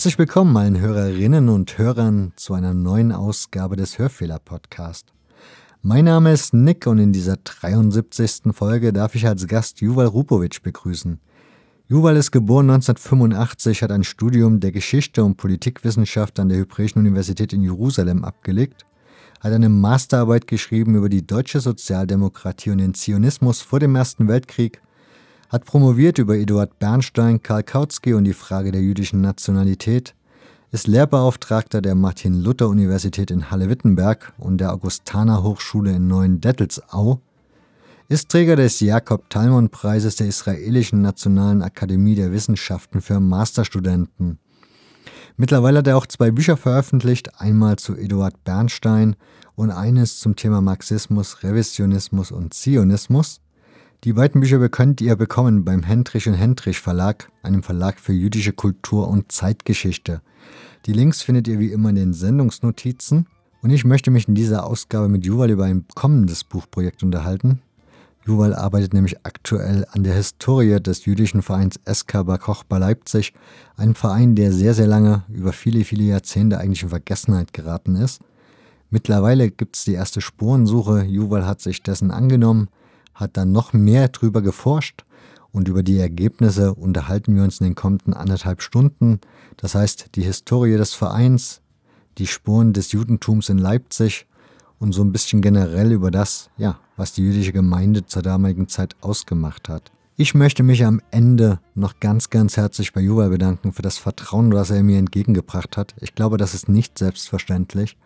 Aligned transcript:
Herzlich 0.00 0.18
willkommen 0.18 0.56
allen 0.56 0.78
Hörerinnen 0.78 1.48
und 1.48 1.76
Hörern 1.76 2.32
zu 2.36 2.54
einer 2.54 2.72
neuen 2.72 3.10
Ausgabe 3.10 3.74
des 3.74 3.98
Hörfehler-Podcast. 3.98 5.12
Mein 5.82 6.04
Name 6.04 6.32
ist 6.32 6.52
Nick 6.52 6.86
und 6.86 6.98
in 6.98 7.10
dieser 7.10 7.38
73. 7.38 8.52
Folge 8.52 8.92
darf 8.92 9.14
ich 9.14 9.26
als 9.26 9.46
Gast 9.46 9.80
Juval 9.80 10.08
Rupovic 10.08 10.62
begrüßen. 10.62 11.18
Juval 11.88 12.16
ist 12.16 12.32
geboren 12.32 12.68
1985, 12.68 13.82
hat 13.82 13.90
ein 13.90 14.04
Studium 14.04 14.60
der 14.60 14.72
Geschichte 14.72 15.24
und 15.24 15.38
Politikwissenschaft 15.38 16.38
an 16.38 16.50
der 16.50 16.58
Hebräischen 16.58 16.98
Universität 16.98 17.54
in 17.54 17.62
Jerusalem 17.62 18.26
abgelegt, 18.26 18.84
hat 19.40 19.52
eine 19.52 19.70
Masterarbeit 19.70 20.46
geschrieben 20.46 20.96
über 20.96 21.08
die 21.08 21.26
deutsche 21.26 21.60
Sozialdemokratie 21.60 22.72
und 22.72 22.78
den 22.78 22.92
Zionismus 22.92 23.62
vor 23.62 23.80
dem 23.80 23.96
Ersten 23.96 24.28
Weltkrieg 24.28 24.82
hat 25.48 25.64
promoviert 25.64 26.18
über 26.18 26.36
Eduard 26.36 26.78
Bernstein, 26.78 27.42
Karl 27.42 27.62
Kautsky 27.62 28.12
und 28.12 28.24
die 28.24 28.34
Frage 28.34 28.70
der 28.70 28.82
jüdischen 28.82 29.20
Nationalität, 29.22 30.14
ist 30.72 30.86
Lehrbeauftragter 30.86 31.82
der 31.82 31.96
Martin-Luther-Universität 31.96 33.32
in 33.32 33.50
Halle-Wittenberg 33.50 34.32
und 34.38 34.58
der 34.58 34.72
Augustana-Hochschule 34.72 35.96
in 35.96 36.06
Neuendettelsau, 36.06 37.20
ist 38.08 38.28
Träger 38.28 38.54
des 38.54 38.78
Jakob-Talmon-Preises 38.80 40.16
der 40.16 40.28
Israelischen 40.28 41.02
Nationalen 41.02 41.62
Akademie 41.62 42.14
der 42.14 42.30
Wissenschaften 42.30 43.00
für 43.00 43.18
Masterstudenten. 43.18 44.38
Mittlerweile 45.36 45.78
hat 45.78 45.86
er 45.88 45.96
auch 45.96 46.06
zwei 46.06 46.30
Bücher 46.30 46.56
veröffentlicht, 46.56 47.40
einmal 47.40 47.76
zu 47.76 47.96
Eduard 47.96 48.44
Bernstein 48.44 49.16
und 49.56 49.70
eines 49.70 50.20
zum 50.20 50.36
Thema 50.36 50.60
Marxismus, 50.60 51.42
Revisionismus 51.42 52.30
und 52.30 52.54
Zionismus. 52.54 53.40
Die 54.04 54.14
beiden 54.14 54.40
Bücher 54.40 54.66
könnt 54.70 55.02
ihr 55.02 55.14
bekommen 55.14 55.62
beim 55.62 55.82
Hendrich 55.82 56.26
und 56.26 56.32
Hendrich 56.32 56.80
Verlag, 56.80 57.30
einem 57.42 57.62
Verlag 57.62 58.00
für 58.00 58.14
jüdische 58.14 58.54
Kultur 58.54 59.06
und 59.08 59.30
Zeitgeschichte. 59.30 60.22
Die 60.86 60.94
Links 60.94 61.20
findet 61.20 61.46
ihr 61.48 61.58
wie 61.58 61.70
immer 61.70 61.90
in 61.90 61.96
den 61.96 62.14
Sendungsnotizen. 62.14 63.26
Und 63.60 63.68
ich 63.68 63.84
möchte 63.84 64.10
mich 64.10 64.26
in 64.26 64.34
dieser 64.34 64.66
Ausgabe 64.66 65.10
mit 65.10 65.26
Juval 65.26 65.50
über 65.50 65.64
ein 65.64 65.84
kommendes 65.94 66.44
Buchprojekt 66.44 67.02
unterhalten. 67.02 67.60
Juval 68.26 68.54
arbeitet 68.54 68.94
nämlich 68.94 69.18
aktuell 69.26 69.86
an 69.90 70.02
der 70.02 70.14
Historie 70.14 70.80
des 70.80 71.04
jüdischen 71.04 71.42
Vereins 71.42 71.78
SK 71.86 72.24
Bar 72.24 72.38
Koch 72.38 72.64
bei 72.64 72.78
Leipzig, 72.78 73.34
einem 73.76 73.94
Verein, 73.94 74.34
der 74.34 74.54
sehr, 74.54 74.72
sehr 74.72 74.86
lange, 74.86 75.24
über 75.28 75.52
viele, 75.52 75.84
viele 75.84 76.04
Jahrzehnte 76.04 76.56
eigentlich 76.56 76.82
in 76.82 76.88
Vergessenheit 76.88 77.52
geraten 77.52 77.96
ist. 77.96 78.22
Mittlerweile 78.88 79.50
gibt 79.50 79.76
es 79.76 79.84
die 79.84 79.92
erste 79.92 80.22
Spurensuche. 80.22 81.02
Juval 81.02 81.46
hat 81.46 81.60
sich 81.60 81.82
dessen 81.82 82.10
angenommen 82.10 82.70
hat 83.20 83.36
dann 83.36 83.52
noch 83.52 83.72
mehr 83.72 84.08
drüber 84.08 84.42
geforscht 84.42 85.04
und 85.52 85.68
über 85.68 85.82
die 85.82 85.98
Ergebnisse 85.98 86.74
unterhalten 86.74 87.36
wir 87.36 87.42
uns 87.42 87.60
in 87.60 87.66
den 87.66 87.74
kommenden 87.74 88.14
anderthalb 88.14 88.62
Stunden. 88.62 89.20
Das 89.56 89.74
heißt, 89.74 90.10
die 90.14 90.22
Historie 90.22 90.76
des 90.76 90.94
Vereins, 90.94 91.60
die 92.18 92.26
Spuren 92.26 92.72
des 92.72 92.92
Judentums 92.92 93.48
in 93.48 93.58
Leipzig 93.58 94.26
und 94.78 94.92
so 94.92 95.02
ein 95.02 95.12
bisschen 95.12 95.42
generell 95.42 95.92
über 95.92 96.10
das, 96.10 96.50
ja, 96.56 96.78
was 96.96 97.12
die 97.12 97.22
jüdische 97.22 97.52
Gemeinde 97.52 98.06
zur 98.06 98.22
damaligen 98.22 98.68
Zeit 98.68 98.96
ausgemacht 99.00 99.68
hat. 99.68 99.92
Ich 100.16 100.34
möchte 100.34 100.62
mich 100.62 100.84
am 100.84 101.00
Ende 101.10 101.60
noch 101.74 101.98
ganz, 101.98 102.28
ganz 102.28 102.56
herzlich 102.56 102.92
bei 102.92 103.00
Juval 103.00 103.30
bedanken 103.30 103.72
für 103.72 103.82
das 103.82 103.96
Vertrauen, 103.96 104.50
das 104.50 104.70
er 104.70 104.82
mir 104.82 104.98
entgegengebracht 104.98 105.76
hat. 105.76 105.94
Ich 106.00 106.14
glaube, 106.14 106.36
das 106.36 106.52
ist 106.52 106.68
nicht 106.68 106.98
selbstverständlich 106.98 107.96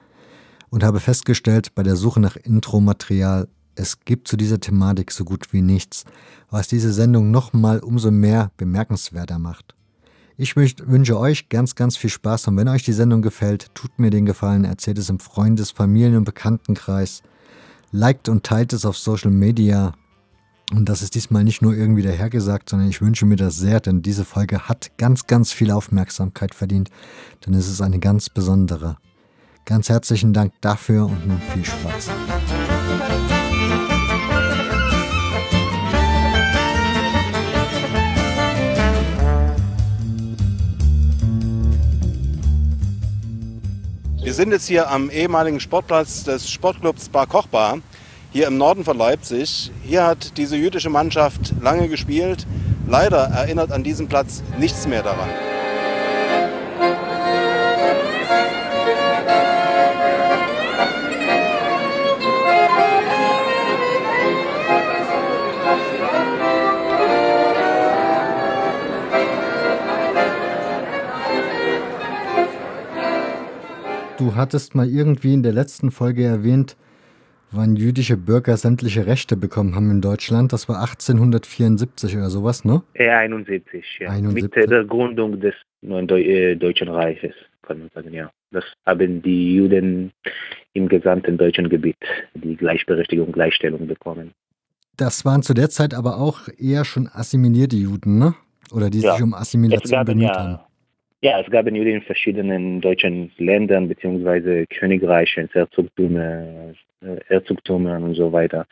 und 0.70 0.84
habe 0.84 1.00
festgestellt 1.00 1.74
bei 1.74 1.82
der 1.82 1.96
Suche 1.96 2.20
nach 2.20 2.36
Intromaterial, 2.36 3.48
es 3.76 4.00
gibt 4.00 4.28
zu 4.28 4.36
dieser 4.36 4.60
Thematik 4.60 5.10
so 5.10 5.24
gut 5.24 5.52
wie 5.52 5.62
nichts, 5.62 6.04
was 6.50 6.68
diese 6.68 6.92
Sendung 6.92 7.30
nochmal 7.30 7.80
umso 7.80 8.10
mehr 8.10 8.50
bemerkenswerter 8.56 9.38
macht. 9.38 9.74
Ich 10.36 10.56
wünsche 10.56 11.18
euch 11.18 11.48
ganz, 11.48 11.76
ganz 11.76 11.96
viel 11.96 12.10
Spaß 12.10 12.48
und 12.48 12.56
wenn 12.56 12.68
euch 12.68 12.82
die 12.82 12.92
Sendung 12.92 13.22
gefällt, 13.22 13.72
tut 13.74 13.98
mir 13.98 14.10
den 14.10 14.26
Gefallen, 14.26 14.64
erzählt 14.64 14.98
es 14.98 15.08
im 15.08 15.20
Freundes-, 15.20 15.70
Familien- 15.70 16.16
und 16.16 16.24
Bekanntenkreis, 16.24 17.22
liked 17.92 18.28
und 18.28 18.44
teilt 18.44 18.72
es 18.72 18.84
auf 18.84 18.98
Social 18.98 19.30
Media. 19.30 19.94
Und 20.72 20.88
das 20.88 21.02
ist 21.02 21.14
diesmal 21.14 21.44
nicht 21.44 21.62
nur 21.62 21.74
irgendwie 21.74 22.02
dahergesagt, 22.02 22.68
sondern 22.68 22.88
ich 22.88 23.00
wünsche 23.00 23.26
mir 23.26 23.36
das 23.36 23.56
sehr, 23.56 23.78
denn 23.78 24.02
diese 24.02 24.24
Folge 24.24 24.68
hat 24.68 24.98
ganz, 24.98 25.28
ganz 25.28 25.52
viel 25.52 25.70
Aufmerksamkeit 25.70 26.54
verdient, 26.54 26.90
denn 27.46 27.54
es 27.54 27.68
ist 27.68 27.80
eine 27.80 28.00
ganz 28.00 28.28
besondere. 28.28 28.96
Ganz 29.66 29.88
herzlichen 29.88 30.32
Dank 30.32 30.52
dafür 30.60 31.06
und 31.06 31.28
nun 31.28 31.40
viel 31.52 31.64
Spaß. 31.64 32.10
Wir 44.24 44.32
sind 44.32 44.52
jetzt 44.52 44.66
hier 44.66 44.90
am 44.90 45.10
ehemaligen 45.10 45.60
Sportplatz 45.60 46.24
des 46.24 46.50
Sportclubs 46.50 47.10
Bar 47.10 47.26
Kochbar, 47.26 47.80
hier 48.32 48.46
im 48.46 48.56
Norden 48.56 48.82
von 48.82 48.96
Leipzig. 48.96 49.70
Hier 49.82 50.06
hat 50.06 50.38
diese 50.38 50.56
jüdische 50.56 50.88
Mannschaft 50.88 51.52
lange 51.60 51.88
gespielt. 51.88 52.46
Leider 52.88 53.18
erinnert 53.18 53.70
an 53.70 53.84
diesem 53.84 54.08
Platz 54.08 54.42
nichts 54.58 54.88
mehr 54.88 55.02
daran. 55.02 55.28
Du 74.16 74.36
hattest 74.36 74.76
mal 74.76 74.88
irgendwie 74.88 75.34
in 75.34 75.42
der 75.42 75.52
letzten 75.52 75.90
Folge 75.90 76.24
erwähnt, 76.24 76.76
wann 77.50 77.74
jüdische 77.74 78.16
Bürger 78.16 78.56
sämtliche 78.56 79.06
Rechte 79.06 79.36
bekommen 79.36 79.74
haben 79.74 79.90
in 79.90 80.00
Deutschland. 80.00 80.52
Das 80.52 80.68
war 80.68 80.80
1874 80.80 82.16
oder 82.16 82.30
sowas, 82.30 82.64
ne? 82.64 82.82
Ja, 82.94 83.18
71, 83.18 83.84
ja. 84.00 84.10
71. 84.10 84.56
Mit 84.56 84.70
der 84.70 84.84
Gründung 84.84 85.40
des 85.40 85.54
neuen 85.82 86.08
äh, 86.10 86.54
Deutschen 86.54 86.88
Reiches, 86.88 87.34
kann 87.62 87.80
man 87.80 87.90
sagen, 87.92 88.14
ja. 88.14 88.30
Das 88.52 88.64
haben 88.86 89.20
die 89.20 89.56
Juden 89.56 90.12
im 90.74 90.88
gesamten 90.88 91.36
deutschen 91.36 91.68
Gebiet 91.68 91.96
die 92.34 92.54
Gleichberechtigung, 92.54 93.32
Gleichstellung 93.32 93.88
bekommen. 93.88 94.30
Das 94.96 95.24
waren 95.24 95.42
zu 95.42 95.54
der 95.54 95.70
Zeit 95.70 95.92
aber 95.92 96.18
auch 96.18 96.42
eher 96.56 96.84
schon 96.84 97.08
assimilierte 97.08 97.74
Juden, 97.74 98.18
ne? 98.18 98.34
Oder 98.70 98.90
die 98.90 99.00
ja. 99.00 99.14
sich 99.14 99.22
um 99.24 99.34
Assimilation 99.34 100.04
bemüht 100.04 100.28
ja, 100.28 100.36
haben. 100.36 100.58
Ja, 101.24 101.40
es 101.40 101.50
gab 101.50 101.64
Juden 101.66 101.86
in 101.86 102.02
verschiedenen 102.02 102.82
deutschen 102.82 103.32
Ländern 103.38 103.88
beziehungsweise 103.88 104.66
Königreichen, 104.66 105.48
Herzogtümer, 105.50 106.74
äh, 107.00 107.16
Herzogtümern 107.28 108.02
und 108.02 108.14
so 108.14 108.30
weiter. 108.30 108.66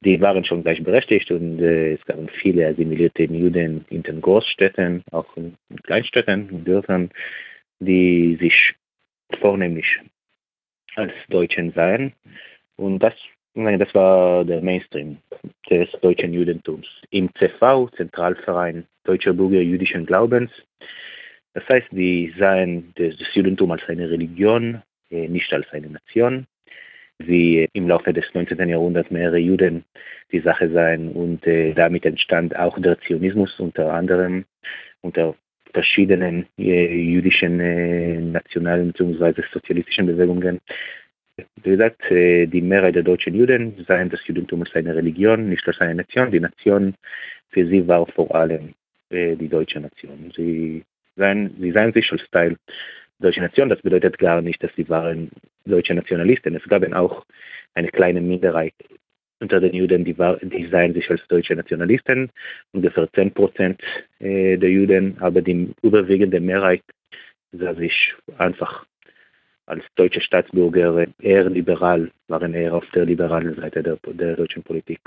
Die 0.00 0.20
waren 0.20 0.44
schon 0.44 0.64
gleichberechtigt 0.64 1.30
und 1.30 1.60
äh, 1.60 1.92
es 1.92 2.04
gab 2.04 2.18
viele 2.42 2.66
assimilierte 2.66 3.22
Juden 3.22 3.84
in 3.90 4.02
den 4.02 4.20
Großstädten, 4.20 5.04
auch 5.12 5.36
in 5.36 5.54
Kleinstädten, 5.84 6.48
in 6.50 6.64
Dörfern, 6.64 7.10
die 7.78 8.36
sich 8.40 8.74
vornehmlich 9.40 10.00
als 10.96 11.12
Deutschen 11.28 11.70
sahen. 11.74 12.12
Und 12.74 12.98
das, 12.98 13.14
das 13.54 13.94
war 13.94 14.44
der 14.44 14.62
Mainstream 14.62 15.18
des 15.70 15.92
deutschen 16.02 16.32
Judentums. 16.32 16.88
Im 17.10 17.32
CV, 17.36 17.88
Zentralverein 17.90 18.84
Deutscher 19.04 19.32
Bürger 19.32 19.60
jüdischen 19.60 20.06
Glaubens, 20.06 20.50
das 21.58 21.68
heißt, 21.68 21.88
die 21.90 22.32
sahen 22.38 22.92
das 22.94 23.34
Judentum 23.34 23.72
als 23.72 23.82
eine 23.88 24.08
Religion, 24.08 24.80
äh, 25.10 25.26
nicht 25.26 25.52
als 25.52 25.66
eine 25.72 25.88
Nation. 25.88 26.46
Wie 27.18 27.68
im 27.72 27.88
Laufe 27.88 28.12
des 28.12 28.32
19. 28.32 28.68
Jahrhunderts 28.68 29.10
mehrere 29.10 29.38
Juden 29.38 29.84
die 30.30 30.38
Sache 30.38 30.70
sahen 30.70 31.10
und 31.10 31.44
äh, 31.48 31.74
damit 31.74 32.06
entstand 32.06 32.54
auch 32.54 32.78
der 32.78 33.00
Zionismus 33.00 33.58
unter 33.58 33.92
anderem 33.92 34.44
unter 35.00 35.34
verschiedenen 35.72 36.46
äh, 36.58 36.94
jüdischen 36.94 38.30
nationalen 38.30 38.92
bzw. 38.92 39.42
sozialistischen 39.52 40.06
Bewegungen. 40.06 40.60
Wie 41.62 41.70
gesagt, 41.70 42.02
die 42.10 42.62
Mehrheit 42.62 42.94
der 42.94 43.04
deutschen 43.04 43.34
Juden 43.34 43.84
sahen 43.86 44.10
das 44.10 44.24
Judentum 44.26 44.62
als 44.62 44.74
eine 44.74 44.94
Religion, 44.94 45.48
nicht 45.48 45.66
als 45.66 45.80
eine 45.80 45.96
Nation. 45.96 46.30
Die 46.32 46.40
Nation 46.40 46.94
für 47.50 47.66
sie 47.66 47.86
war 47.86 48.06
vor 48.06 48.34
allem 48.34 48.74
die 49.10 49.48
deutsche 49.48 49.78
Nation. 49.78 50.32
Sie 50.34 50.82
sein, 51.18 51.54
sie 51.60 51.72
seien 51.72 51.92
sich 51.92 52.10
als 52.10 52.22
Teil 52.30 52.56
deutsche 53.18 53.40
Nation. 53.40 53.68
Das 53.68 53.82
bedeutet 53.82 54.18
gar 54.18 54.40
nicht, 54.40 54.62
dass 54.62 54.70
sie 54.76 54.88
waren 54.88 55.30
deutsche 55.66 55.94
Nationalisten. 55.94 56.54
Es 56.54 56.64
gab 56.64 56.90
auch 56.94 57.24
eine 57.74 57.88
kleine 57.88 58.20
Minderheit 58.20 58.74
unter 59.40 59.60
den 59.60 59.74
Juden, 59.74 60.04
die, 60.04 60.18
war, 60.18 60.36
die 60.38 60.66
sahen 60.66 60.94
sich 60.94 61.08
als 61.10 61.20
deutsche 61.28 61.54
Nationalisten, 61.54 62.30
ungefähr 62.72 63.08
10 63.12 63.32
Prozent 63.32 63.80
äh, 64.18 64.56
der 64.56 64.70
Juden, 64.70 65.16
aber 65.20 65.42
die 65.42 65.72
überwiegende 65.82 66.40
Mehrheit 66.40 66.82
sah 67.52 67.74
sich 67.74 68.14
einfach 68.36 68.84
als 69.66 69.84
deutsche 69.94 70.20
Staatsbürger 70.20 71.06
eher 71.20 71.48
liberal, 71.50 72.10
waren 72.26 72.54
eher 72.54 72.74
auf 72.74 72.84
der 72.94 73.04
liberalen 73.04 73.54
Seite 73.54 73.82
der, 73.82 73.98
der 74.12 74.36
deutschen 74.36 74.62
Politik. 74.62 75.00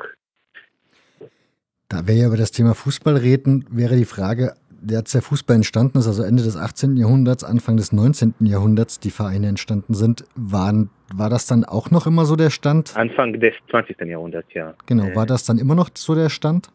Da 1.89 2.07
wir 2.07 2.15
ja 2.15 2.27
über 2.27 2.37
das 2.37 2.51
Thema 2.51 2.73
Fußball 2.73 3.17
reden, 3.17 3.65
wäre 3.69 3.97
die 3.97 4.05
Frage, 4.05 4.53
als 4.89 5.11
der 5.11 5.21
Fußball 5.21 5.55
entstanden 5.55 5.97
ist, 5.99 6.07
also 6.07 6.23
Ende 6.23 6.43
des 6.43 6.57
18. 6.57 6.97
Jahrhunderts, 6.97 7.43
Anfang 7.43 7.77
des 7.77 7.91
19. 7.91 8.33
Jahrhunderts, 8.41 8.99
die 8.99 9.11
Vereine 9.11 9.47
entstanden 9.47 9.93
sind, 9.93 10.23
waren, 10.35 10.89
war 11.13 11.29
das 11.29 11.47
dann 11.47 11.63
auch 11.63 11.91
noch 11.91 12.07
immer 12.07 12.25
so 12.25 12.35
der 12.35 12.49
Stand? 12.49 12.95
Anfang 12.95 13.39
des 13.39 13.53
20. 13.69 13.99
Jahrhunderts, 14.01 14.53
ja. 14.53 14.73
Genau, 14.85 15.15
war 15.15 15.25
das 15.25 15.45
dann 15.45 15.57
immer 15.57 15.75
noch 15.75 15.89
so 15.93 16.15
der 16.15 16.29
Stand? 16.29 16.69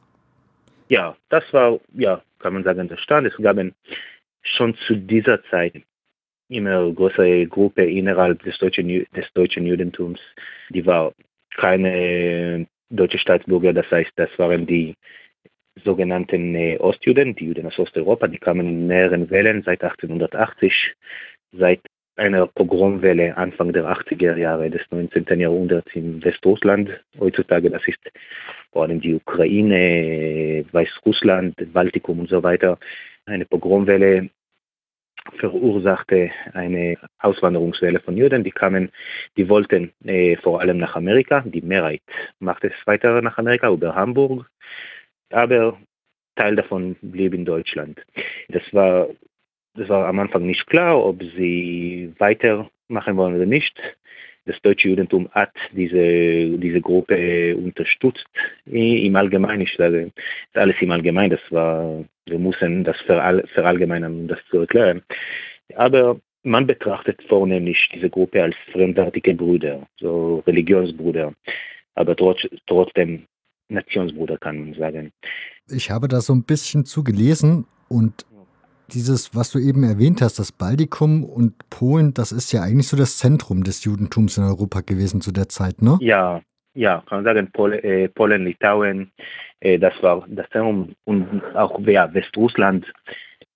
Ja, 0.88 1.16
das 1.30 1.44
war, 1.52 1.80
ja, 1.94 2.22
kann 2.38 2.54
man 2.54 2.64
sagen, 2.64 2.88
der 2.88 2.96
Stand. 2.96 3.26
Es 3.26 3.36
gab 3.36 3.56
schon 4.42 4.76
zu 4.86 4.96
dieser 4.96 5.42
Zeit 5.50 5.82
immer 6.48 6.92
größere 6.92 7.46
Gruppe 7.46 7.84
innerhalb 7.84 8.42
des 8.44 8.56
deutschen, 8.58 8.88
des 8.88 9.32
deutschen 9.34 9.66
Judentums. 9.66 10.20
Die 10.70 10.86
war 10.86 11.12
keine 11.56 12.66
deutsche 12.90 13.18
Staatsbürger, 13.18 13.72
das 13.72 13.90
heißt, 13.90 14.12
das 14.16 14.30
waren 14.38 14.66
die 14.66 14.94
sogenannten 15.84 16.54
äh, 16.54 16.78
Ostjuden, 16.78 17.34
die 17.34 17.46
Juden 17.46 17.66
aus 17.66 17.78
Osteuropa, 17.78 18.28
die 18.28 18.38
kamen 18.38 18.66
in 18.66 18.86
mehreren 18.86 19.30
Wellen 19.30 19.62
seit 19.62 19.82
1880, 19.82 20.94
seit 21.52 21.80
einer 22.16 22.46
Pogromwelle 22.46 23.36
Anfang 23.36 23.72
der 23.72 23.84
80er 23.84 24.36
Jahre 24.36 24.70
des 24.70 24.82
19. 24.90 25.38
Jahrhunderts 25.38 25.94
in 25.94 26.24
Westrussland. 26.24 26.90
Heutzutage, 27.20 27.70
das 27.70 27.86
ist 27.86 27.98
vor 28.72 28.84
allem 28.84 29.00
die 29.00 29.14
Ukraine, 29.14 30.64
Weißrussland, 30.72 31.54
Baltikum 31.72 32.20
und 32.20 32.30
so 32.30 32.42
weiter. 32.42 32.78
Eine 33.26 33.44
Pogromwelle 33.44 34.30
verursachte 35.38 36.30
eine 36.52 36.96
Auswanderungswelle 37.18 38.00
von 38.00 38.16
Juden, 38.16 38.44
die 38.44 38.52
kamen, 38.52 38.90
die 39.36 39.48
wollten 39.48 39.92
äh, 40.04 40.36
vor 40.36 40.60
allem 40.60 40.78
nach 40.78 40.94
Amerika, 40.96 41.42
die 41.44 41.62
Mehrheit 41.62 42.02
machte 42.38 42.68
es 42.68 42.86
weiter 42.86 43.20
nach 43.22 43.36
Amerika 43.36 43.70
über 43.70 43.94
Hamburg, 43.94 44.48
aber 45.36 45.78
Teil 46.36 46.56
davon 46.56 46.96
blieb 47.02 47.34
in 47.34 47.44
Deutschland. 47.44 48.00
Das 48.48 48.62
war, 48.72 49.08
das 49.74 49.88
war 49.88 50.06
am 50.06 50.18
Anfang 50.18 50.46
nicht 50.46 50.66
klar, 50.66 51.04
ob 51.04 51.22
sie 51.36 52.12
weitermachen 52.18 53.16
wollen 53.16 53.36
oder 53.36 53.46
nicht. 53.46 53.78
Das 54.46 54.60
deutsche 54.62 54.88
Judentum 54.88 55.28
hat 55.32 55.52
diese, 55.72 56.56
diese 56.58 56.80
Gruppe 56.80 57.54
unterstützt. 57.56 58.26
Im 58.64 59.14
Allgemeinen, 59.16 59.62
ich 59.62 59.74
sage, 59.76 60.10
alles 60.54 60.76
im 60.80 60.90
Allgemeinen, 60.90 61.30
das 61.30 61.52
war, 61.52 62.04
wir 62.26 62.38
müssen 62.38 62.84
das 62.84 62.96
verallgemeinern, 63.02 64.20
um 64.20 64.28
das 64.28 64.38
zu 64.50 64.60
erklären. 64.60 65.02
Aber 65.74 66.18
man 66.44 66.66
betrachtet 66.66 67.20
vornehmlich 67.28 67.90
diese 67.92 68.08
Gruppe 68.08 68.42
als 68.42 68.56
fremdartige 68.72 69.34
Brüder, 69.34 69.86
so 69.98 70.42
Religionsbrüder. 70.46 71.34
Aber 71.94 72.14
trotz, 72.14 72.46
trotzdem 72.66 73.26
Nationsbruder, 73.68 74.38
kann 74.38 74.60
man 74.60 74.74
sagen. 74.74 75.12
Ich 75.68 75.90
habe 75.90 76.08
da 76.08 76.20
so 76.20 76.32
ein 76.32 76.44
bisschen 76.44 76.84
zugelesen 76.84 77.66
und 77.88 78.24
dieses, 78.92 79.34
was 79.34 79.50
du 79.50 79.58
eben 79.58 79.82
erwähnt 79.82 80.22
hast, 80.22 80.38
das 80.38 80.52
Baltikum 80.52 81.24
und 81.24 81.54
Polen, 81.70 82.14
das 82.14 82.32
ist 82.32 82.52
ja 82.52 82.62
eigentlich 82.62 82.88
so 82.88 82.96
das 82.96 83.18
Zentrum 83.18 83.64
des 83.64 83.84
Judentums 83.84 84.38
in 84.38 84.44
Europa 84.44 84.80
gewesen 84.80 85.20
zu 85.20 85.32
der 85.32 85.48
Zeit, 85.48 85.82
ne? 85.82 85.98
Ja, 86.00 86.40
ja, 86.74 87.02
kann 87.06 87.22
man 87.22 87.24
sagen, 87.24 87.50
Pol 87.52 87.74
äh, 87.74 88.08
Polen, 88.08 88.44
Litauen, 88.44 89.10
äh, 89.60 89.78
das 89.78 89.94
war 90.02 90.24
das 90.28 90.48
Zentrum 90.50 90.94
und 91.04 91.42
auch 91.54 91.80
ja, 91.80 92.12
Westrussland, 92.12 92.86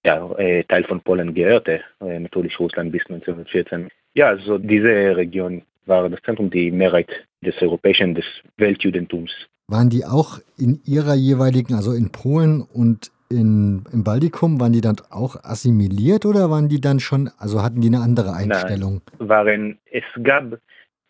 ja, 0.04 0.30
äh, 0.38 0.64
Teil 0.64 0.84
von 0.84 1.00
Polen 1.00 1.34
gehörte, 1.34 1.82
äh, 2.00 2.18
natürlich 2.18 2.58
Russland 2.58 2.90
bis 2.90 3.02
1914. 3.02 3.88
Ja, 4.14 4.28
also 4.28 4.58
diese 4.58 5.16
Region 5.16 5.62
war 5.86 6.08
das 6.08 6.22
Zentrum, 6.22 6.50
die 6.50 6.70
Mehrheit 6.70 7.10
des 7.42 7.60
europäischen, 7.62 8.14
des 8.14 8.24
Weltjudentums 8.56 9.30
waren 9.70 9.90
die 9.90 10.04
auch 10.04 10.38
in 10.58 10.80
ihrer 10.84 11.14
jeweiligen, 11.14 11.74
also 11.74 11.92
in 11.92 12.10
Polen 12.10 12.62
und 12.62 13.10
in, 13.30 13.84
im 13.92 14.02
Baltikum, 14.04 14.60
waren 14.60 14.72
die 14.72 14.80
dann 14.80 14.96
auch 15.10 15.36
assimiliert 15.44 16.26
oder 16.26 16.50
waren 16.50 16.68
die 16.68 16.80
dann 16.80 16.98
schon, 16.98 17.30
also 17.38 17.62
hatten 17.62 17.80
die 17.80 17.88
eine 17.88 18.00
andere 18.00 18.32
Einstellung? 18.32 19.02
Nein, 19.18 19.28
waren, 19.28 19.78
es 19.90 20.02
gab 20.22 20.58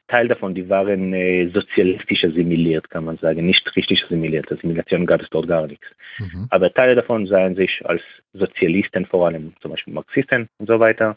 Teil 0.08 0.28
davon, 0.28 0.54
die 0.54 0.68
waren 0.68 1.14
äh, 1.14 1.48
sozialistisch 1.54 2.24
assimiliert, 2.24 2.90
kann 2.90 3.04
man 3.04 3.16
sagen, 3.18 3.46
nicht 3.46 3.64
richtig 3.76 4.04
assimiliert. 4.04 4.50
Assimilation 4.50 5.06
gab 5.06 5.22
es 5.22 5.30
dort 5.30 5.46
gar 5.46 5.66
nichts. 5.66 5.86
Mhm. 6.18 6.46
Aber 6.50 6.74
Teile 6.74 6.96
davon 6.96 7.26
sahen 7.26 7.54
sich 7.54 7.80
als 7.84 8.02
Sozialisten, 8.32 9.06
vor 9.06 9.28
allem 9.28 9.54
zum 9.62 9.70
Beispiel 9.70 9.94
Marxisten 9.94 10.48
und 10.58 10.68
so 10.68 10.80
weiter, 10.80 11.16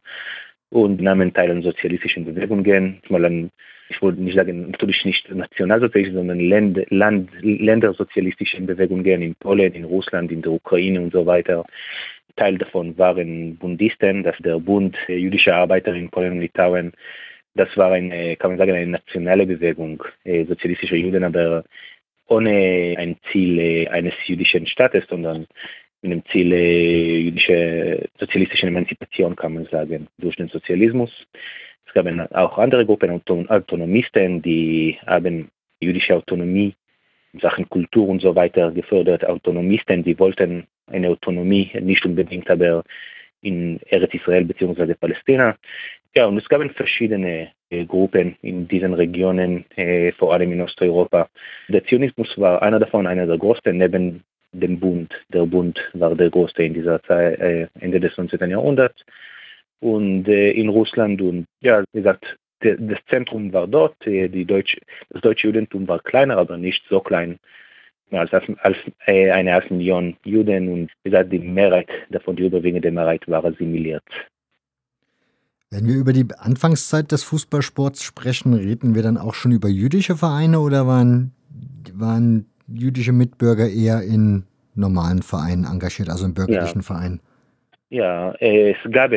und 0.70 1.02
nahmen 1.02 1.34
teil 1.34 1.52
an 1.52 1.64
sozialistischen 1.64 2.26
Bewegungen, 2.26 3.02
mal 3.10 3.26
an 3.26 3.50
ich 3.90 4.02
wollte 4.02 4.22
nicht 4.22 4.36
sagen, 4.36 4.72
natürlich 4.72 5.04
nicht 5.06 5.30
nationalsozialistische, 5.30 6.18
sondern 6.18 6.40
Länd, 6.40 6.80
Land, 6.90 7.30
ländersozialistischen 7.42 8.66
Bewegungen 8.66 9.22
in 9.22 9.36
Polen, 9.36 9.74
in 9.74 9.84
Russland, 9.84 10.32
in 10.32 10.42
der 10.42 10.52
Ukraine 10.52 11.02
und 11.02 11.14
so 11.14 11.26
weiter. 11.26 11.66
Teil 12.36 12.58
davon 12.58 12.98
waren 12.98 13.58
Bundisten, 13.58 14.24
das 14.24 14.36
der 14.40 14.60
Bund 14.60 14.98
jüdischer 15.08 15.56
Arbeiter 15.56 15.94
in 15.94 16.10
Polen 16.10 16.34
und 16.34 16.42
Litauen. 16.42 16.94
Das 17.56 17.76
war 17.78 17.92
eine, 17.92 18.36
kann 18.38 18.52
man 18.52 18.58
sagen, 18.58 18.72
eine 18.72 18.88
nationale 18.88 19.46
Bewegung 19.46 20.04
äh, 20.24 20.46
sozialistischer 20.46 20.96
Juden, 20.96 21.24
aber 21.24 21.64
ohne 22.28 22.96
ein 22.98 23.18
Ziel 23.32 23.60
äh, 23.60 23.88
eines 23.90 24.14
jüdischen 24.26 24.66
Staates, 24.66 25.06
sondern 25.08 25.46
mit 26.02 26.12
dem 26.12 26.26
Ziel 26.32 26.52
äh, 26.52 27.20
jüdischer 27.20 28.00
sozialistischer 28.20 28.68
Emanzipation, 28.68 29.36
kann 29.36 29.54
man 29.54 29.66
sagen, 29.66 30.08
durch 30.18 30.36
den 30.36 30.48
Sozialismus. 30.48 31.12
Es 31.94 32.04
gab 32.04 32.32
auch 32.34 32.58
andere 32.58 32.88
Gruppen, 32.88 33.12
Autonomisten, 33.12 34.42
die 34.42 34.98
haben 35.06 35.50
jüdische 35.80 36.16
Autonomie 36.16 36.74
in 37.34 37.40
Sachen 37.40 37.70
Kultur 37.70 38.08
und 38.08 38.20
so 38.20 38.36
weiter 38.36 38.72
gefördert. 38.72 39.24
Autonomisten, 39.24 40.04
die 40.04 40.18
wollten 40.18 40.66
eine 40.88 41.10
Autonomie, 41.10 41.70
nicht 41.80 42.04
unbedingt 42.04 42.50
aber 42.50 42.84
in 43.42 43.80
Eretz 43.90 44.14
Israel 44.16 44.46
bzw. 44.46 44.96
Palästina. 44.96 45.56
Ja, 46.16 46.26
und 46.26 46.38
es 46.38 46.50
gab 46.50 46.64
verschiedene 46.72 47.50
äh, 47.70 47.86
Gruppen 47.86 48.38
in 48.42 48.68
diesen 48.68 48.96
Regionen, 48.96 49.66
äh, 49.76 50.14
vor 50.14 50.34
allem 50.34 50.52
in 50.52 50.62
Osteuropa. 50.62 51.30
Der 51.68 51.84
Zionismus 51.86 52.36
war 52.40 52.64
einer 52.64 52.80
davon, 52.80 53.06
einer 53.06 53.28
der 53.28 53.38
größten, 53.38 53.78
neben 53.78 54.24
dem 54.52 54.80
Bund. 54.80 55.14
Der 55.30 55.46
Bund 55.46 55.80
war 55.94 56.16
der 56.16 56.32
größte 56.32 56.64
in 56.64 56.74
dieser 56.74 57.04
Zeit, 57.04 57.40
äh, 57.40 57.68
Ende 57.80 58.00
des 58.00 58.18
19. 58.18 58.50
Jahrhunderts 58.50 59.04
und 59.84 60.28
äh, 60.28 60.52
in 60.52 60.70
Russland 60.70 61.22
und 61.22 61.46
ja, 61.60 61.84
wie 61.92 62.00
gesagt, 62.00 62.38
der, 62.64 62.78
das 62.78 63.00
Zentrum 63.10 63.52
war 63.52 63.68
dort, 63.68 63.96
äh, 64.08 64.30
die 64.30 64.46
Deutsch, 64.46 64.78
das 65.10 65.22
deutsche 65.22 65.48
Judentum 65.48 65.88
war 65.88 66.00
kleiner, 66.00 66.38
aber 66.38 66.58
nicht 66.58 66.84
so 66.90 67.02
klein 67.02 67.38
als, 68.12 68.32
als 68.32 68.78
äh, 69.08 69.32
eine 69.32 69.54
halbe 69.54 69.74
Million 69.74 70.16
Juden 70.24 70.70
und 70.70 70.92
wie 71.04 71.10
gesagt, 71.10 71.34
die 71.34 71.40
Mehrheit 71.40 71.90
davon, 72.12 72.36
die 72.36 72.46
überwiegende 72.46 72.92
Mehrheit 72.92 73.28
war 73.28 73.44
assimiliert. 73.44 74.04
Wenn 75.70 75.88
wir 75.88 75.96
über 75.96 76.14
die 76.14 76.28
Anfangszeit 76.38 77.12
des 77.12 77.24
Fußballsports 77.24 78.04
sprechen, 78.04 78.54
reden 78.54 78.96
wir 78.96 79.02
dann 79.02 79.18
auch 79.18 79.34
schon 79.34 79.52
über 79.52 79.68
jüdische 79.68 80.16
Vereine 80.16 80.60
oder 80.60 80.86
waren, 80.86 81.34
waren 81.94 82.46
jüdische 82.68 83.12
Mitbürger 83.12 83.68
eher 83.68 84.02
in 84.04 84.44
normalen 84.76 85.24
Vereinen 85.24 85.66
engagiert, 85.66 86.10
also 86.10 86.26
in 86.26 86.36
bürgerlichen 86.36 86.82
ja. 86.82 86.84
Vereinen? 86.84 87.20
Ja, 87.90 88.34
es 88.40 88.78
gab 88.92 89.12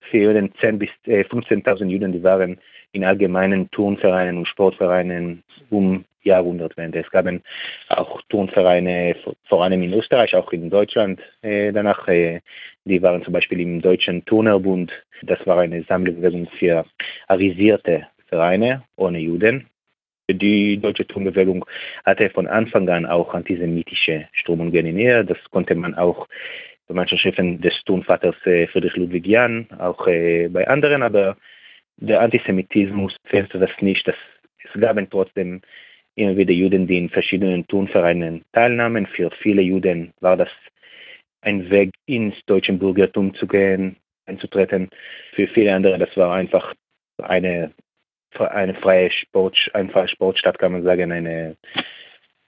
für 0.00 0.32
den 0.32 0.52
10.000 0.54 0.78
bis 0.78 0.90
15.000 1.06 1.82
äh, 1.82 1.92
Juden, 1.92 2.12
die 2.12 2.22
waren 2.22 2.58
in 2.92 3.04
allgemeinen 3.04 3.70
Turnvereinen 3.70 4.38
und 4.38 4.48
Sportvereinen 4.48 5.42
um 5.70 6.04
Jahrhundertwende. 6.22 7.00
Es 7.00 7.10
gab 7.10 7.26
auch 7.88 8.22
Turnvereine, 8.28 9.16
vor 9.48 9.64
allem 9.64 9.82
in 9.82 9.92
Österreich, 9.92 10.34
auch 10.34 10.52
in 10.52 10.70
Deutschland 10.70 11.20
äh, 11.42 11.72
danach. 11.72 12.06
Äh, 12.08 12.40
die 12.84 13.02
waren 13.02 13.22
zum 13.22 13.32
Beispiel 13.32 13.60
im 13.60 13.82
Deutschen 13.82 14.24
Turnerbund. 14.24 14.92
Das 15.22 15.44
war 15.46 15.58
eine 15.58 15.82
Sammlbewegung 15.82 16.48
für 16.58 16.84
avisierte 17.26 18.06
Vereine 18.26 18.82
ohne 18.96 19.18
Juden. 19.18 19.66
Die 20.30 20.78
deutsche 20.78 21.06
Turnbewegung 21.06 21.64
hatte 22.04 22.28
von 22.28 22.46
Anfang 22.46 22.86
an 22.90 23.06
auch 23.06 23.32
antisemitische 23.32 24.28
Strömungen 24.32 24.86
in 24.86 24.98
ihr. 24.98 25.24
Das 25.24 25.38
konnte 25.50 25.74
man 25.74 25.94
auch 25.94 26.28
bei 26.88 26.94
manchen 26.94 27.18
Schriften 27.18 27.60
des 27.60 27.74
Turnvaters 27.84 28.34
Friedrich 28.42 28.96
Ludwig 28.96 29.26
Jahn, 29.26 29.68
auch 29.78 30.04
bei 30.06 30.66
anderen, 30.66 31.02
aber 31.02 31.36
der 31.98 32.20
Antisemitismus 32.20 33.14
fehlte 33.24 33.58
das 33.58 33.70
nicht. 33.80 34.06
Das, 34.08 34.16
es 34.64 34.80
gab 34.80 34.98
trotzdem 35.10 35.60
immer 36.14 36.36
wieder 36.36 36.52
Juden, 36.52 36.86
die 36.86 36.98
in 36.98 37.10
verschiedenen 37.10 37.66
Turnvereinen 37.66 38.44
teilnahmen. 38.52 39.06
Für 39.06 39.30
viele 39.30 39.62
Juden 39.62 40.12
war 40.20 40.36
das 40.36 40.48
ein 41.42 41.70
Weg 41.70 41.92
ins 42.06 42.34
deutsche 42.46 42.72
Bürgertum 42.72 43.34
zu 43.34 43.46
gehen. 43.46 43.96
einzutreten. 44.26 44.90
Für 45.32 45.46
viele 45.48 45.74
andere, 45.74 45.98
das 45.98 46.16
war 46.16 46.34
einfach 46.34 46.74
eine, 47.18 47.72
eine 48.38 48.74
freie 48.74 49.10
Sport, 49.10 49.70
eine 49.72 49.90
freie 49.90 50.08
Sportstadt, 50.08 50.58
kann 50.58 50.72
man 50.72 50.82
sagen, 50.84 51.12
eine, 51.12 51.56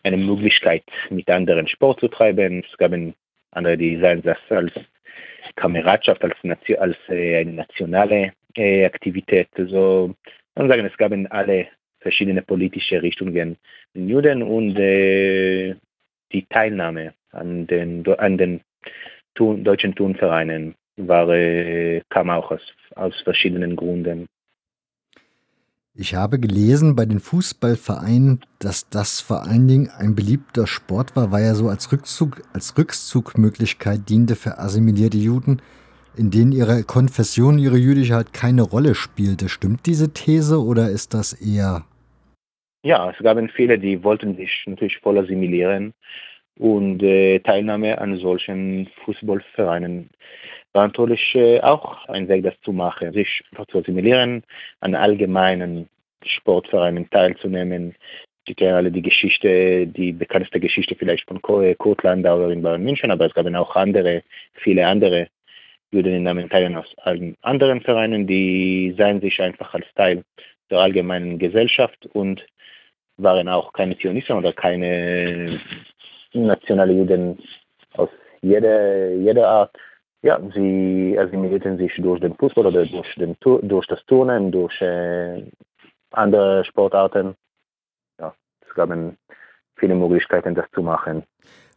eine 0.03 0.17
Möglichkeit, 0.17 0.85
mit 1.11 1.29
anderen 1.29 1.67
Sport 1.67 2.01
zu 2.01 2.09
treiben. 2.09 2.65
Es 2.71 2.77
gab 2.77 2.93
andere, 3.53 4.23
das 4.23 4.39
als 4.49 4.73
Kameradschaft, 5.57 6.23
als, 6.23 6.37
als 6.79 6.97
äh, 7.09 7.39
eine 7.39 7.53
nationale 7.53 8.33
äh, 8.57 8.85
Aktivität. 8.85 9.49
Also, 9.57 10.15
man 10.55 10.69
sagen, 10.69 10.87
es 10.87 10.97
gab 10.97 11.13
alle 11.31 11.69
verschiedene 12.01 12.43
politische 12.43 13.03
Richtungen 13.03 13.57
in 13.95 14.09
Juden 14.09 14.43
und 14.43 14.77
äh, 14.77 15.75
die 16.33 16.47
Teilnahme 16.47 17.15
an 17.33 17.67
den, 17.67 18.07
an 18.19 18.39
den 18.39 18.61
Tun, 19.35 19.65
deutschen 19.65 19.95
Turnvereinen 19.95 20.75
war, 20.97 21.29
äh, 21.29 22.03
kam 22.09 22.31
auch 22.31 22.51
aus, 22.51 22.75
aus 22.97 23.21
verschiedenen 23.23 23.77
Gründen. 23.77 24.27
Ich 25.99 26.15
habe 26.15 26.39
gelesen 26.39 26.95
bei 26.95 27.05
den 27.05 27.19
Fußballvereinen, 27.19 28.41
dass 28.61 28.89
das 28.91 29.21
vor 29.21 29.43
allen 29.43 29.67
Dingen 29.67 29.91
ein 29.99 30.15
beliebter 30.15 30.69
Sport 30.69 31.17
war, 31.17 31.33
weil 31.33 31.43
er 31.43 31.57
so 31.57 31.69
als 31.69 31.91
Rückzug, 31.91 32.43
als 32.53 32.79
Rückzugmöglichkeit 32.79 34.09
diente 34.09 34.37
für 34.37 34.59
assimilierte 34.59 35.19
Juden, 35.19 35.61
in 36.17 36.31
denen 36.31 36.53
ihre 36.53 36.85
Konfession, 36.85 37.59
ihre 37.59 37.77
jüdische 37.77 38.15
halt 38.15 38.33
keine 38.33 38.63
Rolle 38.63 38.95
spielte. 38.95 39.49
Stimmt 39.49 39.85
diese 39.87 40.13
These 40.13 40.63
oder 40.63 40.89
ist 40.91 41.13
das 41.13 41.33
eher? 41.33 41.85
Ja, 42.85 43.11
es 43.11 43.19
gab 43.19 43.39
viele, 43.51 43.79
die 43.79 44.03
wollten 44.05 44.37
sich 44.37 44.63
natürlich 44.67 44.99
voll 44.99 45.19
assimilieren 45.19 45.93
und 46.57 47.03
äh, 47.03 47.41
Teilnahme 47.41 47.99
an 47.99 48.17
solchen 48.17 48.89
Fußballvereinen 49.05 50.09
war 50.73 50.87
natürlich 50.87 51.35
äh, 51.35 51.61
auch 51.61 52.07
ein 52.09 52.29
Weg, 52.29 52.45
das 52.45 52.55
zu 52.63 52.73
machen, 52.73 53.13
sich 53.13 53.43
zu 53.69 53.79
assimilieren, 53.79 54.45
an 54.81 54.95
allgemeinen 54.95 55.89
Sportvereinen 56.25 57.09
teilzunehmen. 57.11 57.95
Die 58.49 58.55
kennen 58.55 58.75
alle 58.75 58.91
die 58.91 59.03
Geschichte, 59.03 59.87
die 59.87 60.13
bekannteste 60.13 60.61
Geschichte 60.61 60.95
vielleicht 60.95 61.27
von 61.29 61.43
Kurt 61.43 62.03
Landau 62.03 62.37
oder 62.37 62.51
in 62.51 62.63
Bayern 62.63 62.83
München, 62.83 63.11
aber 63.11 63.27
es 63.27 63.35
gab 63.35 63.47
auch 63.47 63.77
andere, 63.77 64.23
viele 64.55 64.87
andere 64.87 65.29
Juden 65.93 66.49
teilen 66.49 66.77
aus 66.77 66.87
allen 66.99 67.37
anderen 67.43 67.81
Vereinen, 67.81 68.27
die 68.27 68.95
seien 68.97 69.21
sich 69.21 69.41
einfach 69.43 69.75
als 69.75 69.87
Teil 69.95 70.25
der 70.71 70.79
allgemeinen 70.79 71.39
Gesellschaft 71.39 72.07
und 72.13 72.47
waren 73.17 73.49
auch 73.49 73.73
keine 73.73 73.99
Zionisten 73.99 74.37
oder 74.37 74.53
keine 74.53 75.61
nationale 76.33 76.93
Juden 76.93 77.39
aus 77.95 78.09
jeder, 78.41 79.15
jeder 79.15 79.49
Art 79.49 79.77
ja, 80.23 80.39
sie 80.55 81.17
assimilierten 81.19 81.79
sich 81.79 81.93
durch 81.97 82.21
den 82.21 82.35
Fußball 82.35 82.67
oder 82.67 82.85
durch, 82.85 83.15
den, 83.17 83.37
durch 83.41 83.87
das 83.87 84.05
Turnen, 84.07 84.53
durch 84.53 84.81
äh, 84.81 85.51
andere 86.11 86.65
Sportarten. 86.65 87.35
Ja, 88.19 88.35
es 88.67 88.75
gab 88.75 88.91
viele 89.77 89.95
Möglichkeiten, 89.95 90.55
das 90.55 90.67
zu 90.75 90.83
machen. 90.83 91.23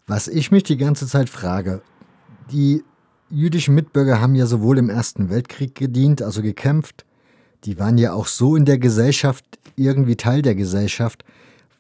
Was 0.07 0.27
ich 0.27 0.51
mich 0.51 0.63
die 0.63 0.77
ganze 0.77 1.07
Zeit 1.07 1.29
frage, 1.29 1.81
die 2.51 2.83
jüdischen 3.29 3.73
Mitbürger 3.73 4.19
haben 4.19 4.35
ja 4.35 4.45
sowohl 4.45 4.77
im 4.77 4.89
Ersten 4.89 5.29
Weltkrieg 5.29 5.75
gedient, 5.75 6.21
also 6.21 6.41
gekämpft, 6.41 7.05
die 7.63 7.79
waren 7.79 7.97
ja 7.97 8.11
auch 8.11 8.27
so 8.27 8.57
in 8.57 8.65
der 8.65 8.77
Gesellschaft 8.77 9.45
irgendwie 9.77 10.17
Teil 10.17 10.41
der 10.41 10.55
Gesellschaft. 10.55 11.23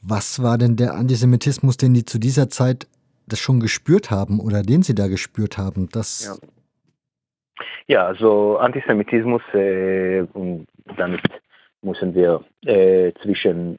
Was 0.01 0.41
war 0.41 0.57
denn 0.57 0.77
der 0.77 0.95
Antisemitismus, 0.95 1.75
den 1.75 1.93
die 1.93 2.05
zu 2.05 2.19
dieser 2.19 2.49
Zeit 2.49 2.87
das 3.27 3.39
schon 3.39 3.59
gespürt 3.59 4.11
haben 4.11 4.39
oder 4.39 4.61
den 4.61 4.83
sie 4.83 4.95
da 4.95 5.07
gespürt 5.07 5.57
haben? 5.57 5.89
Das 5.91 6.39
ja. 6.41 6.47
Ja, 7.87 8.07
also 8.07 8.57
Antisemitismus, 8.57 9.41
äh, 9.53 10.25
damit 10.97 11.21
müssen 11.81 12.15
wir 12.15 12.43
äh, 12.65 13.11
zwischen, 13.21 13.77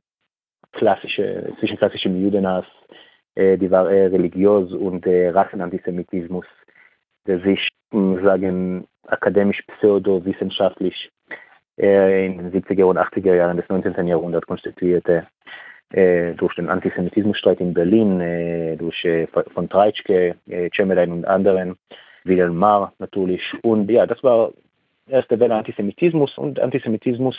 klassische, 0.73 1.55
zwischen 1.59 1.79
klassischem 1.79 2.23
Judenhass, 2.23 2.67
äh, 3.35 3.57
die 3.57 3.71
war 3.71 3.91
eher 3.91 4.13
religiös, 4.13 4.73
und 4.73 5.07
äh, 5.07 5.31
Rassenantisemitismus, 5.31 6.47
der 7.27 7.41
sich, 7.41 7.71
sagen, 7.91 8.87
akademisch, 9.07 9.63
pseudowissenschaftlich 9.79 11.11
äh, 11.79 12.27
in 12.27 12.39
den 12.39 12.53
70er 12.53 12.85
und 12.85 12.99
80er 12.99 13.35
Jahren 13.35 13.57
des 13.57 13.69
19. 13.69 14.07
Jahrhunderts 14.07 14.47
konstituierte, 14.47 15.19
äh, 15.19 15.23
durch 15.91 16.55
den 16.57 16.69
Antisemitismusstreit 16.69 17.61
in 17.61 17.73
Berlin, 17.73 18.21
äh, 18.21 18.77
durch 18.77 19.05
äh, 19.05 19.27
von 19.53 19.69
Treitschke, 19.69 20.35
äh, 20.49 20.69
Cemelein 20.75 21.13
und 21.13 21.25
anderen, 21.25 21.77
Wilhelm 22.25 22.57
Marr 22.57 22.93
natürlich. 22.99 23.43
Und 23.63 23.91
ja, 23.91 24.07
das 24.07 24.23
war 24.25 24.53
erste 25.07 25.39
Welle 25.39 25.55
Antisemitismus 25.55 26.37
und 26.39 26.59
Antisemitismus 26.59 27.39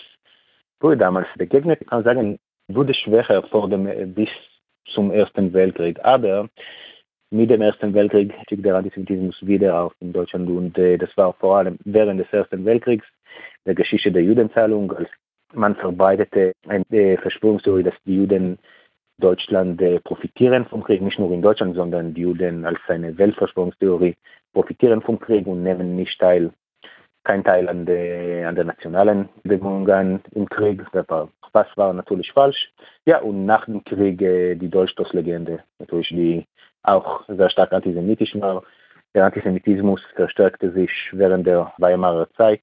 wurde 0.79 0.97
damals 0.97 1.27
begegnet. 1.37 1.81
Ich 1.81 1.87
kann 1.87 2.03
sagen, 2.03 2.39
wurde 2.67 2.93
schwächer 2.93 3.43
vor 3.43 3.69
dem, 3.69 4.13
bis 4.13 4.29
zum 4.85 5.11
Ersten 5.11 5.51
Weltkrieg. 5.53 5.99
Aber 6.03 6.47
mit 7.31 7.49
dem 7.49 7.61
Ersten 7.61 7.93
Weltkrieg 7.93 8.33
stieg 8.43 8.63
der 8.63 8.75
Antisemitismus 8.75 9.35
wieder 9.45 9.81
auf 9.81 9.93
in 9.99 10.13
Deutschland 10.13 10.47
und 10.49 10.77
äh, 10.77 10.97
das 10.97 11.09
war 11.17 11.33
vor 11.33 11.57
allem 11.57 11.77
während 11.83 12.19
des 12.19 12.31
Ersten 12.31 12.63
Weltkriegs 12.65 13.05
der 13.65 13.75
Geschichte 13.75 14.11
der 14.11 14.23
Judenzahlung, 14.23 14.91
als 14.91 15.09
man 15.55 15.75
verbreitete 15.75 16.53
eine 16.67 17.17
Verschwörungstheorie, 17.17 17.83
dass 17.83 17.95
die 18.05 18.15
Juden 18.15 18.59
Deutschland 19.17 19.81
äh, 19.81 20.00
profitieren 20.00 20.65
vom 20.65 20.83
Krieg, 20.83 21.01
nicht 21.01 21.19
nur 21.19 21.31
in 21.31 21.41
Deutschland, 21.41 21.75
sondern 21.75 22.13
die 22.13 22.21
Juden 22.21 22.65
als 22.65 22.79
eine 22.88 23.17
Weltverschwörungstheorie 23.17 24.15
profitieren 24.53 25.01
vom 25.01 25.19
Krieg 25.19 25.47
und 25.47 25.63
nehmen 25.63 25.95
nicht 25.95 26.19
teil, 26.19 26.51
kein 27.24 27.43
Teil 27.43 27.69
an 27.69 27.85
der, 27.85 28.50
an 28.50 28.55
der 28.55 28.65
nationalen 28.65 29.29
Bewegungen 29.43 30.21
im 30.31 30.50
Krieg. 30.50 30.83
Das 30.91 31.07
war, 31.09 31.29
was 31.53 31.67
war 31.75 31.93
natürlich 31.93 32.31
falsch. 32.31 32.71
Ja, 33.05 33.19
und 33.21 33.45
nach 33.45 33.65
dem 33.65 33.83
Krieg 33.83 34.21
äh, 34.21 34.55
die 34.55 34.69
Dolchstoßlegende, 34.69 35.63
natürlich, 35.79 36.09
die 36.09 36.45
auch 36.83 37.24
sehr 37.27 37.50
stark 37.50 37.74
antisemitisch 37.74 38.35
war. 38.39 38.63
Der 39.13 39.25
Antisemitismus 39.25 40.01
verstärkte 40.15 40.71
sich 40.71 40.91
während 41.13 41.47
der 41.47 41.74
Weimarer 41.77 42.29
Zeit, 42.33 42.62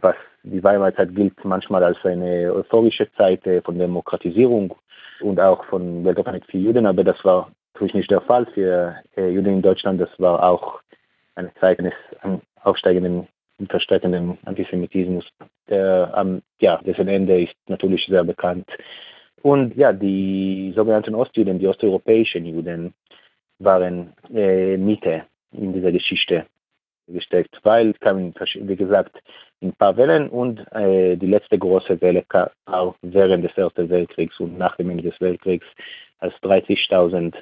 was 0.00 0.16
die 0.44 0.62
Weimarer 0.62 0.94
Zeit 0.94 1.14
gilt 1.14 1.44
manchmal 1.44 1.82
als 1.82 1.98
eine 2.04 2.52
euphorische 2.54 3.10
Zeit 3.12 3.46
äh, 3.46 3.62
von 3.62 3.78
Demokratisierung 3.78 4.74
und 5.20 5.40
auch 5.40 5.64
von 5.64 6.04
Weltoffenheit 6.04 6.44
für 6.46 6.58
Juden, 6.58 6.86
aber 6.86 7.02
das 7.02 7.22
war 7.24 7.50
natürlich 7.72 7.94
nicht 7.94 8.10
der 8.10 8.20
Fall 8.20 8.46
für 8.46 8.96
äh, 9.16 9.28
Juden 9.30 9.54
in 9.54 9.62
Deutschland. 9.62 10.00
Das 10.00 10.10
war 10.18 10.42
auch 10.42 10.80
eine 11.34 11.52
Zeit 11.60 11.78
eines 11.78 11.94
aufsteigenden 12.62 13.26
und 13.58 13.70
verstärkenden 13.70 14.38
Antisemitismus. 14.44 15.26
Der, 15.68 16.12
ähm, 16.16 16.42
ja, 16.60 16.78
dessen 16.84 17.08
Ende 17.08 17.42
ist 17.42 17.54
natürlich 17.68 18.04
sehr 18.06 18.24
bekannt. 18.24 18.68
Und 19.42 19.76
ja, 19.76 19.92
die 19.92 20.72
sogenannten 20.74 21.14
Ostjuden, 21.14 21.58
die 21.58 21.68
osteuropäischen 21.68 22.44
Juden, 22.46 22.94
waren 23.58 24.12
äh, 24.34 24.76
Mitte 24.76 25.24
in 25.52 25.72
dieser 25.72 25.92
Geschichte 25.92 26.46
gesteckt, 27.08 27.58
weil 27.62 27.90
es 27.90 28.00
kam, 28.00 28.32
wie 28.34 28.76
gesagt, 28.76 29.20
in 29.60 29.68
ein 29.70 29.74
paar 29.74 29.96
Wellen 29.96 30.28
und 30.28 30.60
äh, 30.72 31.16
die 31.16 31.26
letzte 31.26 31.58
große 31.58 32.00
Welle 32.00 32.22
kam 32.28 32.48
auch 32.66 32.94
während 33.02 33.44
des 33.44 33.56
Ersten 33.56 33.88
Weltkriegs 33.88 34.38
und 34.40 34.58
nach 34.58 34.76
dem 34.76 34.90
Ende 34.90 35.02
des 35.02 35.20
Weltkriegs, 35.20 35.66
als 36.18 36.34
30.000 36.42 37.34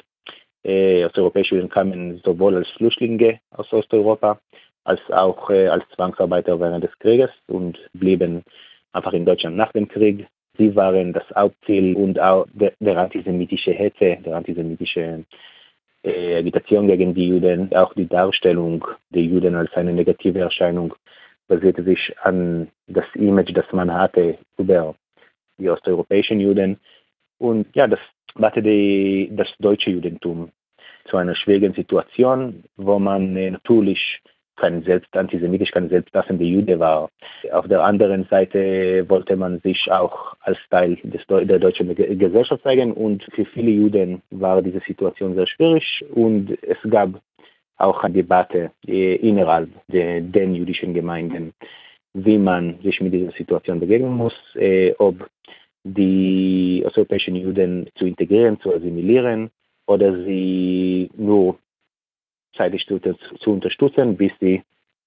äh, 0.64 1.04
osteuropäische 1.04 1.56
Juden 1.56 1.68
kamen 1.68 2.20
sowohl 2.24 2.56
als 2.56 2.68
Flüchtlinge 2.70 3.40
aus 3.50 3.72
Osteuropa 3.72 4.38
als 4.84 5.00
auch 5.10 5.50
äh, 5.50 5.68
als 5.68 5.84
Zwangsarbeiter 5.94 6.58
während 6.58 6.84
des 6.84 6.98
Krieges 6.98 7.30
und 7.46 7.78
blieben 7.92 8.42
einfach 8.92 9.12
in 9.12 9.24
Deutschland 9.24 9.56
nach 9.56 9.72
dem 9.72 9.88
Krieg. 9.88 10.26
Sie 10.58 10.74
waren 10.76 11.12
das 11.12 11.24
Hauptziel 11.34 11.96
und 11.96 12.20
auch 12.20 12.46
der, 12.52 12.72
der 12.80 12.98
antisemitische 12.98 13.72
Hetze, 13.72 14.18
der 14.24 14.36
antisemitische 14.36 15.24
äh, 16.02 16.36
Agitation 16.36 16.86
gegen 16.86 17.14
die 17.14 17.28
Juden, 17.28 17.74
auch 17.74 17.94
die 17.94 18.08
Darstellung 18.08 18.84
der 19.10 19.22
Juden 19.22 19.54
als 19.54 19.72
eine 19.74 19.92
negative 19.92 20.40
Erscheinung 20.40 20.94
basierte 21.48 21.82
sich 21.82 22.14
an 22.22 22.68
das 22.86 23.04
Image, 23.14 23.54
das 23.54 23.66
man 23.72 23.92
hatte 23.92 24.38
über 24.58 24.94
die 25.58 25.68
osteuropäischen 25.68 26.40
Juden. 26.40 26.78
Und 27.38 27.66
ja, 27.74 27.86
das 27.86 28.00
brachte 28.34 28.62
die, 28.62 29.30
das 29.32 29.48
deutsche 29.58 29.90
Judentum 29.90 30.50
zu 31.06 31.16
einer 31.16 31.34
schwierigen 31.34 31.74
Situation, 31.74 32.64
wo 32.76 32.98
man 32.98 33.36
äh, 33.36 33.50
natürlich 33.50 34.22
kein 34.56 34.82
selbst 34.82 35.14
antisemitisch, 35.16 35.70
kein 35.70 35.88
selbstlassender 35.88 36.44
Jude 36.44 36.78
war. 36.78 37.08
Auf 37.52 37.66
der 37.68 37.82
anderen 37.82 38.24
Seite 38.30 39.04
wollte 39.08 39.36
man 39.36 39.60
sich 39.60 39.90
auch 39.90 40.34
als 40.40 40.58
Teil 40.70 40.96
des, 41.02 41.26
der 41.26 41.58
deutschen 41.58 41.94
Gesellschaft 41.94 42.62
zeigen 42.62 42.92
und 42.92 43.24
für 43.34 43.44
viele 43.46 43.70
Juden 43.70 44.22
war 44.30 44.62
diese 44.62 44.80
Situation 44.80 45.34
sehr 45.34 45.46
schwierig 45.46 46.04
und 46.14 46.56
es 46.62 46.78
gab 46.90 47.20
auch 47.76 48.02
eine 48.04 48.14
Debatte 48.14 48.70
innerhalb 48.86 49.68
der, 49.88 50.20
den 50.20 50.54
jüdischen 50.54 50.94
Gemeinden, 50.94 51.52
wie 52.14 52.38
man 52.38 52.78
sich 52.82 53.00
mit 53.00 53.12
dieser 53.12 53.32
Situation 53.32 53.80
begegnen 53.80 54.12
muss, 54.12 54.34
äh, 54.54 54.94
ob 54.98 55.26
die 55.84 56.82
osteuropäischen 56.86 57.34
Juden 57.34 57.88
zu 57.96 58.06
integrieren, 58.06 58.60
zu 58.60 58.74
assimilieren 58.74 59.50
oder 59.86 60.14
sie 60.24 61.10
nur 61.16 61.58
zeitig 62.56 62.86
zu, 62.86 62.98
zu 62.98 63.50
unterstützen, 63.50 64.16
bis 64.16 64.32
sie 64.40 64.62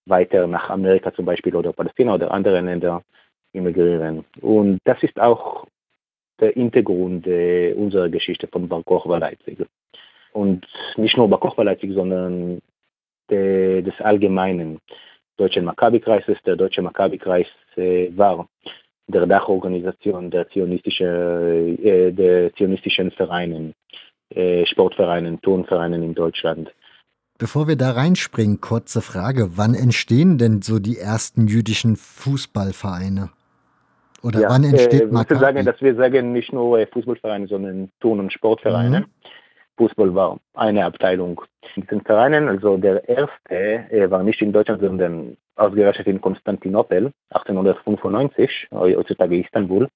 weiter 0.05 0.47
nach 0.47 0.69
Amerika 0.69 1.13
zum 1.13 1.25
Beispiel 1.25 1.55
oder 1.55 1.73
Palästina 1.73 2.13
oder 2.13 2.31
andere 2.31 2.61
Länder 2.61 3.03
emigrieren. 3.53 4.25
Und 4.41 4.79
das 4.83 5.01
ist 5.03 5.19
auch 5.19 5.65
der 6.39 6.51
Hintergrund 6.51 7.25
äh, 7.27 7.73
unserer 7.73 8.09
Geschichte 8.09 8.47
von 8.47 8.67
Bar 8.67 8.83
Kochba 8.83 9.17
Leipzig. 9.17 9.57
Und 10.33 10.67
nicht 10.97 11.17
nur 11.17 11.29
Bar 11.29 11.39
Kochba 11.39 11.63
Leipzig, 11.63 11.93
sondern 11.93 12.61
de, 13.29 13.81
des 13.81 13.99
allgemeinen 14.01 14.79
deutschen 15.37 15.65
Maccabi-Kreises. 15.65 16.37
Der 16.45 16.55
deutsche 16.55 16.81
Maccabi-Kreis 16.81 17.47
äh, 17.77 18.09
war 18.15 18.47
der 19.07 19.25
Dachorganisation 19.25 20.29
der, 20.31 20.49
zionistische, 20.49 21.77
äh, 21.83 22.11
der 22.11 22.53
zionistischen 22.55 23.11
Vereinen, 23.11 23.73
äh, 24.29 24.65
Sportvereinen, 24.65 25.41
Turnvereinen 25.41 26.03
in 26.03 26.15
Deutschland. 26.15 26.73
Bevor 27.37 27.67
wir 27.67 27.75
da 27.75 27.91
reinspringen, 27.91 28.61
kurze 28.61 29.01
Frage. 29.01 29.57
Wann 29.57 29.73
entstehen 29.73 30.37
denn 30.37 30.61
so 30.61 30.79
die 30.79 30.97
ersten 30.97 31.47
jüdischen 31.47 31.97
Fußballvereine? 31.97 33.29
Oder 34.23 34.41
ja, 34.41 34.49
wann 34.49 34.63
entsteht 34.63 35.01
äh, 35.01 35.05
Maccabi? 35.07 35.39
sagen, 35.41 35.65
dass 35.65 35.81
wir 35.81 35.95
sagen 35.95 36.31
nicht 36.31 36.53
nur 36.53 36.79
äh, 36.79 36.87
Fußballvereine, 36.87 37.47
sondern 37.47 37.91
Turn- 37.99 38.19
und 38.19 38.31
Sportvereine. 38.31 39.01
Mhm. 39.01 39.05
Fußball 39.77 40.15
war 40.15 40.39
eine 40.53 40.85
Abteilung 40.85 41.41
in 41.75 41.83
diesen 41.83 42.01
Vereinen. 42.01 42.47
Also 42.47 42.77
der 42.77 43.07
erste 43.07 43.53
äh, 43.53 44.09
war 44.09 44.23
nicht 44.23 44.41
in 44.41 44.53
Deutschland, 44.53 44.81
sondern 44.81 45.35
ausgerechnet 45.57 46.07
in 46.07 46.21
Konstantinopel, 46.21 47.11
1895, 47.31 48.67
heutzutage 48.71 49.41
Istanbul. 49.41 49.89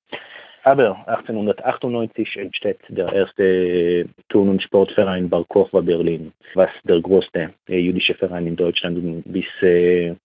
Aber 0.64 1.08
1898 1.08 2.38
entsteht 2.38 2.80
der 2.90 3.12
erste 3.14 4.10
Turn- 4.28 4.50
und 4.50 4.62
Sportverein 4.62 5.30
Bar 5.30 5.46
Kochba 5.48 5.82
Berlin, 5.82 6.34
was 6.54 6.70
der 6.84 7.02
größte 7.02 7.54
äh, 7.68 7.78
jüdische 7.80 8.14
Verein 8.16 8.48
in 8.48 8.56
Deutschland 8.56 9.24
bis 9.26 9.46
äh, 9.62 10.16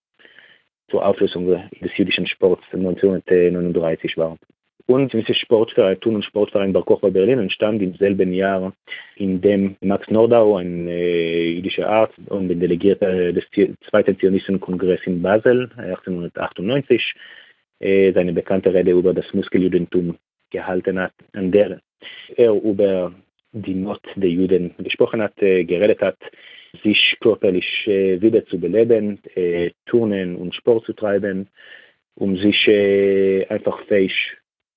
zur 0.91 1.07
Auflösung 1.07 1.47
des 1.47 1.97
jüdischen 1.97 2.27
Sports 2.27 2.65
1939 2.73 4.17
war. 4.17 4.37
Und 4.87 5.15
dieser 5.15 5.33
Sportverein, 5.35 5.99
Turn- 6.01 6.17
und 6.17 6.25
Sportverein 6.25 6.73
Bar 6.73 6.85
Kochba 6.85 7.09
Berlin 7.09 7.39
entstand 7.39 7.81
im 7.81 7.95
selben 7.95 8.33
Jahr, 8.35 8.73
in 9.17 9.41
dem 9.41 9.77
Max 9.81 10.11
Nordau, 10.11 10.57
ein 10.57 10.89
äh, 10.89 11.53
jüdischer 11.53 11.89
Arzt 11.89 12.19
und 12.29 12.49
Delegierter 12.49 13.33
des 13.33 13.45
Zweiten 13.89 14.19
Zionistenkongresses 14.19 15.07
in 15.07 15.23
Basel 15.23 15.71
1898 15.77 17.01
äh, 17.01 17.44
seine 17.85 18.33
bekannte 18.33 18.73
Rede 18.73 18.93
über 18.93 19.13
das 19.13 19.33
Muskeljudentum 19.35 20.17
gehalten 20.51 20.99
hat, 20.99 21.13
an 21.35 21.53
der 21.53 21.81
er 22.37 22.53
über 22.53 23.13
die 23.53 23.75
Not 23.75 24.01
der 24.17 24.31
Juden 24.31 24.75
gesprochen 24.79 25.21
hat, 25.21 25.37
geredet 25.37 26.01
hat, 26.01 26.17
sich 26.83 27.17
körperlich 27.21 27.85
wieder 27.87 28.47
zu 28.47 28.59
beleben, 28.59 29.21
Turnen 29.87 30.37
und 30.37 30.55
Sport 30.55 30.87
zu 30.87 30.95
treiben, 30.95 31.49
um 32.15 32.37
sich 32.39 32.69
einfach 33.51 33.85
fähig 33.87 34.15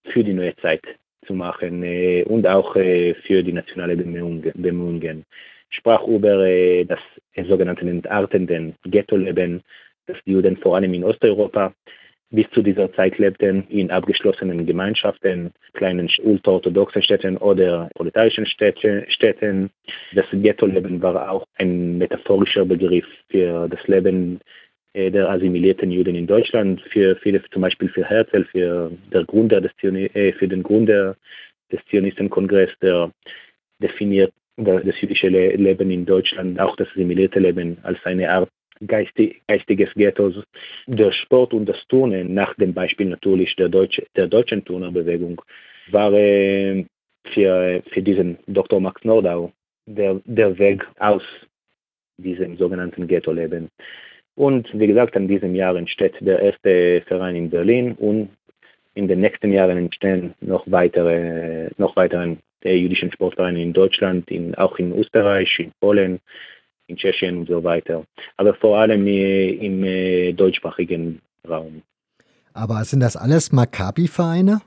für 0.06 0.24
die 0.24 0.34
neue 0.34 0.56
Zeit 0.58 0.84
zu 1.26 1.34
machen 1.34 2.24
und 2.26 2.46
auch 2.46 2.74
für 2.74 3.44
die 3.44 3.54
nationale 3.54 3.96
Bemühungen. 3.96 5.24
Sprach 5.70 6.06
über 6.06 6.84
das 6.86 7.00
sogenannte 7.48 7.90
entartenden 7.90 8.76
Ghetto-Leben, 8.84 9.62
das 10.08 10.18
die 10.26 10.32
Juden 10.32 10.58
vor 10.58 10.76
allem 10.76 10.94
in 10.94 11.04
Osteuropa 11.04 11.74
bis 12.30 12.50
zu 12.52 12.62
dieser 12.62 12.92
Zeit 12.94 13.18
lebten 13.18 13.64
in 13.70 13.90
abgeschlossenen 13.90 14.66
Gemeinschaften, 14.66 15.52
kleinen 15.74 16.10
ultraorthodoxen 16.24 17.02
Städten 17.02 17.38
oder 17.38 17.90
proletarischen 17.96 18.46
Städten. 18.46 19.70
Das 20.14 20.26
Ghetto-Leben 20.32 21.02
war 21.02 21.32
auch 21.32 21.46
ein 21.56 21.98
metaphorischer 21.98 22.66
Begriff 22.66 23.06
für 23.30 23.70
das 23.70 23.86
Leben 23.88 24.42
äh, 24.94 25.10
der 25.10 25.30
assimilierten 25.30 25.92
Juden 25.92 26.16
in 26.16 26.28
Deutschland, 26.28 26.82
für 26.92 27.16
viele, 27.18 27.42
zum 27.52 27.62
Beispiel 27.62 27.90
für 27.90 28.04
Herzl, 28.04 28.44
für, 28.46 28.92
der 29.14 29.24
Gründer 29.24 29.62
des 29.62 29.72
äh, 29.84 30.34
für 30.34 30.48
den 30.48 30.64
Gründer 30.64 31.16
des 31.72 31.80
Zionistenkongresses, 31.90 32.78
der 32.82 33.12
definiert 33.82 34.34
das 34.58 35.00
jüdische 35.00 35.28
Leben 35.30 35.92
in 35.92 36.06
Deutschland, 36.06 36.60
auch 36.60 36.76
das 36.78 36.88
assimilierte 36.90 37.40
Leben, 37.40 37.78
als 37.84 38.04
eine 38.06 38.30
Art 38.32 38.50
geistig, 38.86 39.42
geistiges 39.48 39.94
Ghettos. 39.96 40.36
Der 40.86 41.12
Sport 41.12 41.54
und 41.54 41.66
das 41.66 41.86
Turnen, 41.88 42.34
nach 42.34 42.54
dem 42.56 42.74
Beispiel 42.74 43.08
natürlich 43.08 43.56
der, 43.56 43.70
Deutsche, 43.70 44.06
der 44.16 44.28
deutschen 44.28 44.64
Turnerbewegung, 44.64 45.42
war 45.92 46.14
äh, 46.14 46.86
für, 47.34 47.82
für 47.92 48.02
diesen 48.02 48.38
Dr. 48.48 48.80
Max 48.80 49.04
Nordau 49.04 49.52
der, 49.86 50.22
der 50.26 50.58
Weg 50.58 50.86
aus 51.00 51.24
diesem 52.18 52.58
sogenannten 52.58 53.08
Ghetto-Leben. 53.08 53.70
Und 54.36 54.68
wie 54.80 54.88
gesagt, 54.88 55.16
in 55.16 55.28
diesem 55.28 55.56
Jahr 55.56 55.76
entsteht 55.76 56.14
der 56.20 56.40
erste 56.40 57.02
Verein 57.08 57.36
in 57.36 57.50
Berlin 57.50 57.94
und 57.94 58.30
in 58.94 59.08
den 59.08 59.22
nächsten 59.22 59.52
Jahren 59.52 59.78
entstehen 59.78 60.34
noch 60.42 60.64
weitere, 60.68 61.70
noch 61.78 61.96
weitere 61.96 62.36
äh, 62.64 62.76
jüdischen 62.76 63.12
Sportvereine 63.12 63.62
in 63.62 63.74
Deutschland, 63.74 64.30
in, 64.30 64.56
auch 64.56 64.78
in 64.80 64.98
Österreich, 64.98 65.60
in 65.60 65.72
Polen, 65.80 66.20
in 66.88 66.98
Tschechien 66.98 67.40
und 67.40 67.48
so 67.48 67.64
weiter. 67.64 68.04
Aber 68.38 68.54
vor 68.54 68.78
allem 68.78 69.06
im 69.08 69.84
äh, 69.84 70.34
deutschsprachigen 70.34 71.22
Raum. 71.48 71.82
Aber 72.54 72.84
sind 72.84 73.02
das 73.02 73.16
alles 73.16 73.52
Maccabi-Vereine? 73.52 74.62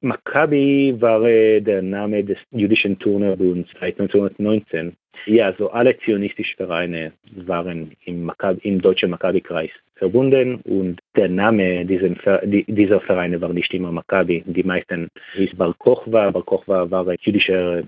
Maccabi 0.00 0.94
war 1.00 1.22
äh, 1.24 1.60
der 1.60 1.82
Name 1.82 2.22
des 2.22 2.38
jüdischen 2.52 2.98
Turnerbunds 2.98 3.68
seit 3.80 3.98
1919. 4.00 4.96
Ja, 5.26 5.46
also 5.46 5.70
alle 5.70 5.98
zionistischen 5.98 6.56
Vereine 6.56 7.12
waren 7.44 7.92
im, 8.04 8.22
Maccabi, 8.24 8.60
im 8.62 8.80
deutschen 8.80 9.10
Maccabi-Kreis 9.10 9.70
verbunden 9.96 10.60
und 10.62 11.00
der 11.16 11.28
Name 11.28 11.84
dieser 11.84 13.00
Vereine 13.00 13.40
war 13.40 13.52
nicht 13.52 13.74
immer 13.74 13.90
Maccabi. 13.90 14.44
Die 14.46 14.62
meisten 14.62 15.08
hieß 15.34 15.56
Bar 15.56 15.74
Kochwa. 15.78 16.30
Bar 16.30 16.44
Kochwa 16.44 16.88
war 16.90 17.08
ein 17.08 17.16
jüdischer 17.20 17.82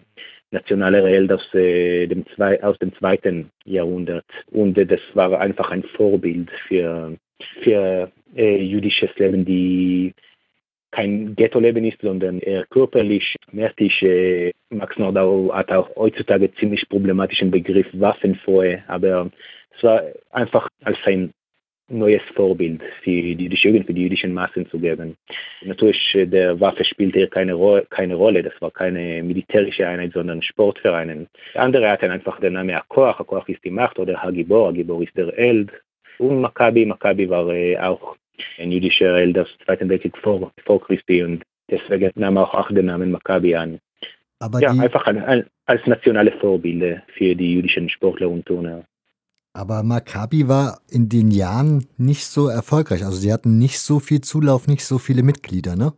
nationale 0.51 1.07
Held 1.07 1.33
aus, 1.33 1.55
äh, 1.55 2.07
dem 2.07 2.27
zwei, 2.35 2.63
aus 2.63 2.79
dem 2.79 2.95
zweiten 2.95 3.51
Jahrhundert. 3.65 4.25
Und 4.51 4.77
äh, 4.79 4.87
das 4.87 5.01
war 5.15 5.39
einfach 5.41 5.71
ein 5.71 5.83
Vorbild 5.83 6.51
für, 6.69 7.17
für 7.63 8.11
äh, 8.35 8.63
jüdisches 8.63 9.11
Leben, 9.17 9.45
die 9.45 10.15
kein 10.91 11.37
Ghetto-Leben 11.37 11.85
ist, 11.85 12.01
sondern 12.01 12.41
eher 12.41 12.67
körperlich, 12.67 13.37
merklich. 13.53 14.03
Äh, 14.03 14.53
Max 14.71 14.99
Nordau 14.99 15.53
hat 15.53 15.71
auch 15.71 15.89
heutzutage 15.97 16.53
ziemlich 16.55 16.89
problematischen 16.89 17.51
Begriff 17.51 17.87
Waffenfreie, 17.93 18.83
aber 18.89 19.31
es 19.77 19.83
war 19.83 20.03
einfach 20.31 20.69
als 20.83 20.99
ein 21.05 21.33
neues 21.91 22.23
Vorbild 22.35 22.81
für 23.03 23.11
die 23.11 23.49
Jugend, 23.55 23.87
für 23.87 23.95
die 23.95 24.03
jüdischen 24.03 24.33
Massen 24.33 24.69
zu 24.71 24.79
geben. 24.79 25.17
Natürlich, 25.63 26.15
äh, 26.15 26.27
der 26.27 26.59
Waffe 26.61 26.85
spielte 26.85 27.19
hier 27.19 27.29
keine, 27.29 27.55
Ro 27.55 27.81
keine 27.91 28.15
Rolle, 28.15 28.43
das 28.43 28.55
war 28.61 28.71
keine 28.71 29.23
militärische 29.23 29.87
Einheit, 29.87 30.13
sondern 30.13 30.43
Sportvereine. 30.43 31.27
Andere 31.55 31.91
hatten 31.91 32.11
einfach 32.11 32.41
den 32.41 32.55
Namen 32.55 32.75
Akoach, 32.75 33.21
Akoach 33.21 33.49
ist 33.49 33.65
die 33.65 33.71
Macht, 33.71 33.99
oder 33.99 34.23
Hagibor, 34.23 34.69
Hagibor 34.69 35.03
ist 35.03 35.17
der 35.17 35.33
Held. 35.33 35.71
Und 36.19 36.41
Maccabi, 36.41 36.87
Maccabi 36.87 37.29
war 37.29 37.49
äh, 37.49 37.79
auch 37.79 38.17
ein 38.59 38.73
jüdischer 38.73 39.17
Held 39.17 39.37
des 39.37 39.49
Zweiten 39.65 39.89
Weltkrieg 39.89 40.17
vor, 40.19 40.53
vor 40.65 40.81
Christi 40.81 41.23
und 41.23 41.43
deswegen 41.71 42.11
nahm 42.15 42.39
auch, 42.39 42.55
auch 42.55 42.69
den 42.69 42.87
Namen 42.87 43.11
Maccabi 43.11 43.55
an. 43.55 43.81
Aber 44.39 44.61
ja, 44.61 44.71
einfach 44.71 45.07
ein, 45.07 45.45
als 45.67 45.87
nationale 45.87 46.33
Vorbilder 46.33 47.03
für 47.15 47.35
die 47.35 47.55
jüdischen 47.55 47.89
Sportler 47.89 48.31
und 48.31 48.47
Turner. 48.47 48.85
Aber 49.53 49.83
Maccabi 49.83 50.47
war 50.47 50.81
in 50.91 51.09
den 51.09 51.31
Jahren 51.31 51.87
nicht 51.99 52.25
so 52.25 52.49
erfolgreich. 52.49 53.05
Also 53.05 53.17
sie 53.19 53.33
hatten 53.33 53.59
nicht 53.59 53.81
so 53.81 53.99
viel 53.99 54.21
Zulauf, 54.21 54.69
nicht 54.69 54.85
so 54.85 54.99
viele 54.99 55.23
Mitglieder, 55.23 55.75
ne? 55.75 55.93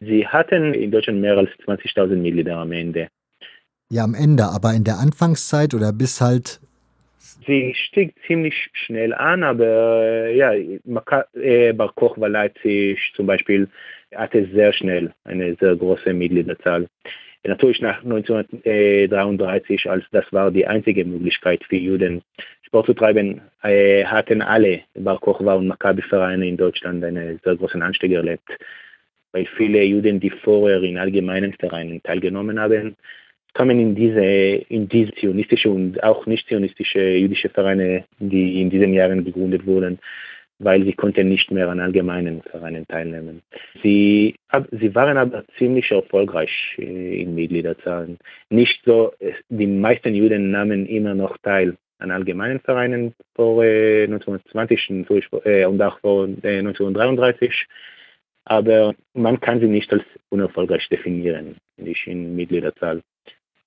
Sie 0.00 0.26
hatten 0.26 0.74
in 0.74 0.90
Deutschland 0.90 1.20
mehr 1.20 1.36
als 1.36 1.50
20.000 1.66 2.16
Mitglieder 2.16 2.56
am 2.56 2.72
Ende. 2.72 3.08
Ja, 3.90 4.04
am 4.04 4.14
Ende, 4.14 4.44
aber 4.44 4.72
in 4.72 4.84
der 4.84 4.98
Anfangszeit 4.98 5.74
oder 5.74 5.92
bis 5.92 6.20
halt. 6.20 6.60
Sie 7.46 7.74
stieg 7.74 8.14
ziemlich 8.26 8.70
schnell 8.72 9.12
an, 9.12 9.42
aber 9.42 10.02
äh, 10.02 10.36
ja, 10.36 10.52
äh, 10.52 11.72
Bar 11.74 11.92
Kochba 11.94 12.26
Leipzig 12.26 13.12
zum 13.14 13.26
Beispiel 13.26 13.68
hatte 14.14 14.48
sehr 14.52 14.72
schnell 14.72 15.12
eine 15.24 15.54
sehr 15.60 15.76
große 15.76 16.12
Mitgliederzahl. 16.14 16.88
Natürlich 17.46 17.82
nach 17.82 18.02
1933, 18.02 19.90
als 19.90 20.04
das 20.12 20.24
war 20.32 20.50
die 20.50 20.66
einzige 20.66 21.04
Möglichkeit 21.04 21.62
für 21.64 21.76
Juden 21.76 22.22
Sport 22.62 22.86
zu 22.86 22.94
treiben, 22.94 23.42
äh, 23.62 24.04
hatten 24.04 24.40
alle 24.40 24.80
Bar 24.94 25.20
Kochba 25.20 25.54
und 25.54 25.68
Maccabi-Vereine 25.68 26.48
in 26.48 26.56
Deutschland 26.56 27.04
einen 27.04 27.38
sehr 27.44 27.56
großen 27.56 27.82
Anstieg 27.82 28.12
erlebt, 28.12 28.48
weil 29.32 29.46
viele 29.56 29.82
Juden, 29.84 30.20
die 30.20 30.30
vorher 30.30 30.82
in 30.82 30.96
allgemeinen 30.96 31.52
Vereinen 31.52 32.02
teilgenommen 32.02 32.58
haben, 32.58 32.96
kamen 33.52 33.78
in 33.78 33.94
diese, 33.94 34.24
in 34.24 34.88
diese 34.88 35.12
zionistische 35.12 35.70
und 35.70 36.02
auch 36.02 36.26
nicht 36.26 36.48
zionistische 36.48 37.00
jüdische 37.16 37.50
Vereine, 37.50 38.04
die 38.18 38.60
in 38.60 38.70
diesen 38.70 38.94
Jahren 38.94 39.24
gegründet 39.24 39.66
wurden, 39.66 39.98
weil 40.58 40.84
sie 40.84 40.92
konnten 40.92 41.28
nicht 41.28 41.50
mehr 41.50 41.68
an 41.68 41.80
allgemeinen 41.80 42.42
Vereinen 42.42 42.86
teilnehmen. 42.86 43.42
Sie, 43.82 44.36
sie 44.70 44.94
waren 44.94 45.16
aber 45.16 45.44
ziemlich 45.58 45.90
erfolgreich 45.90 46.76
äh, 46.78 47.22
in 47.22 47.34
Mitgliederzahlen. 47.34 48.18
Nicht 48.50 48.80
so, 48.84 49.12
die 49.48 49.66
meisten 49.66 50.14
Juden 50.14 50.50
nahmen 50.50 50.86
immer 50.86 51.14
noch 51.14 51.36
teil 51.38 51.76
an 51.98 52.10
allgemeinen 52.10 52.60
Vereinen 52.60 53.14
vor 53.34 53.64
äh, 53.64 54.04
1920 54.04 54.90
äh, 55.44 55.64
und 55.64 55.80
auch 55.82 55.98
vor 56.00 56.28
äh, 56.42 56.58
1933. 56.58 57.66
Aber 58.46 58.94
man 59.14 59.40
kann 59.40 59.60
sie 59.60 59.68
nicht 59.68 59.92
als 59.92 60.04
unerfolgreich 60.28 60.88
definieren, 60.88 61.56
nicht 61.78 62.06
in 62.06 62.36
Mitgliederzahl. 62.36 63.00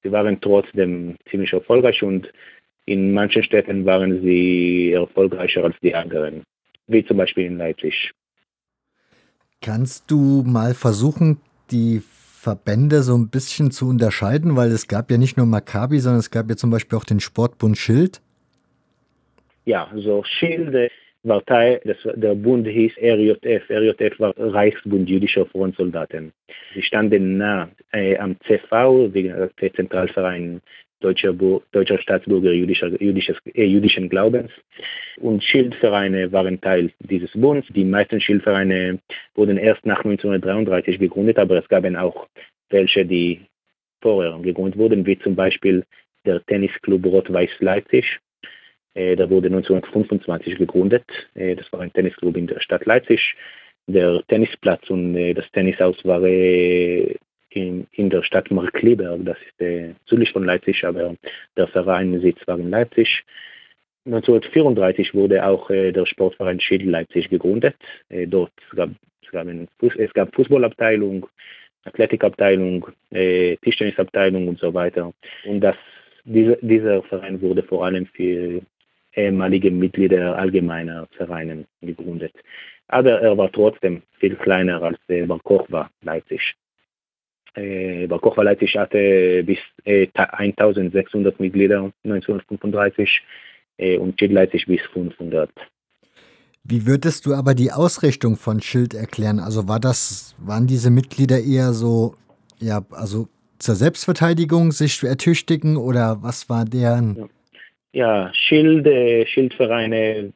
Sie 0.03 0.11
waren 0.11 0.39
trotzdem 0.39 1.17
ziemlich 1.29 1.51
erfolgreich 1.51 2.03
und 2.03 2.31
in 2.85 3.13
manchen 3.13 3.43
Städten 3.43 3.85
waren 3.85 4.21
sie 4.21 4.93
erfolgreicher 4.93 5.63
als 5.65 5.75
die 5.81 5.93
anderen, 5.93 6.43
wie 6.87 7.05
zum 7.05 7.17
Beispiel 7.17 7.45
in 7.45 7.57
Leipzig. 7.57 8.11
Kannst 9.61 10.09
du 10.11 10.43
mal 10.45 10.73
versuchen, 10.73 11.39
die 11.71 12.01
Verbände 12.01 13.01
so 13.01 13.15
ein 13.17 13.29
bisschen 13.29 13.71
zu 13.71 13.87
unterscheiden, 13.89 14.55
weil 14.55 14.71
es 14.71 14.87
gab 14.87 15.11
ja 15.11 15.17
nicht 15.17 15.37
nur 15.37 15.45
Maccabi, 15.45 15.99
sondern 15.99 16.19
es 16.19 16.31
gab 16.31 16.49
ja 16.49 16.55
zum 16.55 16.69
Beispiel 16.69 16.97
auch 16.97 17.03
den 17.03 17.19
Sportbund 17.19 17.77
Schild. 17.77 18.21
Ja, 19.65 19.91
so 19.95 20.23
Schild 20.23 20.91
war 21.23 21.43
Teil, 21.43 21.81
des, 21.83 21.97
der 22.15 22.35
Bund 22.35 22.65
hieß 22.67 22.93
RJF. 23.01 23.69
RJF 23.69 24.19
war 24.19 24.33
Reichsbund 24.37 25.09
jüdischer 25.09 25.45
Frontsoldaten. 25.47 26.31
Sie 26.73 26.81
standen 26.83 27.37
nah 27.37 27.69
äh, 27.91 28.17
am 28.17 28.37
CV, 28.47 29.09
der 29.09 29.73
Zentralverein 29.73 30.61
deutscher, 30.99 31.33
deutscher 31.71 31.99
Staatsbürger 31.99 32.51
jüdischer, 32.51 32.89
jüdisches, 33.01 33.37
äh, 33.53 33.65
jüdischen 33.65 34.09
Glaubens. 34.09 34.51
Und 35.17 35.43
Schildvereine 35.43 36.31
waren 36.31 36.59
Teil 36.61 36.91
dieses 36.99 37.31
Bundes. 37.31 37.65
Die 37.69 37.85
meisten 37.85 38.19
Schildvereine 38.19 38.99
wurden 39.35 39.57
erst 39.57 39.85
nach 39.85 40.03
1933 40.03 40.99
gegründet, 40.99 41.37
aber 41.39 41.57
es 41.57 41.67
gab 41.67 41.85
auch 41.95 42.27
welche, 42.69 43.05
die 43.05 43.41
vorher 44.01 44.37
gegründet 44.39 44.77
wurden, 44.77 45.05
wie 45.05 45.17
zum 45.19 45.35
Beispiel 45.35 45.83
der 46.25 46.43
Tennisclub 46.45 47.05
Rot-Weiß 47.05 47.51
Leipzig. 47.59 48.19
Äh, 48.93 49.15
der 49.15 49.29
wurde 49.29 49.47
1925 49.47 50.57
gegründet. 50.57 51.05
Äh, 51.35 51.55
das 51.55 51.71
war 51.71 51.81
ein 51.81 51.93
Tennisclub 51.93 52.35
in 52.37 52.47
der 52.47 52.59
Stadt 52.59 52.85
Leipzig. 52.85 53.35
Der 53.87 54.21
Tennisplatz 54.27 54.89
und 54.89 55.15
äh, 55.15 55.33
das 55.33 55.49
Tennishaus 55.51 56.03
war 56.03 56.21
in, 57.57 57.87
in 57.91 58.09
der 58.09 58.23
Stadt 58.23 58.51
Markleberg, 58.51 59.25
das 59.25 59.37
ist 59.37 59.61
äh, 59.61 59.93
südlich 60.05 60.31
von 60.31 60.45
Leipzig, 60.45 60.85
aber 60.85 61.15
der 61.55 61.67
Verein 61.67 62.19
sitzt 62.21 62.47
war 62.47 62.59
in 62.59 62.69
Leipzig. 62.69 63.23
1934 64.05 65.13
wurde 65.13 65.45
auch 65.45 65.69
äh, 65.69 65.91
der 65.91 66.05
Sportverein 66.05 66.59
Schädel 66.59 66.89
Leipzig 66.89 67.29
gegründet. 67.29 67.75
Äh, 68.09 68.27
dort 68.27 68.51
gab 68.75 68.89
es 69.21 69.31
gab, 69.31 69.47
Fuß, 69.79 69.95
es 69.97 70.13
gab 70.13 70.33
Fußballabteilung, 70.35 71.27
Athletikabteilung, 71.83 72.87
äh, 73.11 73.57
Tischtennisabteilung 73.57 74.47
und 74.47 74.59
so 74.59 74.73
weiter. 74.73 75.13
Und 75.45 75.61
das, 75.61 75.75
diese, 76.23 76.57
dieser 76.61 77.03
Verein 77.03 77.41
wurde 77.41 77.63
vor 77.63 77.85
allem 77.85 78.05
für 78.07 78.61
ehemalige 79.13 79.71
Mitglieder 79.71 80.37
allgemeiner 80.37 81.07
Vereine 81.17 81.65
gegründet. 81.81 82.33
Aber 82.87 83.19
er 83.21 83.37
war 83.37 83.51
trotzdem 83.51 84.03
viel 84.19 84.35
kleiner 84.35 84.81
als 84.81 84.97
äh, 85.09 85.25
Bar 85.25 85.39
Kochba 85.43 85.89
Leipzig. 86.01 86.55
Kochba 88.19 88.43
Leipzig 88.43 88.77
hatte 88.77 89.43
bis 89.43 89.57
äh, 89.85 90.07
1600 90.13 91.39
Mitglieder 91.39 91.91
1935 92.03 93.21
äh, 93.77 93.97
und 93.97 94.19
Schild 94.19 94.31
Leipzig 94.31 94.65
bis 94.67 94.81
500. 94.93 95.49
Wie 96.63 96.85
würdest 96.85 97.25
du 97.25 97.33
aber 97.33 97.55
die 97.55 97.71
Ausrichtung 97.71 98.35
von 98.35 98.61
Schild 98.61 98.93
erklären? 98.93 99.39
Also 99.39 99.67
war 99.67 99.79
das, 99.79 100.35
waren 100.37 100.67
diese 100.67 100.91
Mitglieder 100.91 101.39
eher 101.39 101.73
so, 101.73 102.15
ja, 102.59 102.85
also 102.91 103.27
zur 103.57 103.75
Selbstverteidigung 103.75 104.71
sich 104.71 105.01
ertüchtigen 105.03 105.77
oder 105.77 106.21
was 106.21 106.49
war 106.49 106.65
deren? 106.65 107.15
Ja, 107.15 108.25
ja 108.25 108.33
Schild, 108.33 108.85
äh, 108.85 109.25
Schildvereine 109.25 110.33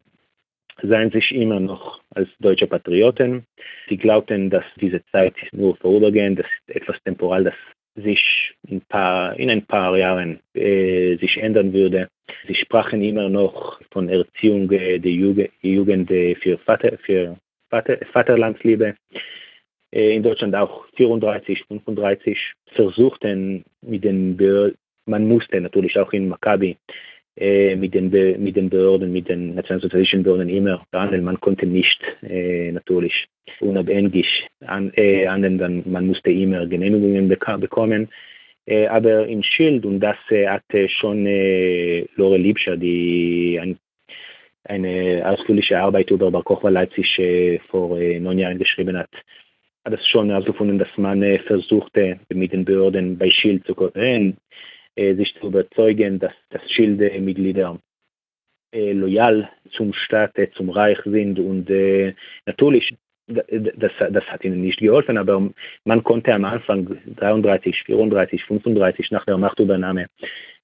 seien 0.81 1.11
sich 1.11 1.35
immer 1.35 1.59
noch 1.59 2.00
als 2.15 2.29
deutsche 2.39 2.67
Patrioten. 2.67 3.45
Sie 3.89 3.97
glaubten, 3.97 4.49
dass 4.49 4.65
diese 4.79 5.03
Zeit 5.11 5.35
nur 5.51 5.75
vorübergehend, 5.77 6.39
das 6.39 6.47
ist 6.67 6.75
etwas 6.75 7.01
temporal, 7.03 7.43
das 7.45 7.55
sich 7.95 8.55
in, 8.67 8.81
paar, 8.81 9.37
in 9.37 9.49
ein 9.49 9.65
paar 9.65 9.97
Jahren 9.97 10.39
äh, 10.53 11.17
sich 11.17 11.37
ändern 11.37 11.73
würde. 11.73 12.07
Sie 12.47 12.55
sprachen 12.55 13.01
immer 13.01 13.27
noch 13.29 13.81
von 13.91 14.07
Erziehung 14.07 14.69
der 14.69 14.97
Jugend, 14.99 16.09
äh, 16.11 16.35
für, 16.35 16.57
Vater, 16.59 16.97
für 16.99 17.37
Vater, 17.69 17.97
Vaterlandsliebe. 18.13 18.95
Äh, 19.93 20.15
in 20.15 20.23
Deutschland 20.23 20.55
auch 20.55 20.85
34, 20.95 21.65
35 21.67 22.53
versuchten 22.67 23.63
mit 23.81 24.03
den 24.03 24.37
Behörden, 24.37 24.77
man 25.05 25.27
musste 25.27 25.59
natürlich 25.59 25.97
auch 25.97 26.13
in 26.13 26.29
Maccabi 26.29 26.77
mit, 27.35 27.93
den 27.93 28.09
mit 28.43 28.55
den 28.55 28.69
Behörden, 28.69 29.11
mit 29.11 29.29
den 29.29 29.55
nationalsozialistischen 29.55 30.23
Behörden 30.23 30.49
immer 30.49 30.83
behandeln. 30.91 31.23
Man 31.23 31.39
konnte 31.39 31.65
nicht 31.65 32.01
äh, 32.21 32.71
natürlich 32.71 33.27
unabhängig 33.61 34.47
an, 34.65 34.91
äh, 34.95 35.27
anwenden, 35.27 35.83
man 35.85 36.07
musste 36.07 36.29
immer 36.29 36.67
Genehmigungen 36.67 37.27
bekommen. 37.27 38.09
Äh, 38.65 38.87
aber 38.87 39.27
in 39.27 39.43
Schild, 39.43 39.85
und 39.85 39.99
das 39.99 40.17
äh, 40.29 40.47
hatte 40.47 40.87
schon 40.89 41.25
äh, 41.25 42.05
Lore 42.15 42.37
Liebscher, 42.37 42.77
die 42.77 43.59
ein, 43.59 43.77
eine 44.65 45.23
ausführliche 45.25 45.79
Arbeit 45.79 46.11
über 46.11 46.29
Bar 46.29 46.43
Kochba 46.43 46.69
Leipzig 46.69 47.17
äh, 47.17 47.59
vor 47.69 47.99
äh, 47.99 48.19
neun 48.19 48.37
Jahren 48.39 48.59
geschrieben 48.59 48.97
hat, 48.97 49.09
hat 49.83 49.93
es 49.93 50.07
schon 50.07 50.29
herausgefunden, 50.29 50.77
dass 50.77 50.95
man 50.97 51.23
äh, 51.23 51.39
versuchte, 51.39 52.19
mit 52.29 52.53
den 52.53 52.65
Behörden 52.65 53.17
bei 53.17 53.31
Schild 53.31 53.65
zu 53.65 53.73
kooperieren 53.73 54.37
äh, 54.37 54.61
sich 54.95 55.33
zu 55.39 55.47
überzeugen, 55.47 56.19
dass 56.19 56.33
das 56.49 56.61
Schilde-Mitglieder 56.69 57.79
äh, 58.73 58.93
loyal 58.93 59.49
zum 59.71 59.93
Staat, 59.93 60.37
äh, 60.37 60.49
zum 60.51 60.69
Reich 60.69 60.99
sind 61.03 61.39
und 61.39 61.69
äh, 61.69 62.13
natürlich 62.45 62.95
das, 63.27 63.91
das 64.11 64.25
hat 64.25 64.43
ihnen 64.43 64.61
nicht 64.61 64.79
geholfen, 64.79 65.17
aber 65.17 65.49
man 65.85 66.03
konnte 66.03 66.33
am 66.33 66.45
Anfang 66.45 66.97
33, 67.15 67.83
34, 67.83 68.43
35 68.43 69.11
nach 69.11 69.25
der 69.25 69.37
Machtübernahme, 69.37 70.07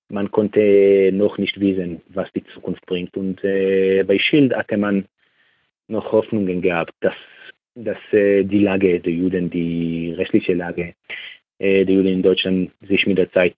man 0.10 0.32
konnte 0.32 1.12
noch 1.14 1.38
nicht 1.38 1.60
wissen, 1.60 2.02
was 2.10 2.32
die 2.34 2.44
Zukunft 2.46 2.86
bringt. 2.86 3.16
Und 3.18 3.44
äh, 3.44 4.04
bei 4.04 4.18
Schild 4.20 4.56
hatte 4.56 4.78
man 4.78 5.06
noch 5.88 6.12
Hoffnungen 6.12 6.62
gehabt, 6.62 6.94
dass, 7.02 7.16
dass 7.76 7.98
äh, 8.12 8.44
die 8.44 8.60
Lage 8.60 9.00
der 9.00 9.14
Juden, 9.14 9.50
die 9.50 10.14
rechtliche 10.18 10.54
Lage 10.54 10.94
äh, 11.60 11.86
der 11.86 11.96
Juden 11.96 12.14
in 12.14 12.24
Deutschland 12.24 12.72
sich 12.88 13.06
mit 13.06 13.18
der 13.18 13.32
Zeit 13.32 13.56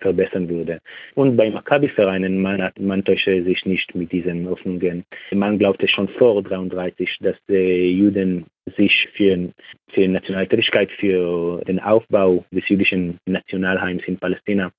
verbessern 0.00 0.48
würde. 0.48 0.80
Und 1.14 1.36
bei 1.36 1.50
Maccabi-Vereinen, 1.50 2.40
man, 2.40 2.70
man 2.78 3.04
täusche 3.04 3.42
sich 3.42 3.64
nicht 3.66 3.94
mit 3.94 4.12
diesen 4.12 4.48
Hoffnungen. 4.48 5.04
Man 5.32 5.58
glaubte 5.58 5.88
schon 5.88 6.08
vor 6.08 6.38
1933, 6.38 7.18
dass 7.20 7.36
die 7.48 7.98
Juden 7.98 8.46
sich 8.76 9.08
für, 9.14 9.52
für 9.88 10.08
Nationaltätigkeit, 10.08 10.90
für 10.92 11.62
den 11.66 11.80
Aufbau 11.80 12.44
des 12.50 12.68
jüdischen 12.68 13.18
Nationalheims 13.26 14.02
in 14.06 14.18
Palästina 14.18 14.70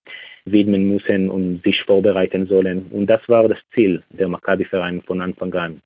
widmen 0.45 0.87
müssen 0.87 1.29
und 1.29 1.63
sich 1.63 1.81
vorbereiten 1.83 2.47
sollen. 2.47 2.87
Und 2.91 3.07
das 3.07 3.21
war 3.27 3.47
das 3.47 3.59
Ziel 3.73 4.03
der 4.11 4.27
Maccabi-Vereine 4.27 5.01
von 5.01 5.21
Anfang 5.21 5.53
an. 5.53 5.81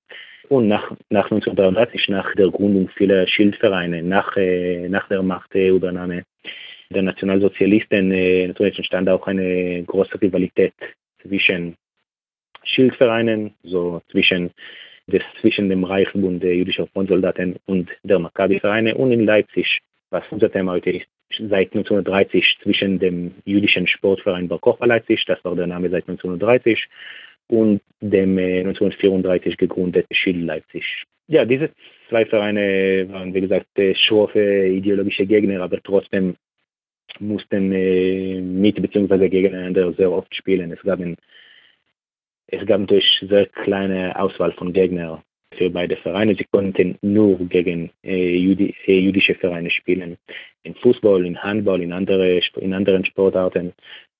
Und 0.49 0.67
nach, 0.67 0.91
nach 1.09 1.31
1933, 1.31 2.09
nach 2.09 2.33
der 2.35 2.49
Gründung 2.49 2.89
vieler 2.89 3.25
Schildvereine, 3.27 4.03
nach, 4.03 4.35
äh, 4.35 4.89
nach 4.89 5.07
der 5.07 5.23
Machtübernahme, 5.23 6.23
der 6.93 7.03
Nationalsozialisten 7.03 8.11
äh, 8.11 8.47
natürlich 8.47 8.77
entstand 8.77 9.09
auch 9.09 9.25
eine 9.27 9.83
große 9.83 10.21
Rivalität 10.21 10.73
zwischen 11.21 11.75
Schildvereinen, 12.63 13.53
so 13.63 14.01
zwischen, 14.11 14.51
des, 15.07 15.23
zwischen 15.41 15.69
dem 15.69 15.83
Reichsbund 15.83 16.41
der 16.41 16.55
jüdischen 16.55 16.87
Frontsoldaten 16.87 17.57
und 17.65 17.89
der 18.03 18.19
Maccabi-Vereine 18.19 18.95
und 18.95 19.11
in 19.11 19.25
Leipzig, 19.25 19.81
was 20.09 20.23
unser 20.31 20.51
Thema 20.51 20.73
heute 20.73 20.91
ist, 20.91 21.07
seit 21.37 21.73
1930 21.73 22.59
zwischen 22.61 22.99
dem 22.99 23.35
jüdischen 23.45 23.87
Sportverein 23.87 24.47
Bar 24.47 24.59
Kochba 24.59 24.85
Leipzig, 24.85 25.25
das 25.25 25.43
war 25.43 25.55
der 25.55 25.67
Name 25.67 25.89
seit 25.89 26.07
1930, 26.07 26.87
und 27.47 27.81
dem 27.99 28.37
äh, 28.37 28.59
1934 28.59 29.57
gegründeten 29.57 30.15
Schild 30.15 30.45
Leipzig. 30.45 31.03
Ja, 31.27 31.45
diese 31.45 31.71
zwei 32.09 32.25
Vereine 32.25 33.07
waren, 33.09 33.33
wie 33.33 33.41
gesagt, 33.41 33.67
äh, 33.77 33.95
schroffe 33.95 34.67
ideologische 34.67 35.25
Gegner, 35.25 35.61
aber 35.61 35.81
trotzdem 35.81 36.35
mussten 37.19 37.71
äh, 37.71 38.41
mit 38.41 38.81
bzw. 38.81 39.29
gegeneinander 39.29 39.93
sehr 39.93 40.11
oft 40.11 40.33
spielen. 40.35 40.71
Es 40.71 40.81
gab, 40.81 40.99
ein, 40.99 41.15
es 42.47 42.65
gab 42.65 42.81
natürlich 42.81 43.25
sehr 43.29 43.47
kleine 43.47 44.17
Auswahl 44.19 44.51
von 44.53 44.73
Gegnern 44.73 45.21
für 45.57 45.69
beide 45.69 45.95
Vereine. 45.97 46.35
Sie 46.35 46.45
konnten 46.51 46.97
nur 47.01 47.37
gegen 47.47 47.91
äh, 48.03 48.37
Jüdi, 48.37 48.75
äh, 48.87 48.99
jüdische 48.99 49.35
Vereine 49.35 49.69
spielen. 49.69 50.17
In 50.63 50.75
Fußball, 50.75 51.25
in 51.25 51.41
Handball, 51.41 51.81
in, 51.81 51.91
andere, 51.91 52.41
in 52.57 52.73
anderen 52.73 53.05
Sportarten. 53.05 53.73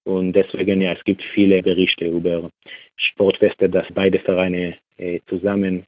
Und 0.05 0.33
deswegen, 0.33 0.81
ja, 0.81 0.93
es 0.93 1.03
gibt 1.03 1.23
viele 1.33 1.61
Berichte 1.63 2.05
über 2.05 2.49
Sportfeste, 2.97 3.69
dass 3.69 3.87
beide 3.93 4.19
Vereine 4.19 4.75
äh, 4.97 5.19
zusammen 5.27 5.85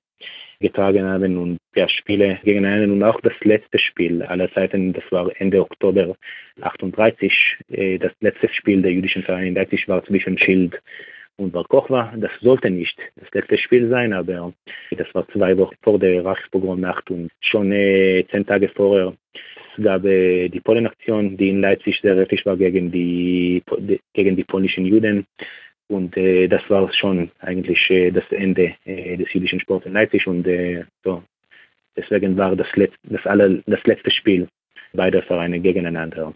getragen 0.60 1.06
haben 1.06 1.38
und 1.38 1.58
ja, 1.76 1.88
Spiele 1.90 2.40
gegeneinander 2.44 2.94
und 2.94 3.04
auch 3.04 3.20
das 3.22 3.34
letzte 3.42 3.78
Spiel 3.78 4.24
aller 4.24 4.52
Zeiten, 4.54 4.94
das 4.94 5.04
war 5.12 5.30
Ende 5.40 5.62
Oktober 5.62 6.16
38, 6.62 7.58
äh, 7.70 7.98
das 7.98 8.12
letzte 8.22 8.50
Spiel 8.54 8.82
der 8.82 8.94
jüdischen 8.94 9.24
Vereine 9.24 9.50
in 9.50 9.56
Leipzig 9.56 9.88
war 9.88 10.04
zwischen 10.06 10.38
Schild 10.38 10.82
und 11.38 11.52
Bar 11.52 11.66
Kochba. 11.66 12.14
Das 12.18 12.32
sollte 12.42 12.70
nicht 12.70 12.98
das 13.16 13.30
letzte 13.34 13.58
Spiel 13.58 13.90
sein, 13.90 14.14
aber 14.14 14.54
das 14.92 15.14
war 15.14 15.28
zwei 15.30 15.58
Wochen 15.58 15.76
vor 15.82 16.00
der 16.00 16.24
Reichspogromnacht 16.24 17.12
und 17.12 17.30
schon 17.42 17.72
äh, 17.72 18.26
zehn 18.32 18.46
Tage 18.46 18.70
vorher 18.70 19.14
gab 19.82 20.06
äh, 20.06 20.50
die 20.50 20.62
Polenaktion, 20.62 21.38
die 21.38 21.50
in 21.50 21.62
Leipzig 21.62 22.00
sehr 22.02 22.16
heftig 22.16 22.46
war 22.46 22.58
gegen 22.58 22.92
die, 22.92 23.62
gegen 24.14 24.36
die 24.36 24.44
polnischen 24.44 24.86
Juden. 24.86 25.26
Und 25.88 26.18
äh, 26.18 26.48
das 26.48 26.62
war 26.70 26.92
schon 26.94 27.32
eigentlich 27.40 27.90
äh, 27.90 28.12
das 28.12 28.24
Ende 28.32 28.74
äh, 28.86 29.18
des 29.18 29.32
jüdischen 29.34 29.60
Sports 29.60 29.86
in 29.86 29.94
Leipzig. 29.94 30.28
Und 30.28 30.48
äh, 30.48 30.86
so. 31.04 31.24
deswegen 31.96 32.36
war 32.38 32.56
das, 32.56 32.68
Letz-, 32.76 32.98
das, 33.04 33.26
aller, 33.26 33.62
das 33.68 33.84
letzte 33.84 34.12
Spiel 34.12 34.48
beider 34.94 35.22
Vereine 35.24 35.60
gegeneinander. 35.60 36.34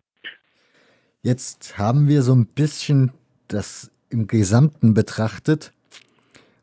Jetzt 1.23 1.77
haben 1.77 2.07
wir 2.07 2.21
so 2.21 2.33
ein 2.33 2.45
bisschen 2.45 3.11
das 3.47 3.91
im 4.09 4.27
Gesamten 4.27 4.93
betrachtet. 4.93 5.73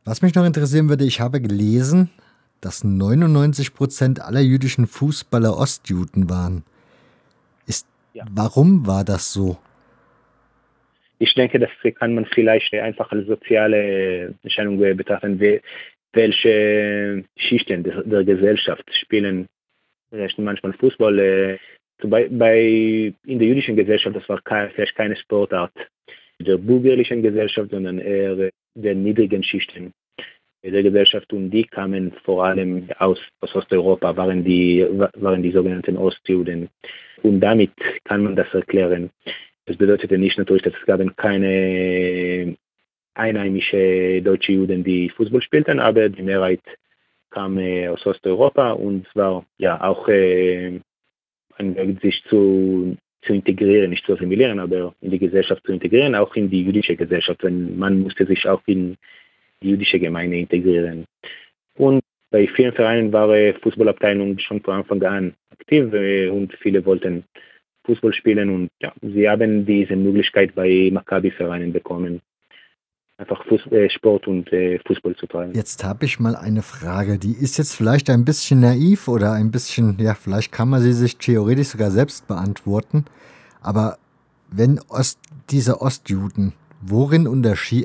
Was 0.05 0.23
mich 0.23 0.35
noch 0.35 0.45
interessieren 0.45 0.89
würde, 0.89 1.05
ich 1.05 1.21
habe 1.21 1.41
gelesen, 1.41 2.11
dass 2.61 2.85
99 2.85 3.75
Prozent 3.75 4.21
aller 4.21 4.41
jüdischen 4.41 4.87
Fußballer 4.87 5.57
Ostjuden 5.57 6.31
waren. 6.31 6.65
Ist, 7.67 7.87
ja. 8.15 8.25
Warum 8.31 8.87
war 8.87 9.05
das 9.05 9.33
so? 9.33 9.59
Ich 11.19 11.35
denke, 11.35 11.59
das 11.59 11.71
kann 11.95 12.15
man 12.15 12.27
vielleicht 12.27 12.73
einfach 12.75 13.11
als 13.11 13.27
soziale 13.27 14.35
Entscheidung 14.43 14.79
betrachten, 14.79 15.41
welche 16.13 17.25
Schichten 17.37 17.83
der, 17.85 18.25
Gesellschaft 18.25 18.85
spielen 18.95 19.47
manchmal 20.39 20.73
Fußball. 20.75 21.19
Äh, 21.19 21.59
in 22.03 23.39
der 23.39 23.49
jüdischen 23.49 23.75
Gesellschaft, 23.75 24.17
das 24.17 24.29
war 24.29 24.41
vielleicht 24.45 24.95
keine 24.95 25.17
Sportart 25.17 25.73
der 26.39 26.59
bürgerlichen 26.59 27.23
Gesellschaft, 27.23 27.71
sondern 27.71 27.99
eher 27.99 28.51
der 28.75 28.95
niedrigen 28.95 29.43
Schichten 29.43 29.95
der 30.71 30.83
Gesellschaft 30.83 31.33
und 31.33 31.51
die 31.51 31.65
kamen 31.65 32.13
vor 32.25 32.45
allem 32.45 32.89
aus, 32.99 33.19
aus 33.41 33.55
Osteuropa, 33.55 34.17
waren 34.17 34.45
die, 34.45 34.87
waren 35.15 35.43
die 35.43 35.53
sogenannten 35.53 35.97
Ostjuden. 35.97 36.69
Und 37.23 37.41
damit 37.41 37.73
kann 38.05 38.25
man 38.25 38.37
das 38.37 38.53
erklären. 38.53 39.11
Das 39.67 39.77
bedeutete 39.77 40.17
nicht 40.17 40.39
natürlich, 40.39 40.63
dass 40.63 40.75
es 40.75 40.87
gab 40.87 41.01
keine 41.17 42.57
einheimische 43.15 44.23
deutsche 44.23 44.53
Juden, 44.53 44.85
die 44.85 45.09
Fußball 45.11 45.43
spielten, 45.43 45.81
aber 45.81 46.09
die 46.09 46.23
Mehrheit 46.23 46.61
kam 47.31 47.59
äh, 47.59 47.89
aus 47.89 48.07
Osteuropa 48.07 48.73
und 48.73 49.07
war 49.15 49.45
ja 49.59 49.81
auch 49.83 50.09
äh, 50.09 50.81
ein 51.59 51.99
sich 52.03 52.23
zu, 52.29 52.97
zu 53.23 53.33
integrieren, 53.33 53.91
nicht 53.91 54.07
zu 54.07 54.15
assimilieren, 54.15 54.61
aber 54.61 54.95
in 55.01 55.11
die 55.11 55.19
Gesellschaft 55.19 55.65
zu 55.65 55.73
integrieren, 55.73 56.15
auch 56.15 56.35
in 56.37 56.51
die 56.51 56.63
jüdische 56.63 56.97
Gesellschaft. 56.97 57.43
Denn 57.43 57.79
man 57.79 58.01
musste 58.01 58.27
sich 58.27 58.47
auch 58.47 58.63
in 58.67 58.97
die 59.63 59.71
jüdische 59.71 59.99
Gemeinde 59.99 60.39
integrieren. 60.39 61.07
Und 61.77 62.03
bei 62.31 62.47
vielen 62.49 62.73
Vereinen 62.73 63.13
war 63.13 63.35
die 63.35 63.55
Fußballabteilung 63.63 64.39
schon 64.39 64.61
von 64.61 64.75
Anfang 64.75 65.03
an 65.03 65.35
aktiv 65.51 65.93
äh, 65.93 66.29
und 66.29 66.55
viele 66.61 66.85
wollten 66.85 67.25
Fußball 67.87 68.13
spielen 68.13 68.51
und 68.51 68.69
ja, 68.81 68.93
sie 69.01 69.29
haben 69.29 69.65
diese 69.65 69.97
Möglichkeit 69.97 70.55
bei 70.55 70.91
Maccabi-Vereinen 70.93 71.73
bekommen, 71.73 72.21
einfach 73.19 73.45
Fuß, 73.47 73.67
äh, 73.73 73.89
Sport 73.89 74.27
und 74.27 74.53
äh, 74.53 74.79
Fußball 74.87 75.17
zu 75.17 75.27
treiben. 75.27 75.55
Jetzt 75.55 75.83
habe 75.85 76.05
ich 76.05 76.21
mal 76.21 76.37
eine 76.37 76.63
Frage, 76.63 77.19
die 77.19 77.33
ist 77.33 77.57
jetzt 77.59 77.75
vielleicht 77.75 78.11
ein 78.11 78.25
bisschen 78.25 78.61
naiv 78.61 79.09
oder 79.09 79.33
ein 79.33 79.51
bisschen, 79.51 79.97
ja, 79.99 80.15
vielleicht 80.15 80.53
kann 80.53 80.69
man 80.69 80.83
sie 80.83 80.93
sich 80.93 81.17
theoretisch 81.17 81.69
sogar 81.69 81.91
selbst 81.91 82.29
beantworten, 82.29 83.07
aber 83.63 83.99
wenn 84.51 84.81
Ost, 84.89 85.19
diese 85.51 85.81
Ostjuden 85.81 86.53
worin 86.81 87.27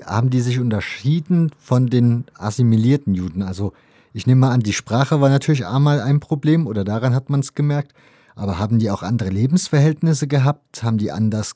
haben 0.06 0.30
die 0.30 0.42
sich 0.42 0.60
unterschieden 0.60 1.52
von 1.58 1.88
den 1.88 2.26
assimilierten 2.38 3.14
Juden? 3.14 3.42
Also 3.42 3.74
ich 4.14 4.28
nehme 4.28 4.42
mal 4.42 4.52
an, 4.52 4.60
die 4.62 4.74
Sprache 4.74 5.22
war 5.22 5.30
natürlich 5.30 5.66
einmal 5.66 6.02
ein 6.02 6.20
Problem 6.20 6.68
oder 6.68 6.84
daran 6.84 7.16
hat 7.16 7.30
man 7.30 7.40
es 7.40 7.56
gemerkt, 7.56 7.94
aber 8.42 8.58
haben 8.58 8.80
die 8.80 8.90
auch 8.90 9.04
andere 9.04 9.30
Lebensverhältnisse 9.30 10.28
gehabt? 10.28 10.84
Haben 10.84 10.98
die 10.98 11.12
anders 11.12 11.54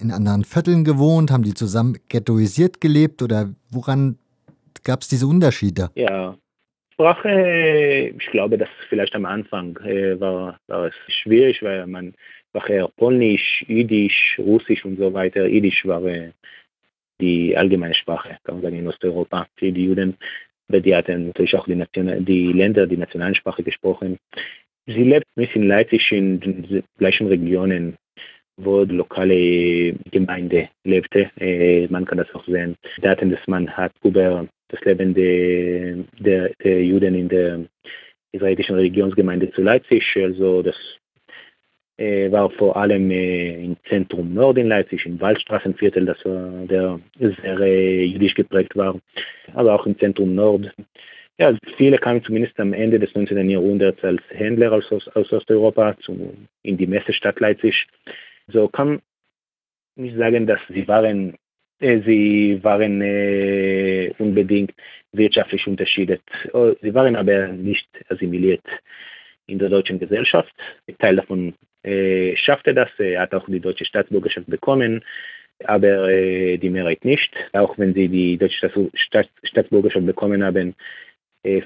in 0.00 0.10
anderen 0.10 0.44
Vierteln 0.44 0.84
gewohnt? 0.84 1.30
Haben 1.30 1.44
die 1.44 1.54
zusammen 1.54 1.96
ghettoisiert 2.08 2.80
gelebt 2.80 3.22
oder 3.22 3.54
woran 3.70 4.18
gab 4.84 5.00
es 5.00 5.08
diese 5.08 5.26
Unterschiede? 5.26 5.90
Ja, 5.94 6.36
Sprache, 6.92 8.12
ich 8.18 8.26
glaube, 8.30 8.58
dass 8.58 8.68
vielleicht 8.88 9.14
am 9.14 9.24
Anfang 9.24 9.76
äh, 9.78 10.18
war, 10.20 10.58
war 10.66 10.86
es 10.86 10.94
schwierig, 11.08 11.62
weil 11.62 11.86
man 11.86 12.14
eher 12.68 12.88
Polnisch, 12.96 13.64
Jüdisch, 13.68 14.38
Russisch 14.38 14.84
und 14.84 14.96
so 14.96 15.12
weiter. 15.12 15.46
Jiddisch 15.46 15.84
war 15.84 16.02
äh, 16.04 16.32
die 17.20 17.56
allgemeine 17.56 17.94
Sprache, 17.94 18.38
kann 18.44 18.56
man 18.56 18.62
sagen, 18.62 18.78
in 18.78 18.88
Osteuropa 18.88 19.46
für 19.56 19.72
die 19.72 19.84
Juden. 19.84 20.16
Die 20.68 20.94
hatten 20.94 21.26
natürlich 21.26 21.54
auch 21.54 21.66
die, 21.66 21.76
Nation 21.76 22.24
die 22.24 22.52
Länder 22.52 22.86
die 22.86 22.96
nationalen 22.96 23.34
Sprache 23.34 23.62
gesprochen. 23.62 24.18
Sie 24.86 25.02
lebt 25.02 25.26
nicht 25.36 25.56
in 25.56 25.66
Leipzig 25.66 26.12
in 26.12 26.40
den 26.40 26.84
gleichen 26.98 27.26
Regionen, 27.26 27.96
wo 28.56 28.84
die 28.84 28.94
lokale 28.94 29.94
Gemeinde 30.10 30.68
lebte. 30.84 31.30
Äh, 31.38 31.88
man 31.88 32.04
kann 32.04 32.18
das 32.18 32.32
auch 32.34 32.44
sehen. 32.46 32.76
Daten, 33.02 33.30
dass 33.30 33.46
man 33.46 33.68
hat 33.68 33.92
über 34.04 34.46
das 34.68 34.80
Leben 34.82 35.14
der, 35.14 36.04
der, 36.18 36.54
der 36.62 36.84
Juden 36.84 37.14
in 37.14 37.28
der 37.28 37.64
israelischen 38.32 38.76
Religionsgemeinde 38.76 39.50
zu 39.52 39.62
Leipzig. 39.62 40.04
Also 40.16 40.62
das 40.62 40.76
äh, 41.98 42.30
war 42.30 42.50
vor 42.50 42.76
allem 42.76 43.10
äh, 43.10 43.64
im 43.64 43.76
Zentrum 43.88 44.34
Nord 44.34 44.58
in 44.58 44.68
Leipzig, 44.68 45.04
im 45.06 45.20
Waldstraßenviertel, 45.20 46.04
das 46.06 46.24
war, 46.24 46.66
der 46.66 47.00
sehr 47.18 47.58
äh, 47.60 48.04
jüdisch 48.04 48.34
geprägt 48.34 48.76
war, 48.76 48.98
aber 49.54 49.74
auch 49.74 49.86
im 49.86 49.98
Zentrum 49.98 50.34
Nord. 50.34 50.72
Ja, 51.38 51.54
viele 51.76 51.98
kamen 51.98 52.24
zumindest 52.24 52.58
am 52.58 52.72
Ende 52.72 52.98
des 52.98 53.14
19. 53.14 53.50
Jahrhunderts 53.50 54.02
als 54.02 54.22
Händler 54.30 54.72
aus, 54.72 54.90
aus 54.90 55.32
Osteuropa 55.32 55.96
zu, 55.98 56.34
in 56.62 56.78
die 56.78 56.86
Messestadt 56.86 57.38
Leipzig. 57.40 57.86
So 58.48 58.68
kann 58.68 59.02
nicht 59.96 60.16
sagen, 60.16 60.46
dass 60.46 60.60
sie 60.68 60.88
waren, 60.88 61.36
äh, 61.80 62.00
sie 62.00 62.58
waren 62.62 63.02
äh, 63.02 64.14
unbedingt 64.18 64.72
wirtschaftlich 65.12 65.66
unterschieden. 65.66 66.20
Oh, 66.54 66.72
sie 66.80 66.94
waren 66.94 67.16
aber 67.16 67.48
nicht 67.48 67.88
assimiliert 68.08 68.64
in 69.46 69.58
der 69.58 69.68
deutschen 69.68 69.98
Gesellschaft. 69.98 70.54
Ein 70.88 70.96
Teil 70.98 71.16
davon 71.16 71.54
äh, 71.82 72.34
schaffte 72.36 72.72
das, 72.72 72.88
er 72.98 73.20
hat 73.20 73.34
auch 73.34 73.46
die 73.46 73.60
deutsche 73.60 73.84
Staatsbürgerschaft 73.84 74.46
bekommen, 74.46 75.04
aber 75.64 76.08
äh, 76.08 76.56
die 76.56 76.70
Mehrheit 76.70 77.04
nicht. 77.04 77.34
Auch 77.52 77.76
wenn 77.76 77.92
sie 77.92 78.08
die 78.08 78.38
deutsche 78.38 78.70
Staats 78.94 79.30
Staatsbürgerschaft 79.44 80.06
bekommen 80.06 80.42
haben, 80.42 80.70
äh, 80.70 80.74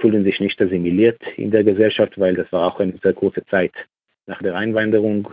fühlen 0.01 0.25
sich 0.25 0.41
nicht 0.41 0.61
assimiliert 0.61 1.21
in 1.37 1.51
der 1.51 1.65
Gesellschaft, 1.65 2.19
weil 2.19 2.35
das 2.35 2.51
war 2.53 2.67
auch 2.67 2.81
eine 2.81 2.95
sehr 3.03 3.15
kurze 3.15 3.45
Zeit 3.47 3.73
nach 4.27 4.43
der 4.43 4.55
Einwanderung. 4.57 5.29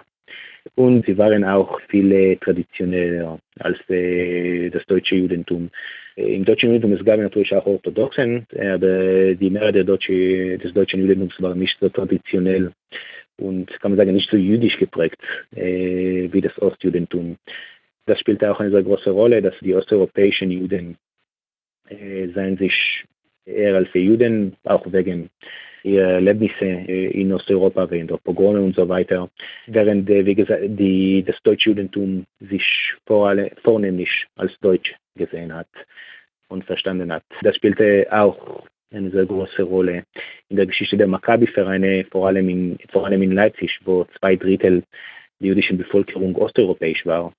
Und 0.75 1.05
sie 1.05 1.17
waren 1.17 1.43
auch 1.43 1.79
viele 1.87 2.37
traditioneller 2.39 3.39
als 3.59 3.77
äh, 3.89 4.69
das 4.69 4.85
deutsche 4.85 5.15
Judentum. 5.15 5.69
Äh, 6.15 6.35
Im 6.35 6.45
deutschen 6.45 6.69
Judentum 6.69 6.93
es 6.93 7.05
gab 7.05 7.19
natürlich 7.19 7.53
auch 7.55 7.65
Orthodoxen, 7.65 8.45
aber 8.51 9.35
die 9.35 9.49
Mehrheit 9.49 9.87
deutsche, 9.87 10.57
des 10.57 10.73
deutschen 10.73 11.01
Judentums 11.01 11.41
war 11.41 11.55
nicht 11.55 11.77
so 11.79 11.89
traditionell 11.89 12.71
und 13.37 13.67
kann 13.79 13.91
man 13.91 13.97
sagen 13.97 14.13
nicht 14.13 14.29
so 14.29 14.37
jüdisch 14.37 14.77
geprägt 14.77 15.21
äh, 15.55 16.29
wie 16.31 16.41
das 16.41 16.59
Ostjudentum. 16.61 17.37
Das 18.05 18.19
spielte 18.19 18.51
auch 18.51 18.59
eine 18.59 18.71
sehr 18.71 18.83
große 18.83 19.11
Rolle, 19.11 19.41
dass 19.41 19.55
die 19.59 19.75
osteuropäischen 19.75 20.51
Juden 20.51 20.97
äh, 21.89 22.27
seien 22.29 22.57
sich 22.57 23.05
eher 23.47 23.75
als 23.75 23.89
Juden, 23.93 24.55
auch 24.63 24.85
wegen 24.91 25.29
ihrer 25.83 26.13
Erlebnisse 26.13 26.65
in 26.65 27.31
Osteuropa, 27.31 27.89
wegen 27.89 28.07
der 28.07 28.17
Pogrome 28.17 28.61
und 28.61 28.75
so 28.75 28.87
weiter, 28.89 29.29
während, 29.67 30.09
äh, 30.09 30.25
wie 30.25 30.35
gesagt, 30.35 30.63
die, 30.67 31.23
das 31.25 31.41
deutsche 31.43 31.69
Judentum 31.69 32.25
sich 32.39 32.93
vor 33.05 33.29
alle, 33.29 33.51
vornehmlich 33.63 34.27
als 34.35 34.57
deutsch 34.59 34.93
gesehen 35.15 35.53
hat 35.53 35.67
und 36.49 36.65
verstanden 36.65 37.11
hat. 37.11 37.23
Das 37.41 37.55
spielte 37.55 38.07
auch 38.11 38.63
eine 38.91 39.11
sehr 39.11 39.25
große 39.25 39.63
Rolle 39.63 40.03
in 40.49 40.57
der 40.57 40.65
Geschichte 40.65 40.97
der 40.97 41.07
Maccabi-Vereine, 41.07 42.05
vor, 42.11 42.31
vor 42.91 43.05
allem 43.05 43.21
in 43.21 43.31
Leipzig, 43.31 43.79
wo 43.85 44.05
zwei 44.19 44.35
Drittel 44.35 44.83
der 45.39 45.47
jüdischen 45.49 45.77
Bevölkerung 45.77 46.35
osteuropäisch 46.35 47.05
war. 47.05 47.33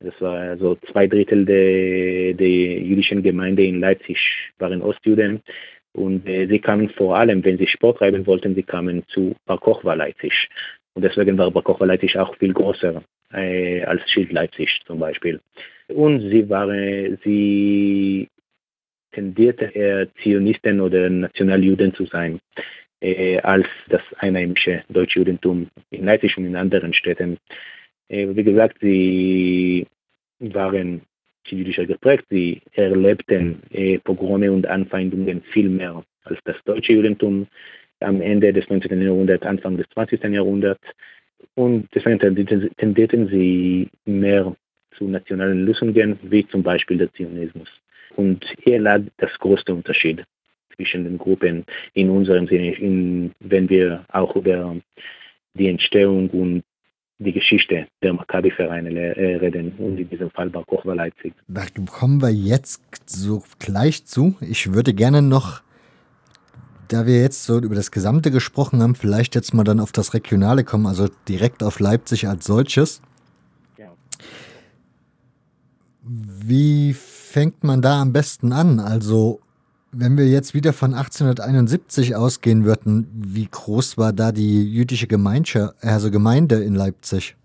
Das 0.00 0.20
war 0.20 0.38
also 0.38 0.76
zwei 0.92 1.06
Drittel 1.08 1.44
der, 1.44 2.34
der 2.34 2.48
jüdischen 2.80 3.22
Gemeinde 3.22 3.64
in 3.64 3.80
Leipzig 3.80 4.18
waren 4.58 4.80
Ostjuden 4.80 5.42
und 5.92 6.28
äh, 6.28 6.46
sie 6.46 6.60
kamen 6.60 6.88
vor 6.90 7.16
allem, 7.16 7.44
wenn 7.44 7.58
sie 7.58 7.66
Sport 7.66 7.98
treiben 7.98 8.26
wollten, 8.26 8.54
sie 8.54 8.62
kamen 8.62 9.02
zu 9.08 9.34
Bar 9.46 9.58
Kochba 9.58 9.94
Leipzig. 9.94 10.48
Und 10.94 11.02
deswegen 11.02 11.36
war 11.36 11.50
Bar 11.50 11.64
Kochba 11.64 11.86
Leipzig 11.86 12.16
auch 12.16 12.36
viel 12.36 12.52
größer 12.52 13.02
äh, 13.32 13.82
als 13.82 14.08
Schild 14.10 14.32
Leipzig 14.32 14.80
zum 14.86 15.00
Beispiel. 15.00 15.40
Und 15.88 16.20
sie 16.30 16.48
waren, 16.48 17.18
sie 17.24 18.28
tendierte 19.12 19.64
er 19.74 20.06
Zionisten 20.22 20.80
oder 20.80 21.10
Nationaljuden 21.10 21.94
zu 21.94 22.04
sein, 22.06 22.38
äh, 23.00 23.38
als 23.40 23.66
das 23.88 24.02
einheimische 24.18 24.84
deutsche 24.88 25.20
Judentum 25.20 25.68
in 25.90 26.04
Leipzig 26.04 26.36
und 26.36 26.44
in 26.44 26.56
anderen 26.56 26.92
Städten. 26.94 27.38
Wie 28.08 28.42
gesagt, 28.42 28.78
sie 28.80 29.86
waren 30.38 31.02
jüdischer 31.46 31.86
geprägt. 31.86 32.24
Sie 32.30 32.62
erlebten 32.72 33.62
Pogrome 34.04 34.50
und 34.52 34.66
Anfeindungen 34.66 35.42
viel 35.52 35.68
mehr 35.68 36.04
als 36.24 36.38
das 36.44 36.56
deutsche 36.64 36.94
Judentum 36.94 37.46
am 38.00 38.20
Ende 38.20 38.52
des 38.52 38.68
19. 38.68 39.00
Jahrhunderts, 39.02 39.44
Anfang 39.44 39.76
des 39.76 39.88
20. 39.90 40.22
Jahrhunderts. 40.24 40.82
Und 41.54 41.88
deswegen 41.94 42.18
tendierten 42.76 43.28
sie 43.28 43.88
mehr 44.04 44.54
zu 44.96 45.04
nationalen 45.04 45.64
Lösungen, 45.64 46.18
wie 46.22 46.46
zum 46.48 46.62
Beispiel 46.62 46.98
der 46.98 47.12
Zionismus. 47.12 47.68
Und 48.16 48.44
hier 48.62 48.80
lag 48.80 49.02
das 49.18 49.36
größte 49.38 49.72
Unterschied 49.72 50.24
zwischen 50.74 51.04
den 51.04 51.18
Gruppen 51.18 51.64
in 51.94 52.10
unserem 52.10 52.46
Sinne, 52.46 52.74
in, 52.74 53.32
wenn 53.40 53.68
wir 53.68 54.04
auch 54.08 54.34
über 54.36 54.76
die 55.54 55.68
Entstehung 55.68 56.28
und 56.30 56.64
die 57.18 57.32
Geschichte 57.32 57.88
der 58.02 58.12
Maccabi-Vereine 58.12 58.90
äh, 58.90 59.36
reden 59.36 59.72
und 59.78 59.98
in 59.98 60.08
diesem 60.08 60.30
Fall 60.30 60.50
Bar 60.50 60.64
Kochba 60.64 60.94
Leipzig. 60.94 61.34
Da 61.48 61.64
kommen 61.90 62.22
wir 62.22 62.30
jetzt 62.30 62.80
so 63.06 63.42
gleich 63.58 64.04
zu. 64.04 64.36
Ich 64.40 64.72
würde 64.72 64.94
gerne 64.94 65.20
noch, 65.20 65.62
da 66.86 67.06
wir 67.06 67.20
jetzt 67.20 67.44
so 67.44 67.58
über 67.58 67.74
das 67.74 67.90
Gesamte 67.90 68.30
gesprochen 68.30 68.82
haben, 68.82 68.94
vielleicht 68.94 69.34
jetzt 69.34 69.52
mal 69.52 69.64
dann 69.64 69.80
auf 69.80 69.90
das 69.90 70.14
Regionale 70.14 70.62
kommen, 70.62 70.86
also 70.86 71.08
direkt 71.28 71.62
auf 71.64 71.80
Leipzig 71.80 72.28
als 72.28 72.44
solches. 72.44 73.02
Ja. 73.76 73.90
Wie 76.02 76.94
fängt 76.94 77.64
man 77.64 77.82
da 77.82 78.00
am 78.00 78.12
besten 78.12 78.52
an? 78.52 78.78
Also 78.78 79.40
wenn 79.92 80.18
wir 80.18 80.26
jetzt 80.26 80.54
wieder 80.54 80.72
von 80.72 80.94
1871 80.94 82.16
ausgehen 82.16 82.64
würden, 82.64 83.06
wie 83.12 83.48
groß 83.50 83.98
war 83.98 84.12
da 84.12 84.32
die 84.32 84.70
jüdische 84.72 85.06
Gemeinde, 85.06 85.74
also 85.80 86.10
Gemeinde 86.10 86.56
in 86.56 86.74
Leipzig? 86.74 87.36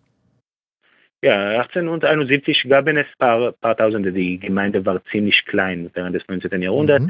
Ja, 1.23 1.61
1871 1.61 2.65
gab 2.67 2.85
es 2.87 2.97
ein 2.97 3.05
paar, 3.17 3.53
paar 3.53 3.77
Tausende. 3.77 4.11
Die 4.11 4.39
Gemeinde 4.39 4.85
war 4.85 5.01
ziemlich 5.05 5.45
klein 5.45 5.89
während 5.93 6.15
des 6.15 6.27
19. 6.27 6.61
Jahrhunderts. 6.61 7.05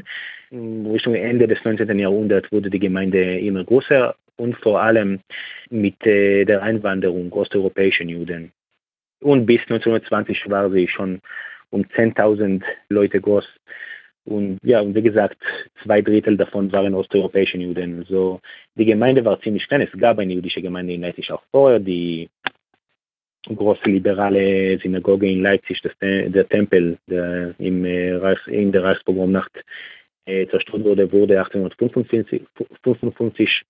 Mhm. 0.52 0.86
Richtung 0.86 1.16
Ende 1.16 1.48
des 1.48 1.64
19. 1.64 1.98
Jahrhunderts 1.98 2.52
wurde 2.52 2.70
die 2.70 2.80
Gemeinde 2.80 3.40
immer 3.40 3.64
größer 3.64 4.16
und 4.36 4.56
vor 4.58 4.84
allem 4.84 5.20
mit 5.72 6.06
äh, 6.06 6.46
der 6.46 6.62
Einwanderung 6.62 7.34
osteuropäischen 7.34 8.08
Juden. 8.08 8.52
Und 9.20 9.48
bis 9.48 9.62
1920 9.62 10.48
war 10.48 10.70
sie 10.70 10.88
schon 10.88 11.20
um 11.72 11.82
10.000 11.82 12.62
Leute 12.90 13.20
groß. 13.20 13.48
Und 14.26 14.60
ja, 14.64 14.84
wie 14.94 15.02
gesagt, 15.02 15.38
zwei 15.84 16.02
Drittel 16.02 16.38
davon 16.38 16.72
waren 16.72 16.94
osteuropäische 16.94 17.58
Juden. 17.58 18.00
Also 18.00 18.40
die 18.76 18.86
Gemeinde 18.86 19.26
war 19.26 19.42
ziemlich 19.42 19.68
klein. 19.68 19.82
Es 19.82 20.00
gab 20.00 20.20
eine 20.20 20.34
jüdische 20.34 20.62
Gemeinde 20.62 20.94
in 20.94 21.02
Leipzig 21.02 21.32
auch 21.32 21.44
vorher, 21.52 21.80
die 21.80 22.30
große 23.46 23.90
liberale 23.90 24.80
Synagoge 24.80 25.30
in 25.30 25.42
Leipzig, 25.42 25.82
das, 25.82 25.92
der 26.00 26.48
Tempel, 26.48 26.98
der 27.08 27.54
im, 27.60 27.84
äh, 27.84 28.36
in 28.48 28.72
der 28.72 28.84
Reichspogromnacht 28.84 29.52
äh, 30.26 30.48
zerstört 30.48 30.86
wurde, 30.86 31.12
wurde 31.12 31.40
1855 31.40 33.64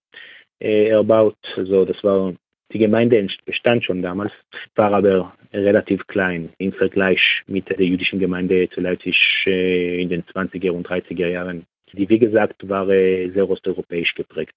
äh, 0.59 0.89
erbaut. 0.89 1.37
Also 1.57 1.85
das 1.85 2.03
war 2.03 2.35
die 2.71 2.79
Gemeinde 2.79 3.27
bestand 3.45 3.83
schon 3.83 4.01
damals, 4.01 4.31
war 4.75 4.93
aber 4.93 5.33
relativ 5.53 6.07
klein 6.07 6.49
im 6.57 6.73
Vergleich 6.73 7.43
mit 7.47 7.69
der 7.69 7.85
jüdischen 7.85 8.19
Gemeinde 8.19 8.69
zu 8.69 8.81
Leipzig 8.81 9.43
äh, 9.45 10.01
in 10.01 10.09
den 10.09 10.23
20er 10.23 10.71
und 10.71 10.87
30er 10.87 11.27
Jahren. 11.27 11.65
Die, 11.91 12.09
wie 12.09 12.19
gesagt, 12.19 12.67
war 12.67 12.89
äh, 12.89 13.29
sehr 13.29 13.47
osteuropäisch 13.47 14.15
geprägt. 14.15 14.55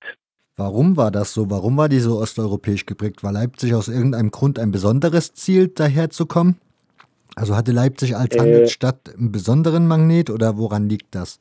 Warum 0.56 0.96
war 0.96 1.10
das 1.10 1.34
so? 1.34 1.50
Warum 1.50 1.76
war 1.76 1.90
die 1.90 1.98
so 1.98 2.18
osteuropäisch 2.18 2.86
geprägt? 2.86 3.22
War 3.22 3.32
Leipzig 3.32 3.74
aus 3.74 3.88
irgendeinem 3.88 4.30
Grund 4.30 4.58
ein 4.58 4.72
besonderes 4.72 5.34
Ziel, 5.34 5.68
daherzukommen? 5.68 6.56
Also 7.34 7.54
hatte 7.54 7.72
Leipzig 7.72 8.16
als 8.16 8.34
äh, 8.34 8.38
Handelsstadt 8.38 9.14
einen 9.14 9.32
besonderen 9.32 9.86
Magnet 9.86 10.30
oder 10.30 10.56
woran 10.56 10.88
liegt 10.88 11.14
das? 11.14 11.38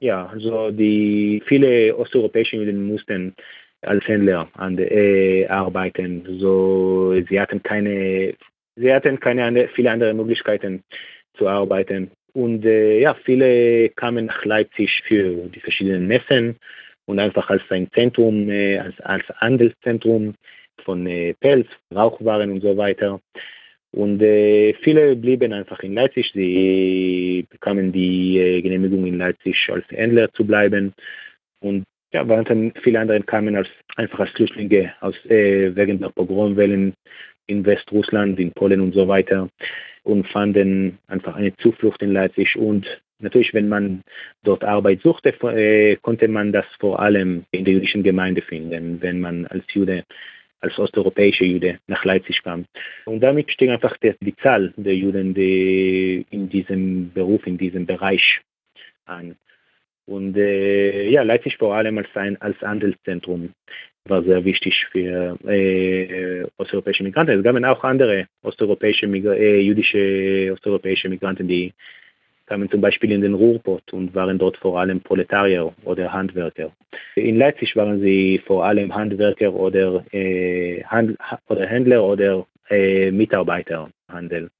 Ja, 0.00 0.28
also 0.28 0.70
die 0.70 1.42
viele 1.46 1.94
osteuropäische 1.94 2.56
Juden 2.56 2.86
mussten 2.86 3.34
als 3.82 4.06
Händler 4.06 4.48
an, 4.54 4.78
äh, 4.78 5.46
arbeiten. 5.46 6.24
So, 6.38 7.14
sie 7.28 7.40
hatten 7.40 7.62
keine, 7.62 8.34
sie 8.76 8.92
hatten 8.92 9.18
keine 9.20 9.44
andere, 9.44 9.68
viele 9.68 9.90
andere 9.90 10.14
Möglichkeiten 10.14 10.82
zu 11.34 11.48
arbeiten. 11.48 12.10
Und 12.32 12.64
äh, 12.64 13.00
ja, 13.00 13.14
viele 13.24 13.88
kamen 13.90 14.26
nach 14.26 14.44
Leipzig 14.44 15.02
für 15.06 15.48
die 15.48 15.60
verschiedenen 15.60 16.06
Messen 16.06 16.56
und 17.06 17.18
einfach 17.18 17.50
als 17.50 17.62
ein 17.70 17.90
Zentrum, 17.92 18.48
äh, 18.48 18.78
als, 18.78 19.00
als 19.00 19.24
Handelszentrum 19.36 20.34
von 20.84 21.06
äh, 21.06 21.34
Pelz, 21.34 21.66
Rauchwaren 21.94 22.50
und 22.52 22.60
so 22.60 22.76
weiter. 22.76 23.20
Und 23.92 24.22
äh, 24.22 24.74
viele 24.82 25.16
blieben 25.16 25.52
einfach 25.52 25.80
in 25.80 25.94
Leipzig. 25.94 26.30
Sie 26.32 27.44
bekamen 27.50 27.90
die 27.90 28.38
äh, 28.38 28.62
Genehmigung 28.62 29.04
in 29.06 29.18
Leipzig 29.18 29.68
als 29.72 29.84
Händler 29.90 30.32
zu 30.32 30.46
bleiben. 30.46 30.94
Und 31.60 31.84
ja, 32.12 32.24
dann 32.24 32.72
viele 32.82 33.00
andere 33.00 33.22
kamen 33.22 33.56
als 33.56 33.68
einfach 33.96 34.20
als 34.20 34.30
Flüchtlinge 34.30 34.92
aus, 35.00 35.14
äh, 35.26 35.74
wegen 35.74 36.00
der 36.00 36.08
Pogromwellen 36.08 36.94
in 37.46 37.64
Westrussland, 37.64 38.38
in 38.38 38.52
Polen 38.52 38.80
und 38.80 38.94
so 38.94 39.08
weiter 39.08 39.48
und 40.02 40.26
fanden 40.28 40.98
einfach 41.08 41.36
eine 41.36 41.56
Zuflucht 41.56 42.02
in 42.02 42.12
Leipzig 42.12 42.56
und 42.56 42.86
natürlich, 43.18 43.52
wenn 43.54 43.68
man 43.68 44.02
dort 44.44 44.64
Arbeit 44.64 45.02
suchte, 45.02 45.30
äh, 45.54 45.96
konnte 45.96 46.28
man 46.28 46.52
das 46.52 46.66
vor 46.78 47.00
allem 47.00 47.44
in 47.50 47.64
der 47.64 47.74
jüdischen 47.74 48.02
Gemeinde 48.02 48.42
finden, 48.42 49.00
wenn 49.02 49.20
man 49.20 49.46
als 49.46 49.64
Jude 49.72 50.04
als 50.60 50.78
osteuropäischer 50.78 51.46
Jude 51.46 51.78
nach 51.86 52.04
Leipzig 52.04 52.42
kam. 52.42 52.66
Und 53.06 53.20
damit 53.20 53.50
stieg 53.50 53.70
einfach 53.70 53.96
die, 53.98 54.14
die 54.20 54.36
Zahl 54.36 54.74
der 54.76 54.94
Juden 54.94 55.32
die 55.32 56.26
in 56.30 56.50
diesem 56.50 57.12
Beruf, 57.12 57.46
in 57.46 57.56
diesem 57.56 57.86
Bereich 57.86 58.40
an. 59.06 59.36
Und 60.10 60.36
äh, 60.36 61.08
ja, 61.08 61.22
Leipzig 61.22 61.56
vor 61.56 61.76
allem 61.76 61.98
als 61.98 62.08
ein 62.14 62.36
als 62.42 62.60
Handelszentrum 62.60 63.50
war 64.08 64.24
sehr 64.24 64.44
wichtig 64.44 64.84
für 64.90 65.38
äh, 65.46 66.44
osteuropäische 66.56 67.04
Migranten. 67.04 67.38
Es 67.38 67.44
gab 67.44 67.54
auch 67.64 67.84
andere 67.84 68.26
osteuropäische, 68.42 69.06
äh, 69.06 69.60
jüdische 69.60 70.50
osteuropäische 70.52 71.08
Migranten, 71.08 71.46
die 71.46 71.72
kamen 72.46 72.68
zum 72.68 72.80
Beispiel 72.80 73.12
in 73.12 73.20
den 73.20 73.34
Ruhrpott 73.34 73.92
und 73.92 74.12
waren 74.12 74.36
dort 74.36 74.56
vor 74.56 74.80
allem 74.80 75.00
Proletarier 75.00 75.72
oder 75.84 76.12
Handwerker. 76.12 76.72
In 77.14 77.36
Leipzig 77.36 77.76
waren 77.76 78.00
sie 78.00 78.42
vor 78.44 78.64
allem 78.64 78.92
Handwerker 78.92 79.54
oder, 79.54 80.04
äh, 80.12 80.82
Hand, 80.86 81.16
oder 81.48 81.66
Händler 81.66 82.02
oder 82.02 82.44
äh, 82.68 83.12
Mitarbeiterhandel. 83.12 84.50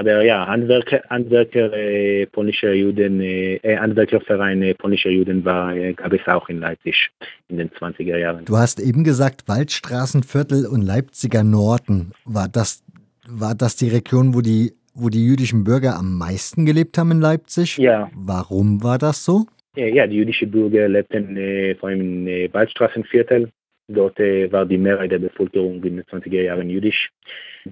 Aber 0.00 0.24
ja, 0.24 0.46
Handwerker, 0.46 1.02
Handwerker 1.10 1.74
äh, 1.74 2.24
polnischer 2.24 2.72
Juden, 2.72 3.20
äh, 3.20 3.56
äh 3.56 3.76
Handwerkerverein 3.76 4.62
äh, 4.62 4.72
polnischer 4.72 5.10
Juden 5.10 5.44
war, 5.44 5.76
äh, 5.76 5.92
gab 5.92 6.14
es 6.14 6.26
auch 6.26 6.48
in 6.48 6.58
Leipzig 6.58 7.10
in 7.48 7.58
den 7.58 7.68
20er 7.68 8.16
Jahren. 8.16 8.46
Du 8.46 8.56
hast 8.56 8.80
eben 8.80 9.04
gesagt, 9.04 9.46
Waldstraßenviertel 9.46 10.64
und 10.64 10.80
Leipziger 10.80 11.44
Norden. 11.44 12.12
War 12.24 12.48
das, 12.48 12.82
war 13.28 13.54
das 13.54 13.76
die 13.76 13.90
Region, 13.90 14.32
wo 14.32 14.40
die, 14.40 14.72
wo 14.94 15.10
die 15.10 15.22
jüdischen 15.22 15.64
Bürger 15.64 15.98
am 15.98 16.16
meisten 16.16 16.64
gelebt 16.64 16.96
haben 16.96 17.10
in 17.10 17.20
Leipzig? 17.20 17.76
Ja. 17.76 18.10
Warum 18.14 18.82
war 18.82 18.96
das 18.96 19.22
so? 19.22 19.44
Ja, 19.76 20.06
die 20.06 20.16
jüdischen 20.16 20.50
Bürger 20.50 20.88
lebten 20.88 21.36
äh, 21.36 21.74
vor 21.74 21.90
allem 21.90 22.26
im 22.26 22.52
Waldstraßenviertel 22.54 23.50
Dort 23.92 24.18
war 24.18 24.66
die 24.66 24.78
Mehrheit 24.78 25.10
der 25.10 25.18
Bevölkerung 25.18 25.82
in 25.82 25.96
den 25.96 26.04
20er 26.04 26.42
Jahren 26.42 26.70
jüdisch. 26.70 27.10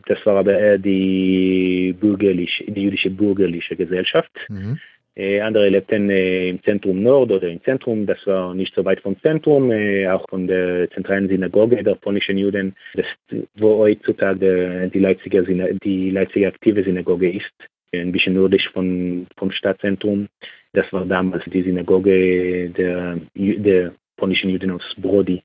Das 0.06 0.24
war 0.26 0.36
aber 0.36 0.58
eher 0.58 0.78
die, 0.78 1.94
bürgerliche, 1.98 2.64
die 2.70 2.82
jüdische 2.82 3.10
bürgerliche 3.10 3.76
Gesellschaft. 3.76 4.30
Mhm. 4.48 4.78
Äh, 5.18 5.40
andere 5.40 5.68
lebten 5.68 6.10
äh, 6.10 6.48
im 6.48 6.62
Zentrum 6.62 7.02
Nord 7.02 7.32
oder 7.32 7.48
im 7.48 7.60
Zentrum, 7.64 8.06
das 8.06 8.24
war 8.24 8.54
nicht 8.54 8.72
so 8.72 8.84
weit 8.84 9.00
vom 9.00 9.20
Zentrum, 9.20 9.72
äh, 9.72 10.06
auch 10.06 10.24
von 10.28 10.46
der 10.46 10.88
zentralen 10.90 11.28
Synagoge 11.28 11.82
der 11.82 11.96
polnischen 11.96 12.38
Juden, 12.38 12.76
das, 12.94 13.06
wo 13.56 13.78
heutzutage 13.78 14.88
die 14.94 15.00
Leipziger, 15.00 15.42
die 15.42 16.10
Leipziger 16.10 16.48
aktive 16.48 16.84
Synagoge 16.84 17.32
ist, 17.32 17.52
ein 17.92 18.12
bisschen 18.12 18.34
nördlich 18.34 18.68
von, 18.68 19.26
vom 19.36 19.50
Stadtzentrum. 19.50 20.28
Das 20.72 20.92
war 20.92 21.04
damals 21.04 21.44
die 21.46 21.62
Synagoge 21.62 22.70
der, 22.70 23.18
der 23.34 23.92
polnischen 24.16 24.50
Juden 24.50 24.70
aus 24.70 24.84
Brody. 24.98 25.42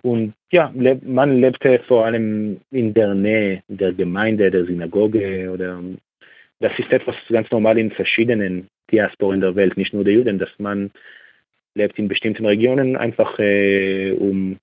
Und 0.00 0.34
ja, 0.50 0.72
man 1.02 1.40
lebte 1.40 1.80
vor 1.86 2.06
allem 2.06 2.60
in 2.70 2.94
der 2.94 3.14
Nähe 3.14 3.62
der 3.68 3.92
Gemeinde, 3.92 4.50
der 4.50 4.64
Synagoge 4.64 5.50
oder 5.50 5.82
das 6.60 6.78
ist 6.78 6.92
etwas 6.92 7.16
ganz 7.28 7.50
normal 7.50 7.76
in 7.76 7.90
verschiedenen 7.90 8.68
Diasporen 8.90 9.40
der 9.40 9.54
Welt, 9.54 9.76
nicht 9.76 9.92
nur 9.92 10.04
der 10.04 10.14
Juden, 10.14 10.38
dass 10.38 10.50
man 10.58 10.90
lebt 11.74 11.98
in 11.98 12.08
bestimmten 12.08 12.46
Regionen 12.46 12.96
einfach 12.96 13.38
äh, 13.38 14.12
um 14.12 14.58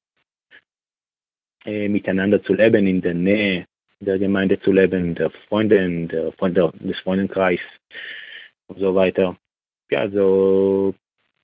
äh, 1.65 1.89
miteinander 1.89 2.41
zu 2.41 2.53
leben, 2.53 2.87
in 2.87 3.01
der 3.01 3.13
Nähe 3.13 3.65
der 3.99 4.17
Gemeinde 4.17 4.59
zu 4.61 4.71
leben, 4.71 5.15
der 5.15 5.29
Freunde, 5.49 6.07
der 6.07 6.31
Freunde 6.33 6.71
des 6.79 6.99
Freundenkreises 6.99 7.65
und 8.67 8.79
so 8.79 8.95
weiter. 8.95 9.37
Ja, 9.91 9.99
also 10.01 10.95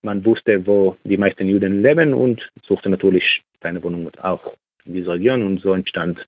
man 0.05 0.23
wusste, 0.23 0.65
wo 0.65 0.95
die 1.03 1.17
meisten 1.17 1.47
Juden 1.49 1.81
leben 1.81 2.13
und 2.13 2.49
suchte 2.61 2.89
natürlich 2.89 3.43
seine 3.61 3.83
Wohnung 3.83 4.09
auch 4.21 4.53
in 4.85 4.93
dieser 4.93 5.13
Region 5.15 5.43
und 5.43 5.59
so 5.61 5.73
entstand 5.73 6.25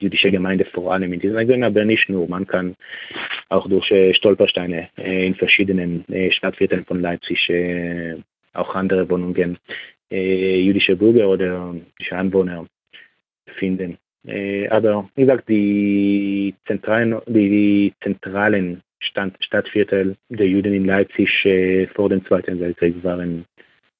die 0.00 0.06
jüdische 0.06 0.30
Gemeinde 0.30 0.64
vor 0.64 0.92
allem 0.92 1.12
in 1.12 1.20
dieser 1.20 1.36
Region, 1.36 1.62
aber 1.62 1.84
nicht 1.84 2.08
nur. 2.08 2.28
Man 2.28 2.46
kann 2.46 2.74
auch 3.48 3.68
durch 3.68 3.86
Stolpersteine 4.16 4.88
in 4.96 5.36
verschiedenen 5.36 6.04
Stadtvierteln 6.30 6.84
von 6.84 7.00
Leipzig, 7.00 7.40
auch 8.52 8.74
andere 8.74 9.08
Wohnungen, 9.08 9.58
jüdische 10.10 10.96
Bürger 10.96 11.28
oder 11.28 11.72
jüdische 11.72 12.16
Anwohner 12.16 12.66
finden. 13.58 13.96
aber 14.70 15.08
wie 15.14 15.22
gesagt, 15.22 15.48
die 15.48 16.54
zentralen, 16.66 17.20
die 17.26 17.92
zentralen 18.02 18.82
Stand, 19.04 19.36
Stadtviertel 19.40 20.16
der 20.28 20.48
Juden 20.48 20.74
in 20.74 20.84
Leipzig 20.84 21.46
vor 21.94 22.08
dem 22.08 22.24
Zweiten 22.26 22.60
Weltkrieg 22.60 23.02
waren 23.02 23.44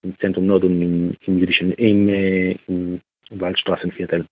im 0.03 0.19
Zentrum 0.21 0.47
Nord 0.47 0.65
und 0.65 0.81
im, 0.81 1.17
im 1.27 1.39
jüdischen, 1.39 1.73
im, 1.73 2.09
im 2.67 3.01
Waldstraßenviertel. 3.31 4.27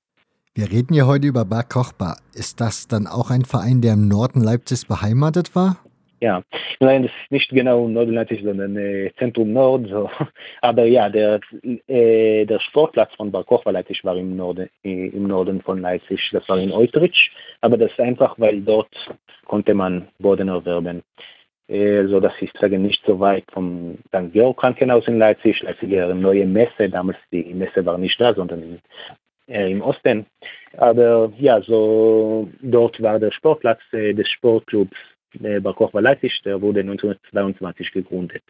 Wir 0.55 0.71
reden 0.71 0.93
ja 0.93 1.07
heute 1.07 1.29
über 1.29 1.47
Bar 1.47 1.65
Kochbar. 1.65 2.19
Ist 2.35 2.61
das 2.61 2.87
dann 2.87 3.07
auch 3.07 3.31
ein 3.31 3.47
Verein, 3.47 3.81
der 3.81 3.95
im 3.95 4.07
Norden 4.07 4.43
Leipzigs 4.43 4.85
beheimatet 4.85 5.55
war? 5.55 5.82
Ja, 6.23 6.45
nein, 6.79 7.03
das 7.03 7.11
ist 7.11 7.33
nicht 7.33 7.51
genau 7.51 7.89
Leipzig, 7.89 8.45
sondern 8.45 8.77
äh, 8.77 9.11
Zentrum 9.19 9.53
Nord. 9.53 9.89
So. 9.89 10.09
Aber 10.61 10.85
ja, 10.85 11.09
der, 11.09 11.41
äh, 11.89 12.45
der 12.45 12.61
Sportplatz 12.61 13.13
von 13.17 13.33
Bar 13.33 13.43
Kochbar 13.43 13.73
Leipzig 13.73 14.05
war 14.05 14.17
im 14.17 14.37
Norden, 14.37 14.71
äh, 14.85 15.09
im 15.09 15.27
Norden 15.27 15.61
von 15.63 15.81
Leipzig. 15.81 16.21
Das 16.31 16.49
war 16.49 16.59
in 16.59 16.71
Eutrich. 16.71 17.33
Aber 17.61 17.77
das 17.77 17.91
ist 17.91 17.99
einfach, 17.99 18.39
weil 18.39 18.61
dort 18.61 18.95
konnte 19.47 19.75
man 19.75 20.07
Boden 20.21 20.47
erwerben. 20.47 21.03
Also 21.69 22.21
das 22.21 22.35
ist 22.41 22.57
sagen, 22.57 22.83
nicht 22.83 23.03
so 23.05 23.19
weit 23.19 23.45
vom 23.51 23.99
St. 24.07 24.33
Georg 24.33 24.61
Krankenhaus 24.61 25.09
in 25.09 25.19
Leipzig. 25.19 25.61
Leipzig 25.63 25.93
eine 25.93 26.15
neue 26.15 26.47
Messe. 26.47 26.89
Damals 26.89 27.19
die 27.33 27.53
Messe 27.53 27.85
war 27.85 27.99
nicht 27.99 28.21
da, 28.21 28.33
sondern 28.33 28.79
äh, 29.49 29.73
im 29.73 29.83
Osten. 29.83 30.27
Aber 30.77 31.33
ja, 31.39 31.61
so 31.63 32.49
dort 32.61 33.03
war 33.03 33.19
der 33.19 33.33
Sportplatz 33.33 33.81
äh, 33.93 34.15
des 34.15 34.29
Sportclubs 34.31 34.97
äh, 34.97 35.12
Bar 35.41 35.75
Kochba 35.75 36.01
Leipzig, 36.01 36.41
der 36.45 36.61
wurde 36.61 36.81
1922 36.81 37.93
gegründet. 37.93 38.43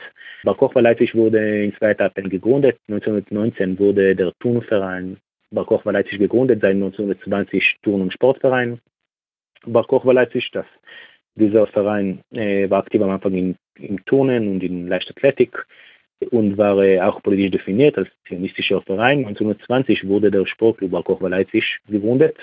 Bar 0.45 0.57
Leipzig 0.83 1.14
wurde 1.14 1.64
in 1.64 1.74
zwei 1.76 1.91
Etappen 1.91 2.28
gegründet. 2.28 2.78
1919 2.89 3.78
wurde 3.78 4.16
der 4.16 4.33
Turnverein 4.41 5.18
Bar 5.51 5.66
Leipzig 5.85 6.18
gegründet, 6.18 6.61
seit 6.62 6.74
1920 6.74 7.78
Turn- 7.83 8.03
und 8.03 8.12
Sportverein 8.12 8.80
Bar 9.66 9.87
Leipzig. 10.12 10.51
Das, 10.53 10.66
dieser 11.35 11.66
Verein 11.66 12.20
äh, 12.33 12.68
war 12.68 12.80
aktiv 12.80 13.01
am 13.01 13.11
Anfang 13.11 13.35
in, 13.35 13.57
im 13.76 14.05
Turnen 14.05 14.49
und 14.49 14.62
in 14.62 14.89
Leichtathletik 14.89 15.66
und 16.30 16.57
war 16.57 16.76
auch 17.07 17.22
politisch 17.22 17.51
definiert 17.51 17.99
als 17.99 18.09
zionistischer 18.28 18.83
Verein. 18.83 19.18
1920 19.26 20.07
wurde 20.07 20.30
der 20.30 20.47
Sportclub 20.47 21.05
Kochwa 21.05 21.28
Leipzig 21.28 21.78
gegründet. 21.89 22.37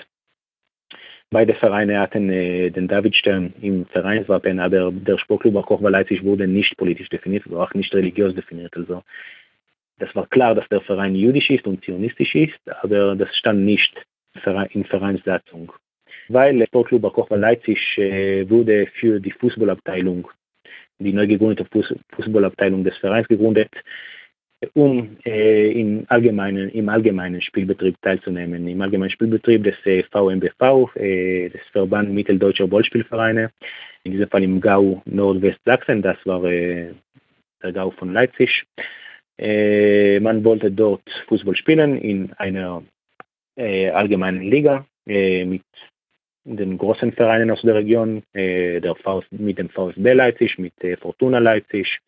Beide 1.32 1.54
Vereine 1.54 2.00
hatten 2.00 2.28
äh, 2.28 2.70
den 2.70 2.88
Davidstern 2.88 3.54
im 3.60 3.86
Vereinswappen, 3.86 4.58
aber 4.58 4.90
der 4.90 5.16
Sportclub 5.16 5.64
Kochwa 5.64 5.88
Leipzig 5.88 6.24
wurde 6.24 6.48
nicht 6.48 6.76
politisch 6.76 7.08
definiert, 7.08 7.48
war 7.48 7.68
auch 7.68 7.74
nicht 7.74 7.94
religiös 7.94 8.34
definiert. 8.34 8.76
Also 8.76 9.04
das 9.98 10.12
war 10.16 10.26
klar, 10.26 10.56
dass 10.56 10.68
der 10.68 10.80
Verein 10.80 11.14
jüdisch 11.14 11.50
ist 11.50 11.66
und 11.66 11.84
zionistisch 11.84 12.34
ist, 12.34 12.58
aber 12.82 13.14
das 13.14 13.34
stand 13.36 13.64
nicht 13.64 13.94
in 14.70 14.84
Vereinssatzung. 14.84 15.72
Weil 16.28 16.58
der 16.58 16.66
Sportclub 16.66 17.02
Kochwa 17.12 17.36
Leipzig 17.36 17.96
äh, 17.98 18.48
wurde 18.50 18.88
für 18.98 19.20
die 19.20 19.32
Fußballabteilung 19.32 20.28
die 20.98 21.12
neu 21.12 21.26
gegründete 21.26 21.66
Fußballabteilung 22.16 22.84
des 22.84 22.96
Vereins 22.98 23.26
gegründet, 23.28 23.70
um 24.74 25.16
äh, 25.24 25.72
im, 25.72 26.04
allgemeinen, 26.08 26.68
im 26.70 26.88
allgemeinen 26.88 27.40
Spielbetrieb 27.40 27.96
teilzunehmen. 28.02 28.68
Im 28.68 28.80
allgemeinen 28.80 29.10
Spielbetrieb 29.10 29.64
des 29.64 29.74
äh, 29.86 30.02
VMBV, 30.10 30.94
äh, 30.96 31.48
des 31.48 31.62
Verband 31.72 32.12
Mitteldeutscher 32.12 32.66
Ballspielvereine, 32.66 33.50
in 34.04 34.12
diesem 34.12 34.28
Fall 34.28 34.42
im 34.42 34.60
Gau 34.60 35.02
Nordwestsachsen, 35.06 36.02
das 36.02 36.18
war 36.24 36.44
äh, 36.44 36.92
der 37.62 37.72
Gau 37.72 37.90
von 37.90 38.12
Leipzig. 38.12 38.66
Äh, 39.38 40.20
man 40.20 40.44
wollte 40.44 40.70
dort 40.70 41.08
Fußball 41.28 41.56
spielen 41.56 41.96
in 41.96 42.32
einer 42.34 42.82
äh, 43.56 43.90
allgemeinen 43.90 44.42
Liga 44.42 44.86
mit 45.06 45.62
den 46.56 46.78
großen 46.78 47.12
Vereinen 47.12 47.50
aus 47.50 47.62
der 47.62 47.76
Region, 47.76 48.22
äh, 48.32 48.80
der 48.80 48.94
VfB, 48.94 49.36
mit 49.36 49.58
dem 49.58 49.68
VfB 49.68 50.12
Leipzig, 50.12 50.58
mit 50.58 50.72
äh, 50.82 50.96
Fortuna 50.96 51.38
Leipzig, 51.38 51.98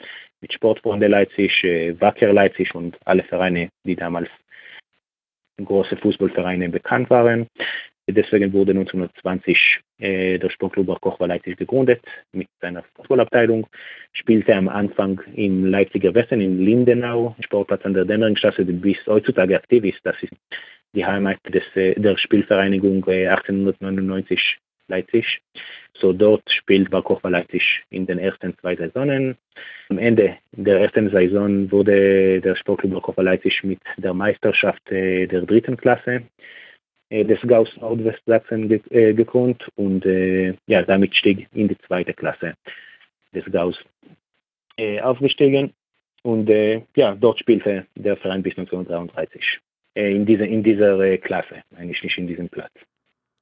mit 0.41 0.53
Sportfreunde 0.53 1.07
Leipzig, 1.07 1.63
äh, 1.65 2.01
Wacker 2.01 2.33
Leipzig 2.33 2.75
und 2.75 2.99
alle 3.05 3.23
Vereine, 3.23 3.69
die 3.85 3.97
damals 3.97 4.29
große 5.65 5.97
Fußballvereine 5.97 6.69
bekannt 6.69 7.11
waren. 7.11 7.47
Deswegen 8.09 8.53
wurde 8.53 8.73
1920 8.73 9.81
äh, 9.99 10.39
der 10.39 10.51
Sportclub 10.51 11.01
Kochwa 11.01 11.27
Leipzig 11.27 11.57
gegründet 11.57 12.03
mit 12.33 12.49
seiner 12.61 12.83
Fußballabteilung, 12.97 13.67
spielte 14.13 14.57
am 14.57 14.69
Anfang 14.69 15.21
im 15.35 15.67
Leipziger 15.67 16.13
Westen 16.13 16.41
in 16.41 16.65
Lindenau, 16.65 17.37
Sportplatz 17.41 17.85
an 17.85 17.95
der 17.95 18.05
Dämmeringstraße, 18.05 18.67
der 18.67 18.73
bis 18.73 18.99
heutzutage 19.07 19.57
aktiv 19.57 19.85
ist. 19.85 20.01
Das 20.03 20.21
ist 20.21 20.33
die 20.95 21.05
Heimat 21.05 21.39
des, 21.49 21.65
äh, 21.75 21.95
der 21.99 22.17
Spielvereinigung 22.17 23.07
1899 23.07 24.39
äh, 24.39 24.63
Leipzig. 24.89 25.41
So 25.95 26.13
dort 26.13 26.51
spielt 26.51 26.91
Barkova 26.91 27.29
Leipzig 27.29 27.83
in 27.91 28.07
den 28.07 28.19
ersten 28.19 28.57
zwei 28.59 28.77
Saisonen. 28.77 29.37
Am 29.89 29.99
Ende 29.99 30.37
der 30.53 30.81
ersten 30.81 31.11
Saison 31.11 31.71
wurde 31.71 32.41
der 32.41 32.57
Sportclub 32.57 32.93
Barkova 32.93 33.23
Leipzig 33.23 33.63
mit 33.63 33.81
der 33.97 34.13
Meisterschaft 34.13 34.91
äh, 34.91 35.27
der 35.27 35.43
dritten 35.43 35.77
Klasse 35.77 36.23
des 37.11 37.39
Gaus 37.43 37.69
Nordwestsachsen 37.77 38.71
gekrönt 38.71 39.69
und 39.75 40.03
ja, 40.67 40.83
damit 40.83 41.15
stieg 41.15 41.47
in 41.53 41.69
die 41.69 41.77
zweite 41.87 42.15
Klasse 42.15 42.55
des 43.35 43.45
Gaus 43.53 43.79
aufgestiegen 45.03 45.75
und 46.23 46.49
ja, 46.97 47.15
dort 47.15 47.39
spielte 47.39 47.87
der 47.97 48.17
Verein 48.17 48.43
bis 48.43 48.57
1933. 48.57 49.61
Äh, 49.95 50.15
in 50.15 50.27
dieser, 50.27 50.47
in 50.47 50.63
dieser 50.63 50.99
äh, 51.01 51.19
Klasse, 51.19 51.63
eigentlich 51.77 52.03
nicht 52.03 52.17
in 52.19 52.27
diesem 52.27 52.49
Platz. 52.49 52.73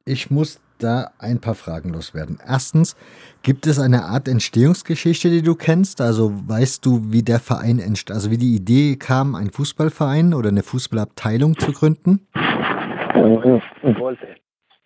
Ich 0.05 0.31
muss 0.31 0.61
da 0.79 1.11
ein 1.19 1.41
paar 1.41 1.55
Fragen 1.55 1.91
loswerden. 1.91 2.39
Erstens, 2.45 2.97
gibt 3.43 3.67
es 3.67 3.79
eine 3.79 4.05
Art 4.05 4.27
Entstehungsgeschichte, 4.29 5.29
die 5.29 5.43
du 5.43 5.55
kennst? 5.55 6.01
Also 6.01 6.33
weißt 6.33 6.85
du, 6.85 7.13
wie 7.13 7.23
der 7.23 7.39
Verein 7.39 7.79
entstand, 7.79 8.17
also 8.17 8.31
wie 8.31 8.39
die 8.39 8.57
Idee 8.57 8.97
kam, 8.97 9.35
einen 9.35 9.51
Fußballverein 9.51 10.35
oder 10.35 10.49
eine 10.49 10.63
Fußballabteilung 10.63 11.59
zu 11.59 11.73
gründen? 11.73 12.27
Ich 13.83 13.99
wollte 13.99 14.27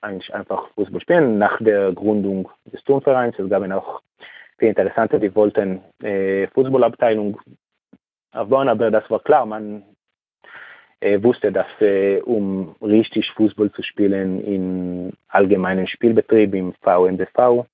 eigentlich 0.01 0.35
einfach 0.35 0.69
Fußball 0.75 1.01
spielen 1.01 1.39
nach 1.39 1.57
der 1.61 1.93
Gründung 1.93 2.51
des 2.71 2.83
Turnvereins. 2.85 3.39
Es 3.39 3.49
gab 3.49 3.63
auch 3.71 4.03
viele 4.59 4.71
Interessante, 4.71 5.21
die 5.21 5.35
wollten 5.35 5.81
äh, 6.03 6.49
Fußballabteilung 6.49 7.41
aufbauen, 8.33 8.69
aber 8.69 8.91
das 8.91 9.09
war 9.09 9.21
klar, 9.21 9.47
man 9.47 9.85
wusste, 11.23 11.53
dass 11.53 11.67
äh, 11.81 12.21
um 12.21 12.75
richtig 12.81 13.31
Fußball 13.33 13.71
zu 13.73 13.83
spielen 13.83 14.43
im 14.45 15.13
allgemeinen 15.29 15.87
Spielbetrieb, 15.87 16.55
im 16.55 16.73
VMBV, 16.83 17.67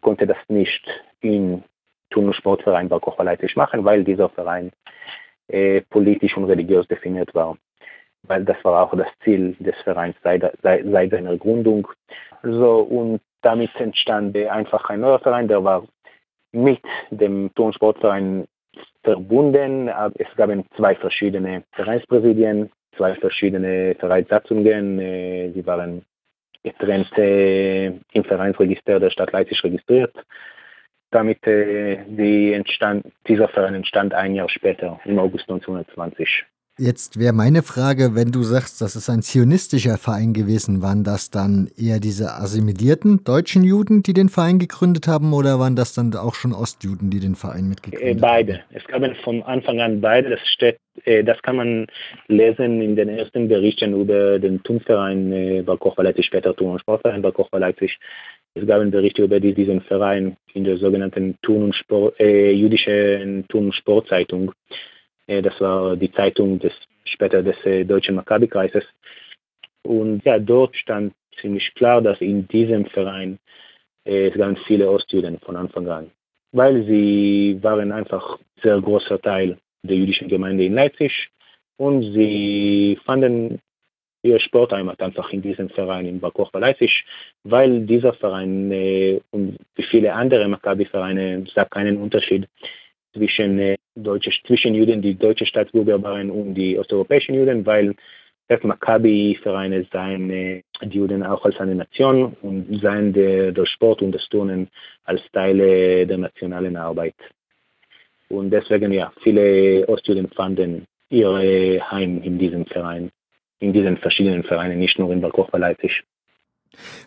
konnte 0.00 0.26
das 0.26 0.38
nicht 0.48 0.84
im 1.20 1.62
Turnsportverein 2.10 2.88
Barkocher 2.88 3.24
machen, 3.56 3.84
weil 3.84 4.04
dieser 4.04 4.28
Verein 4.28 4.72
äh, 5.48 5.82
politisch 5.82 6.36
und 6.36 6.44
religiös 6.44 6.86
definiert 6.88 7.34
war. 7.34 7.56
Weil 8.24 8.44
das 8.44 8.56
war 8.64 8.82
auch 8.82 8.96
das 8.96 9.08
Ziel 9.22 9.54
des 9.58 9.76
Vereins 9.82 10.16
seit, 10.22 10.42
seit, 10.62 10.84
seit 10.84 11.10
seiner 11.10 11.36
Gründung. 11.36 11.88
So, 12.42 12.80
und 12.80 13.20
damit 13.42 13.74
entstand 13.76 14.36
einfach 14.36 14.88
ein 14.88 15.00
neuer 15.00 15.18
Verein, 15.18 15.48
der 15.48 15.62
war 15.62 15.84
mit 16.52 16.82
dem 17.10 17.52
Turnsportverein 17.54 18.46
verbunden. 19.02 19.88
Es 20.16 20.34
gab 20.36 20.50
zwei 20.76 20.94
verschiedene 20.94 21.64
Vereinspräsidien, 21.72 22.70
zwei 22.96 23.14
verschiedene 23.14 23.94
Vereinssatzungen. 23.98 24.98
Äh, 24.98 25.52
sie 25.52 25.66
waren 25.66 26.04
getrennt 26.62 27.16
äh, 27.18 27.86
im 27.86 28.24
Vereinsregister 28.24 28.98
der 28.98 29.10
Stadt 29.10 29.32
Leipzig 29.32 29.62
registriert. 29.62 30.14
Damit 31.10 31.46
äh, 31.46 32.04
die 32.08 32.52
entstand, 32.52 33.06
dieser 33.28 33.48
Verein 33.48 33.74
entstand 33.74 34.14
ein 34.14 34.34
Jahr 34.34 34.48
später, 34.48 34.98
im 35.04 35.18
August 35.18 35.48
1920. 35.48 36.44
Jetzt 36.76 37.20
wäre 37.20 37.32
meine 37.32 37.62
Frage, 37.62 38.16
wenn 38.16 38.32
du 38.32 38.42
sagst, 38.42 38.80
das 38.80 38.96
ist 38.96 39.08
ein 39.08 39.22
zionistischer 39.22 39.96
Verein 39.96 40.32
gewesen, 40.32 40.82
waren 40.82 41.04
das 41.04 41.30
dann 41.30 41.70
eher 41.78 42.00
diese 42.00 42.32
assimilierten 42.32 43.22
deutschen 43.22 43.62
Juden, 43.62 44.02
die 44.02 44.12
den 44.12 44.28
Verein 44.28 44.58
gegründet 44.58 45.06
haben, 45.06 45.32
oder 45.34 45.60
waren 45.60 45.76
das 45.76 45.94
dann 45.94 46.12
auch 46.16 46.34
schon 46.34 46.52
Ostjuden, 46.52 47.10
die 47.10 47.20
den 47.20 47.36
Verein 47.36 47.68
mitgegründet 47.68 48.14
haben? 48.14 48.20
Beide. 48.20 48.60
Es 48.72 48.84
gab 48.88 49.02
von 49.18 49.44
Anfang 49.44 49.80
an 49.80 50.00
beide. 50.00 50.30
Das, 50.30 50.40
steht, 50.48 50.78
äh, 51.04 51.22
das 51.22 51.40
kann 51.42 51.54
man 51.54 51.86
lesen 52.26 52.82
in 52.82 52.96
den 52.96 53.08
ersten 53.08 53.46
Berichten 53.46 53.94
über 53.94 54.40
den 54.40 54.60
Turnverein 54.64 55.32
äh, 55.32 55.62
Barkoch 55.62 55.96
Leipzig, 55.98 56.26
später 56.26 56.56
Turn- 56.56 56.72
und 56.72 56.80
Sportverein 56.80 57.22
Barkoch 57.22 57.50
Leipzig. 57.52 58.00
Es 58.54 58.66
gab 58.66 58.88
Berichte 58.90 59.22
über 59.22 59.38
diesen 59.38 59.80
Verein 59.82 60.36
in 60.54 60.64
der 60.64 60.78
sogenannten 60.78 61.36
Turn- 61.40 61.66
und 61.66 61.76
Sport, 61.76 62.18
äh, 62.18 62.50
jüdischen 62.50 63.46
Turn- 63.46 63.66
und 63.66 63.74
Sportzeitung. 63.76 64.50
Äh, 65.26 65.42
das 65.42 65.60
war 65.60 65.96
die 65.96 66.12
Zeitung 66.12 66.58
des 66.58 66.72
später 67.04 67.42
des 67.42 67.56
äh, 67.64 67.84
deutschen 67.84 68.14
Maccabi-Kreises. 68.16 68.84
Und 69.82 70.24
ja, 70.24 70.38
dort 70.38 70.74
stand 70.76 71.12
ziemlich 71.40 71.74
klar, 71.74 72.00
dass 72.00 72.20
in 72.20 72.48
diesem 72.48 72.86
Verein 72.86 73.38
es 74.06 74.34
gaben 74.34 74.56
viele 74.66 74.90
Ostjuden 74.90 75.38
von 75.40 75.56
Anfang 75.56 75.88
an, 75.88 76.10
weil 76.52 76.84
sie 76.84 77.58
waren 77.62 77.90
einfach 77.90 78.38
sehr 78.62 78.78
großer 78.78 79.18
Teil 79.20 79.56
der 79.82 79.96
jüdischen 79.96 80.28
Gemeinde 80.28 80.64
in 80.64 80.74
Leipzig 80.74 81.30
und 81.78 82.02
sie 82.12 82.98
fanden 83.04 83.60
ihr 84.24 84.40
Sportheimat 84.40 85.00
einfach 85.00 85.30
in 85.30 85.42
diesem 85.42 85.68
Verein 85.68 86.06
in 86.06 86.18
Bar 86.18 86.32
Kochba 86.32 86.58
Leipzig, 86.58 87.04
weil 87.44 87.86
dieser 87.86 88.14
Verein 88.14 88.72
äh, 88.72 89.20
und 89.30 89.58
viele 89.90 90.14
andere 90.14 90.48
Maccabi-Vereine 90.48 91.44
sah 91.54 91.66
keinen 91.66 91.98
Unterschied 91.98 92.48
zwischen, 93.14 93.58
äh, 93.58 93.76
deutsche, 93.94 94.30
zwischen 94.46 94.74
Juden, 94.74 95.00
die 95.02 95.14
deutsche 95.14 95.46
Staatsbürger 95.46 96.02
waren 96.02 96.30
und 96.30 96.54
die 96.54 96.78
osteuropäischen 96.78 97.34
Juden, 97.34 97.64
weil 97.64 97.94
das 98.48 98.62
Maccabi-Vereine 98.62 99.86
seien 99.90 100.30
äh, 100.30 100.62
die 100.82 100.98
Juden 100.98 101.22
auch 101.22 101.44
als 101.44 101.58
eine 101.58 101.74
Nation 101.74 102.36
und 102.42 102.80
seien 102.82 103.12
der, 103.12 103.66
Sport 103.66 104.02
und 104.02 104.12
das 104.12 104.28
Turnen 104.28 104.68
als 105.04 105.22
Teile 105.32 106.06
der 106.06 106.18
nationalen 106.18 106.76
Arbeit. 106.76 107.14
Und 108.28 108.50
deswegen, 108.50 108.92
ja, 108.92 109.12
viele 109.22 109.86
Ostjuden 109.88 110.28
fanden 110.28 110.86
ihr 111.08 111.80
Heim 111.90 112.22
in 112.22 112.38
diesem 112.38 112.66
Verein 112.66 113.10
in 113.60 113.72
diesen 113.72 113.96
verschiedenen 113.96 114.44
Vereinen, 114.44 114.78
nicht 114.78 114.98
nur 114.98 115.12
in 115.12 115.20
Balkoch 115.20 115.50
bei 115.50 115.58
Leipzig. 115.58 116.04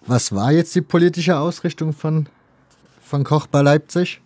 Was 0.05 0.33
war 0.33 0.51
jetzt 0.51 0.75
die 0.75 0.81
politische 0.81 1.37
Ausrichtung 1.37 1.93
von, 1.93 2.27
von 3.01 3.23
Koch 3.23 3.47
bei 3.47 3.61
Leipzig? 3.61 4.21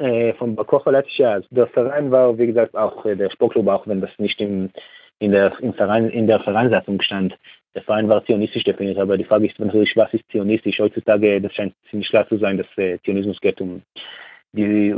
Äh, 0.00 0.32
von 0.34 0.56
Koch 0.56 0.84
bei 0.84 0.92
Leipzig, 0.92 1.18
ja. 1.18 1.32
Also 1.32 1.46
der 1.50 1.66
Verein 1.66 2.10
war, 2.10 2.38
wie 2.38 2.46
gesagt, 2.46 2.74
auch 2.74 3.04
äh, 3.04 3.16
der 3.16 3.30
Sportclub, 3.30 3.68
auch 3.68 3.86
wenn 3.86 4.00
das 4.00 4.10
nicht 4.18 4.40
im, 4.40 4.70
in, 5.18 5.32
der, 5.32 5.52
im 5.60 5.74
Verein, 5.74 6.08
in 6.08 6.26
der 6.26 6.40
Vereinssatzung 6.40 7.02
stand. 7.02 7.38
Der 7.74 7.82
Verein 7.82 8.08
war 8.08 8.24
zionistisch 8.24 8.64
definiert, 8.64 8.98
aber 8.98 9.18
die 9.18 9.24
Frage 9.24 9.46
ist 9.46 9.58
natürlich, 9.58 9.94
was 9.96 10.12
ist 10.14 10.24
zionistisch? 10.30 10.78
Heutzutage, 10.80 11.40
das 11.42 11.52
scheint 11.52 11.74
ziemlich 11.90 12.08
klar 12.08 12.26
zu 12.28 12.38
sein, 12.38 12.56
dass 12.56 12.66
äh, 12.78 12.98
Zionismus 13.04 13.40
geht 13.42 13.60
um 13.60 13.82
die 14.52 14.94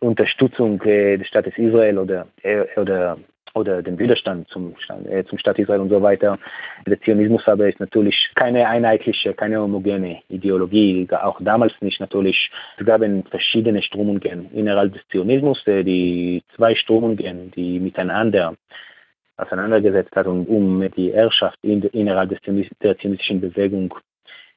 Unterstützung 0.00 0.80
äh, 0.82 1.18
des 1.18 1.28
Staates 1.28 1.56
Israel 1.58 1.98
oder, 1.98 2.26
äh, 2.42 2.64
oder 2.80 3.18
oder 3.54 3.82
den 3.82 3.98
Widerstand 3.98 4.48
zum, 4.48 4.74
äh, 5.08 5.24
zum 5.24 5.38
Staat 5.38 5.58
Israel 5.58 5.80
und 5.80 5.88
so 5.88 6.00
weiter. 6.02 6.38
Der 6.86 7.00
Zionismus 7.00 7.46
aber 7.46 7.68
ist 7.68 7.80
natürlich 7.80 8.30
keine 8.34 8.66
einheitliche, 8.68 9.34
keine 9.34 9.60
homogene 9.60 10.22
Ideologie, 10.28 11.08
auch 11.10 11.40
damals 11.40 11.72
nicht 11.80 12.00
natürlich. 12.00 12.50
Es 12.78 12.86
gab 12.86 13.02
verschiedene 13.30 13.82
Strömungen 13.82 14.50
innerhalb 14.52 14.92
des 14.92 15.02
Zionismus, 15.08 15.66
äh, 15.66 15.82
die 15.82 16.42
zwei 16.56 16.74
Strömungen, 16.74 17.50
die 17.52 17.80
miteinander 17.80 18.54
auseinandergesetzt 19.36 20.14
hat 20.14 20.26
und 20.26 20.46
um 20.46 20.88
die 20.96 21.12
Herrschaft 21.12 21.58
in, 21.62 21.82
innerhalb 21.82 22.30
des, 22.30 22.40
der 22.82 22.98
zionistischen 22.98 23.40
Bewegung 23.40 23.94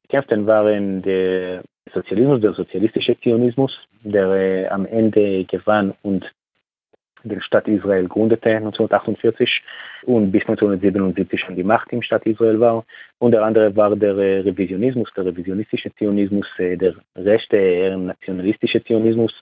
kämpften, 0.09 0.45
waren 0.45 1.01
der 1.01 1.63
Sozialismus, 1.93 2.41
der 2.41 2.53
sozialistische 2.53 3.17
Zionismus, 3.19 3.77
der 4.03 4.27
äh, 4.31 4.67
am 4.67 4.85
Ende 4.85 5.45
gewann 5.45 5.93
und 6.01 6.29
den 7.23 7.41
Staat 7.41 7.67
Israel 7.67 8.07
gründete 8.07 8.49
1948 8.49 9.63
und 10.03 10.31
bis 10.31 10.41
1977 10.41 11.47
an 11.47 11.55
die 11.55 11.63
Macht 11.63 11.91
im 11.91 12.01
Staat 12.01 12.25
Israel 12.25 12.59
war. 12.59 12.85
Und 13.19 13.31
der 13.31 13.43
andere 13.43 13.75
war 13.75 13.95
der 13.95 14.15
Revisionismus, 14.17 15.11
der 15.15 15.25
revisionistische 15.25 15.93
Zionismus, 15.95 16.47
äh, 16.57 16.77
der 16.77 16.95
rechte, 17.15 17.57
eher 17.57 17.97
nationalistische 17.97 18.83
Zionismus, 18.83 19.33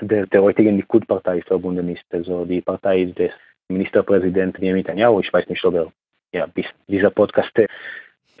der 0.00 0.26
der 0.26 0.42
heutigen 0.42 0.76
Likud-Partei 0.76 1.42
verbunden 1.42 1.88
ist. 1.88 2.04
Also 2.10 2.44
die 2.44 2.60
Partei 2.60 3.04
des 3.04 3.32
Ministerpräsidenten 3.68 4.60
Benjamin 4.60 4.82
Netanyahu. 4.82 5.20
Ich 5.20 5.32
weiß 5.32 5.48
nicht, 5.48 5.64
ob 5.64 5.74
er 5.74 5.92
ja, 6.32 6.46
bis 6.46 6.66
dieser 6.86 7.10
Podcast 7.10 7.56
äh, 7.58 7.68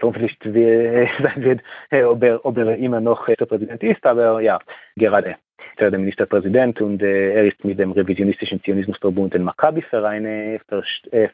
sein 0.00 1.42
wird, 1.42 1.60
äh, 1.90 2.02
ob 2.02 2.22
er, 2.22 2.44
ob 2.44 2.56
er 2.58 2.76
immer 2.76 3.00
noch 3.00 3.24
Präsident 3.26 3.82
ist, 3.82 4.04
aber 4.04 4.40
ja, 4.40 4.58
gerade 4.96 5.36
der 5.78 5.98
Ministerpräsident 5.98 6.80
und 6.80 7.02
er 7.02 7.44
ist 7.44 7.64
mit 7.64 7.78
dem 7.78 7.92
revisionistischen 7.92 8.62
Zionismusverbund 8.62 9.34
den 9.34 9.44
Maccabi-Verein 9.44 10.60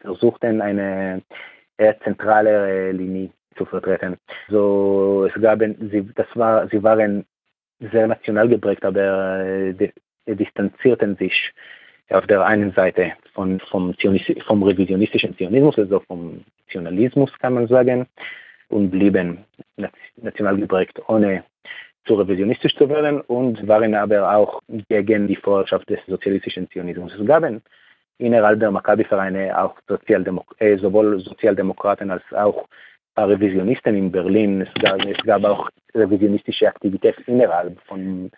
versucht, 0.01 0.45
eine 0.45 1.23
zentrale 2.03 2.93
Linie 2.93 3.31
zu 3.57 3.65
vertreten. 3.65 4.17
So, 4.49 5.27
es 5.27 5.41
gab, 5.41 5.61
sie, 5.61 6.09
das 6.15 6.27
war, 6.35 6.69
sie 6.69 6.83
waren 6.83 7.25
sehr 7.93 8.07
national 8.07 8.49
geprägt, 8.49 8.85
aber 8.85 9.45
äh, 9.45 9.91
distanzierten 10.27 11.17
sich 11.17 11.53
auf 12.11 12.27
der 12.27 12.45
einen 12.45 12.73
Seite 12.73 13.13
von, 13.33 13.61
vom, 13.61 13.95
vom 14.47 14.63
revisionistischen 14.63 15.37
Zionismus, 15.37 15.79
also 15.79 16.01
vom 16.01 16.45
Nationalismus 16.67 17.31
kann 17.39 17.55
man 17.55 17.67
sagen, 17.67 18.07
und 18.69 18.91
blieben 18.91 19.45
national 20.17 20.57
geprägt, 20.57 21.01
ohne 21.09 21.45
zu 22.05 22.15
revisionistisch 22.15 22.77
zu 22.77 22.89
werden 22.89 23.21
und 23.23 23.67
waren 23.67 23.95
aber 23.95 24.37
auch 24.37 24.61
gegen 24.89 25.27
die 25.27 25.37
Vorherrschaft 25.37 25.89
des 25.89 26.01
sozialistischen 26.07 26.69
Zionismus. 26.71 27.15
Es 27.15 27.27
gab 27.27 27.45
innerhalb 28.19 28.61
der 28.61 28.71
Maccabi-Vereine 28.71 29.59
auch 29.59 29.77
Sozialdemok 29.89 30.55
äh, 30.59 30.77
sowohl 30.77 31.19
Sozialdemokraten 31.21 32.11
als 32.11 32.23
auch 32.33 32.67
Revisionisten 33.17 33.97
in 33.97 34.11
Berlin. 34.11 34.63
Es 34.63 34.75
gab, 34.83 35.05
es 35.05 35.23
gab 35.25 35.45
auch 35.45 35.71
revisionistische 35.95 36.69
Aktivität 36.69 37.17
innerhalb 37.27 37.81
von 37.83 38.31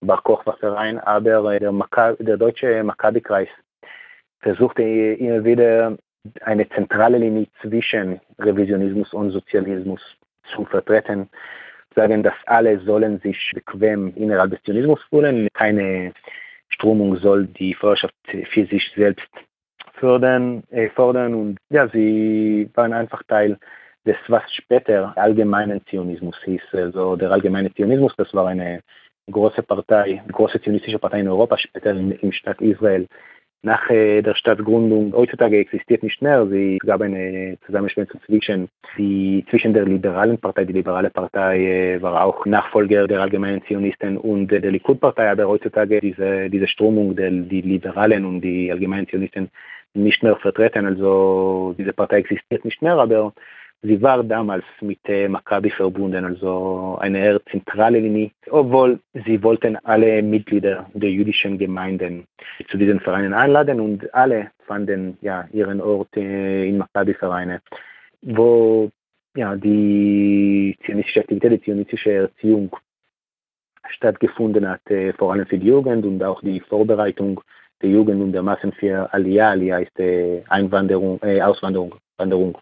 Bar 0.00 0.22
Kochba 0.22 0.52
Verein, 0.54 0.98
aber 1.00 1.58
der, 1.58 1.72
der 2.20 2.36
deutsche 2.36 2.82
Maccabi-Kreis 2.82 3.48
versuchte 4.40 4.82
immer 4.82 5.44
wieder 5.44 5.98
eine 6.42 6.68
zentrale 6.70 7.18
Linie 7.18 7.48
zwischen 7.60 8.20
Revisionismus 8.38 9.12
und 9.12 9.30
Sozialismus 9.30 10.00
zu 10.54 10.64
vertreten 10.64 11.28
sagen, 11.94 12.22
dass 12.22 12.34
alle 12.46 12.78
sollen 12.80 13.20
sich 13.20 13.52
bequem 13.54 14.12
innerhalb 14.16 14.50
des 14.50 14.62
Zionismus 14.62 15.00
fühlen. 15.10 15.48
Keine 15.54 16.12
Strömung 16.68 17.16
soll 17.16 17.46
die 17.46 17.74
Vorherrschaft 17.74 18.14
für 18.26 18.66
sich 18.66 18.92
selbst 18.94 19.28
fördern, 19.94 20.62
äh, 20.70 20.88
fordern 20.90 21.34
und 21.34 21.58
ja, 21.68 21.88
sie 21.88 22.70
waren 22.74 22.92
einfach 22.92 23.22
Teil 23.24 23.58
des, 24.06 24.16
was 24.28 24.42
später 24.52 25.12
allgemeinen 25.16 25.84
Zionismus 25.86 26.36
hieß. 26.44 26.62
Also 26.72 27.16
der 27.16 27.30
allgemeine 27.30 27.72
Zionismus, 27.74 28.14
das 28.16 28.32
war 28.32 28.46
eine 28.46 28.80
große 29.30 29.62
Partei, 29.62 30.22
große 30.32 30.60
zionistische 30.62 30.98
Partei 30.98 31.20
in 31.20 31.28
Europa, 31.28 31.58
später 31.58 31.90
im 31.90 32.32
Staat 32.32 32.60
Israel 32.60 33.06
nach 33.62 33.90
äh, 33.90 34.22
der 34.22 34.34
Stadtgründung 34.34 35.12
heutzutage 35.12 35.58
existiert 35.58 36.02
nicht 36.02 36.22
mehr. 36.22 36.46
Sie 36.46 36.78
gab 36.78 37.02
eine 37.02 37.58
Zusammenschmelzung 37.66 38.20
zwischen, 38.24 38.68
die, 38.96 39.44
zwischen 39.50 39.74
der 39.74 39.84
liberalen 39.84 40.38
Partei, 40.38 40.64
die 40.64 40.72
liberale 40.72 41.10
Partei 41.10 41.58
äh, 41.58 42.02
war 42.02 42.24
auch 42.24 42.46
Nachfolger 42.46 43.06
der 43.06 43.20
allgemeinen 43.20 43.62
Zionisten 43.64 44.16
und 44.16 44.48
der 44.48 44.60
Likud-Partei, 44.60 45.30
aber 45.30 45.46
heutzutage 45.46 46.00
diese, 46.00 46.48
diese 46.48 46.68
Strömung 46.68 47.14
der 47.14 47.30
die 47.30 47.60
Liberalen 47.60 48.24
und 48.24 48.40
die 48.40 48.72
allgemeinen 48.72 49.08
Zionisten 49.08 49.50
nicht 49.94 50.22
mehr 50.22 50.36
vertreten. 50.36 50.86
Also 50.86 51.74
diese 51.78 51.92
Partei 51.92 52.18
existiert 52.18 52.64
nicht 52.64 52.80
mehr, 52.80 52.96
aber 52.96 53.34
Sie 53.82 54.02
war 54.02 54.22
damals 54.22 54.64
mit 54.82 55.00
Maccabi 55.08 55.70
verbunden, 55.70 56.24
also 56.26 56.98
eine 57.00 57.18
eher 57.18 57.40
zentrale 57.46 57.98
Linie, 57.98 58.30
obwohl 58.50 59.00
sie 59.24 59.42
wollten 59.42 59.76
alle 59.84 60.22
Mitglieder 60.22 60.90
der 60.92 61.10
jüdischen 61.10 61.56
Gemeinden 61.56 62.26
zu 62.68 62.76
diesen 62.76 63.00
Vereinen 63.00 63.32
einladen 63.32 63.80
und 63.80 64.12
alle 64.14 64.50
fanden 64.66 65.16
ja 65.22 65.48
ihren 65.52 65.80
Ort 65.80 66.14
in 66.14 66.76
Maccabi-Vereine, 66.76 67.62
wo 68.20 68.90
ja 69.34 69.56
die 69.56 70.76
zionistische 70.84 71.20
Aktivität, 71.20 71.52
die 71.52 71.62
zionistische 71.62 72.12
Erziehung 72.12 72.76
stattgefunden 73.88 74.68
hat, 74.68 74.82
vor 75.16 75.32
allem 75.32 75.46
für 75.46 75.58
die 75.58 75.68
Jugend 75.68 76.04
und 76.04 76.22
auch 76.22 76.42
die 76.42 76.60
Vorbereitung 76.60 77.40
der 77.80 77.88
Jugend 77.88 78.20
und 78.20 78.32
der 78.32 78.42
Massen 78.42 78.72
für 78.72 79.10
Aliyah. 79.14 79.52
Aliyah 79.52 79.78
ist 79.78 79.98
äh, 79.98 80.42
Einwanderung, 80.50 81.18
äh, 81.22 81.40
Auswanderung. 81.40 81.94
Wanderung 82.18 82.58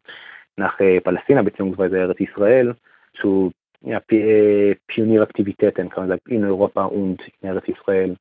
nach 0.58 0.78
Palästina 0.78 1.42
bzw. 1.42 1.96
Eretz 1.96 2.20
Israel 2.20 2.76
zu 3.20 3.52
ja, 3.80 4.00
Pionieraktivitäten 4.00 5.88
kann 5.88 6.08
man 6.08 6.18
sagen, 6.18 6.30
in 6.34 6.44
Europa 6.44 6.84
und 6.84 7.20
in 7.40 7.48
Eretz 7.48 7.68
Israel. 7.68 8.16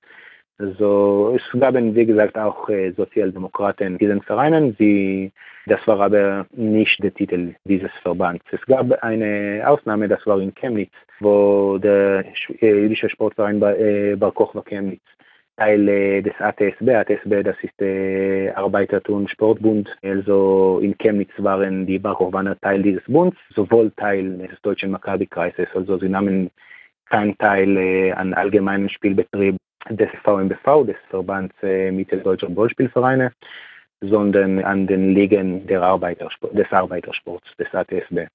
Also 0.60 1.36
es 1.38 1.60
gab, 1.60 1.76
wie 1.76 2.06
gesagt, 2.06 2.36
auch 2.36 2.68
äh, 2.70 2.92
Sozialdemokraten 2.92 3.88
in 3.88 3.98
diesen 4.00 4.22
Vereinen. 4.24 4.76
Sie, 4.80 5.32
das 5.68 5.86
war 5.86 6.00
aber 6.00 6.48
nicht 6.52 7.04
der 7.04 7.14
Titel 7.14 7.54
dieses 7.66 7.92
Verbands. 8.02 8.44
Es 8.52 8.66
gab 8.66 8.92
eine 9.04 9.64
Ausnahme, 9.66 10.08
das 10.08 10.26
war 10.26 10.40
in 10.40 10.56
Chemnitz, 10.56 10.94
wo 11.20 11.78
der 11.78 12.26
jüdische 12.60 13.10
Sportverein 13.10 13.62
äh, 13.62 14.16
Bar 14.16 14.32
Kochba 14.32 14.64
Chemnitz 14.64 15.04
Teil 15.58 16.22
des 16.22 16.39
ATSB. 16.39 16.89
ATSB, 16.89 17.43
das 17.43 17.58
ist 17.62 17.74
der 17.80 18.58
Arbeitertun 18.58 19.28
Sportbund. 19.28 19.89
Also 20.03 20.80
in 20.82 20.97
Chemnitz 20.97 21.32
waren 21.38 21.86
die 21.86 21.99
Barkowaner 21.99 22.60
Teil 22.62 22.84
dieses 22.84 23.03
Bundes, 23.05 23.39
sowohl 23.55 23.91
Teil 23.97 24.38
des 24.38 24.62
deutschen 24.62 24.91
Maccabi-Kreises. 24.91 25.68
Also 25.74 25.97
sie 25.97 26.10
nahmen 26.10 26.51
keinen 27.10 27.38
Teil 27.38 28.14
an 28.16 28.34
allgemeinen 28.34 28.88
Spielbetrieb 28.89 29.58
des 29.89 30.10
VMBV, 30.24 30.86
des 30.86 30.97
Verbands 31.10 31.55
Mitteldeutscher 31.62 32.49
Ballspielvereine, 32.49 33.32
sondern 34.01 34.64
an 34.64 34.86
den 34.86 35.16
Ligen 35.16 35.66
der 35.66 35.82
Arbeitersport, 35.82 36.55
des 36.58 36.72
Arbeitersports, 36.72 37.47
des 37.58 37.74
ATSB. 37.74 38.28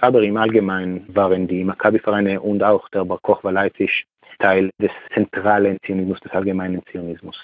Aber 0.00 0.22
im 0.22 0.36
Allgemeinen 0.36 1.06
waren 1.14 1.46
die 1.46 1.62
Maccabi-Vereine 1.62 2.40
und 2.40 2.62
auch 2.62 2.88
der 2.88 3.04
Bar 3.04 3.20
Kochba 3.22 3.50
Leipzig 3.50 4.06
Teil 4.42 4.70
des 4.80 4.90
zentralen 5.14 5.78
Zionismus, 5.86 6.20
des 6.20 6.32
allgemeinen 6.32 6.82
Zionismus. 6.90 7.36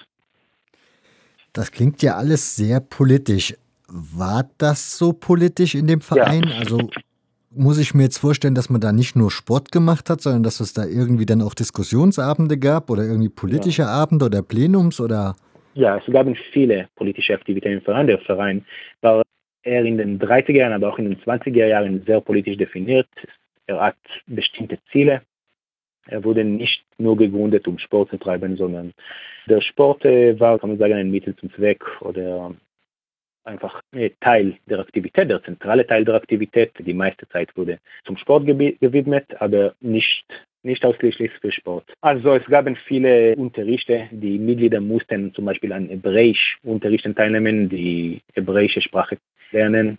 Das 1.53 1.71
klingt 1.73 2.03
ja 2.03 2.17
alles 2.17 2.57
sehr 2.57 2.81
politisch. 2.81 3.55
War 3.89 4.49
das 4.59 4.99
so 4.99 5.13
politisch 5.13 5.75
in 5.75 5.87
dem 5.87 6.01
Verein? 6.01 6.45
Ja. 6.45 6.59
Also 6.59 6.91
muss 7.51 7.79
ich 7.79 7.95
mir 7.95 8.03
jetzt 8.03 8.19
vorstellen, 8.19 8.55
dass 8.55 8.69
man 8.69 8.81
da 8.81 8.93
nicht 8.93 9.17
nur 9.17 9.31
Sport 9.31 9.73
gemacht 9.73 10.11
hat, 10.11 10.21
sondern 10.21 10.43
dass 10.43 10.61
es 10.61 10.75
da 10.75 10.85
irgendwie 10.85 11.25
dann 11.25 11.41
auch 11.41 11.55
Diskussionsabende 11.55 12.59
gab 12.59 12.91
oder 12.91 13.05
irgendwie 13.05 13.31
politische 13.31 13.83
ja. 13.83 13.89
Abende 13.89 14.27
oder 14.27 14.43
Plenums 14.43 15.01
oder? 15.01 15.37
Ja, 15.75 15.97
es 15.97 16.13
gab 16.13 16.27
viele 16.53 16.89
politische 16.97 17.35
Aktivitäten 17.35 17.79
im 17.79 17.83
Verein. 17.83 18.07
Der 18.07 18.19
Verein 18.19 18.65
war 19.01 19.23
eher 19.63 19.85
in 19.85 19.97
den 19.97 20.19
30er 20.19 20.57
Jahren, 20.57 20.73
aber 20.73 20.93
auch 20.93 20.99
in 20.99 21.11
den 21.11 21.21
20er 21.21 21.67
Jahren 21.67 22.03
sehr 22.07 22.21
politisch 22.21 22.57
definiert. 22.57 23.09
Er 23.67 23.81
hat 23.81 23.97
bestimmte 24.27 24.79
Ziele. 24.91 25.23
Er 26.09 26.25
wurde 26.25 26.45
nicht 26.45 26.85
nur 26.99 27.17
gegründet, 27.17 27.69
um 27.69 27.79
Sport 27.79 28.11
zu 28.11 28.17
treiben, 28.17 28.57
sondern 28.57 28.93
der 29.47 29.61
Sport 29.61 30.05
äh, 30.05 30.39
war, 30.41 30.59
kann 30.59 30.71
man 30.71 30.79
sagen, 30.79 30.95
ein 30.95 31.11
Mittel 31.11 31.37
zum 31.37 31.53
Zweck 31.53 31.85
oder 32.01 32.55
einfach 33.45 33.81
äh, 33.93 34.11
Teil 34.21 34.57
der 34.67 34.81
Aktivität, 34.81 35.31
der 35.31 35.43
zentrale 35.43 35.87
Teil 35.87 36.05
der 36.05 36.15
Aktivität. 36.15 36.73
Die 36.79 36.95
meiste 36.95 37.29
Zeit 37.29 37.57
wurde 37.57 37.79
zum 38.05 38.17
Sport 38.17 38.47
gewidmet, 38.47 39.27
aber 39.41 39.75
nicht, 39.81 40.25
nicht 40.63 40.85
ausschließlich 40.85 41.33
für 41.41 41.53
Sport. 41.53 41.93
Also 42.01 42.35
es 42.35 42.45
gab 42.47 42.69
viele 42.87 43.37
Unterrichte, 43.37 44.09
die 44.11 44.39
Mitglieder 44.39 44.81
mussten 44.81 45.35
zum 45.35 45.45
Beispiel 45.45 45.73
an 45.73 45.89
Hebräisch 45.89 46.59
Unterrichten 46.63 47.15
teilnehmen, 47.15 47.69
die 47.69 48.21
hebräische 48.35 48.81
Sprache 48.81 49.19
lernen. 49.51 49.99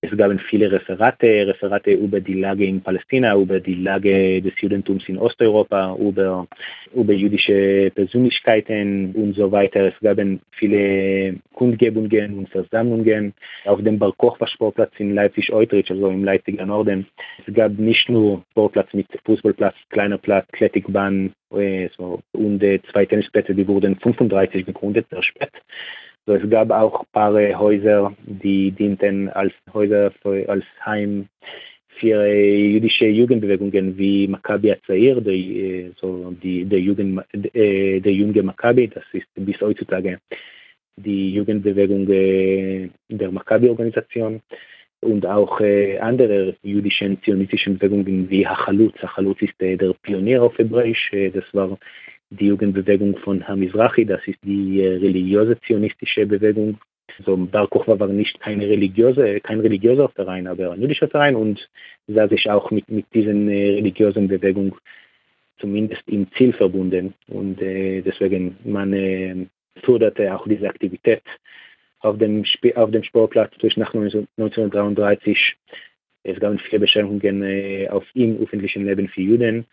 Es 0.00 0.16
gab 0.16 0.30
viele 0.42 0.70
Referate, 0.70 1.48
Referate 1.48 1.90
über 1.90 2.20
die 2.20 2.34
Lage 2.34 2.64
in 2.64 2.80
Palästina, 2.80 3.34
über 3.34 3.58
die 3.58 3.74
Lage 3.74 4.40
des 4.40 4.52
Judentums 4.60 5.08
in 5.08 5.18
Osteuropa, 5.18 5.96
über, 5.96 6.46
über 6.94 7.12
jüdische 7.12 7.90
Persönlichkeiten 7.92 9.12
und 9.16 9.34
so 9.34 9.50
weiter. 9.50 9.88
Es 9.88 9.98
gab 10.00 10.18
viele 10.52 11.40
Kundgebungen 11.52 12.38
und 12.38 12.48
Versammlungen 12.48 13.34
auf 13.64 13.82
dem 13.82 13.98
Bar 13.98 14.12
Kochba 14.16 14.46
Sportplatz 14.46 14.92
in 14.98 15.16
Leipzig-Eutrich, 15.16 15.90
also 15.90 16.10
im 16.10 16.22
Leipziger 16.22 16.64
Norden. 16.64 17.08
Es 17.44 17.52
gab 17.52 17.76
nicht 17.76 18.08
nur 18.08 18.44
Sportplatz 18.52 18.94
mit 18.94 19.08
Fußballplatz, 19.24 19.74
kleiner 19.90 20.18
Platz, 20.18 20.46
Athletikbahn 20.52 21.32
äh, 21.50 21.88
so, 21.96 22.20
und 22.32 22.62
zwei 22.92 23.04
Tennisplätze, 23.04 23.52
die 23.52 23.66
wurden 23.66 23.96
35 23.96 24.64
gegründet, 24.64 25.08
sehr 25.10 25.24
spät. 25.24 25.50
So, 26.28 26.34
es 26.34 26.50
gab 26.50 26.70
auch 26.70 27.00
ein 27.00 27.06
paar 27.10 27.32
Häuser, 27.58 28.14
die 28.26 28.70
dienten 28.70 29.30
als 29.30 29.54
Häuser 29.72 30.10
für, 30.20 30.46
als 30.46 30.62
Heim 30.84 31.26
für 32.00 32.22
jüdische 32.26 33.06
Jugendbewegungen 33.06 33.96
wie 33.96 34.28
Maccabi 34.28 34.72
Azair, 34.72 35.22
der, 35.22 35.90
so 35.96 36.34
die, 36.42 36.66
der, 36.66 36.80
Jugend, 36.80 37.24
äh, 37.54 38.00
der 38.00 38.12
junge 38.12 38.42
Maccabi, 38.42 38.88
das 38.88 39.04
ist 39.14 39.26
bis 39.36 39.58
heutzutage 39.62 40.20
die 40.96 41.32
Jugendbewegung 41.32 42.06
äh, 42.10 42.90
der 43.08 43.32
Maccabi-Organisation. 43.32 44.42
Und 45.00 45.24
auch 45.24 45.58
äh, 45.62 45.96
andere 45.98 46.56
jüdischen 46.62 47.22
zionistischen 47.22 47.78
Bewegungen 47.78 48.28
wie 48.28 48.46
Hachalutz. 48.46 48.98
Hachalutz 48.98 49.40
ist 49.40 49.58
der 49.60 49.94
Pionier 50.02 50.42
auf 50.42 50.58
Hebräisch, 50.58 51.10
das 51.32 51.44
war 51.54 51.78
die 52.30 52.46
Jugendbewegung 52.46 53.16
von 53.18 53.46
Hamizrahi, 53.46 54.04
das 54.04 54.26
ist 54.26 54.38
die 54.42 54.82
äh, 54.82 54.96
religiöse 54.96 55.58
zionistische 55.60 56.26
Bewegung. 56.26 56.78
So, 57.24 57.36
Bar 57.36 57.68
Kochba 57.68 57.98
war 57.98 58.08
nicht 58.08 58.38
keine 58.40 58.68
religiöse, 58.68 59.40
kein 59.40 59.60
religiöser 59.60 60.08
Verein, 60.10 60.46
aber 60.46 60.72
ein 60.72 60.82
jüdischer 60.82 61.08
Verein 61.08 61.36
und 61.36 61.68
sah 62.06 62.28
sich 62.28 62.48
auch 62.50 62.70
mit, 62.70 62.88
mit 62.88 63.06
diesen 63.14 63.48
äh, 63.48 63.70
religiösen 63.70 64.28
Bewegung 64.28 64.76
zumindest 65.58 66.02
im 66.06 66.30
Ziel 66.32 66.52
verbunden. 66.52 67.14
Und 67.28 67.60
äh, 67.60 68.02
deswegen 68.02 68.56
man 68.64 68.92
äh, 68.92 69.46
förderte 69.82 70.34
auch 70.34 70.46
diese 70.46 70.68
Aktivität 70.68 71.22
auf 72.00 72.18
dem, 72.18 72.44
Sp 72.46 72.76
auf 72.76 72.90
dem 72.90 73.02
Sportplatz 73.02 73.52
durch 73.58 73.76
nach 73.76 73.94
1933. 73.94 75.56
Es 76.24 76.38
gab 76.40 76.60
viele 76.60 76.80
Beschränkungen 76.80 77.42
äh, 77.42 77.88
auf 77.88 78.04
im 78.14 78.40
öffentlichen 78.40 78.84
Leben 78.84 79.08
für 79.08 79.22
Juden. 79.22 79.66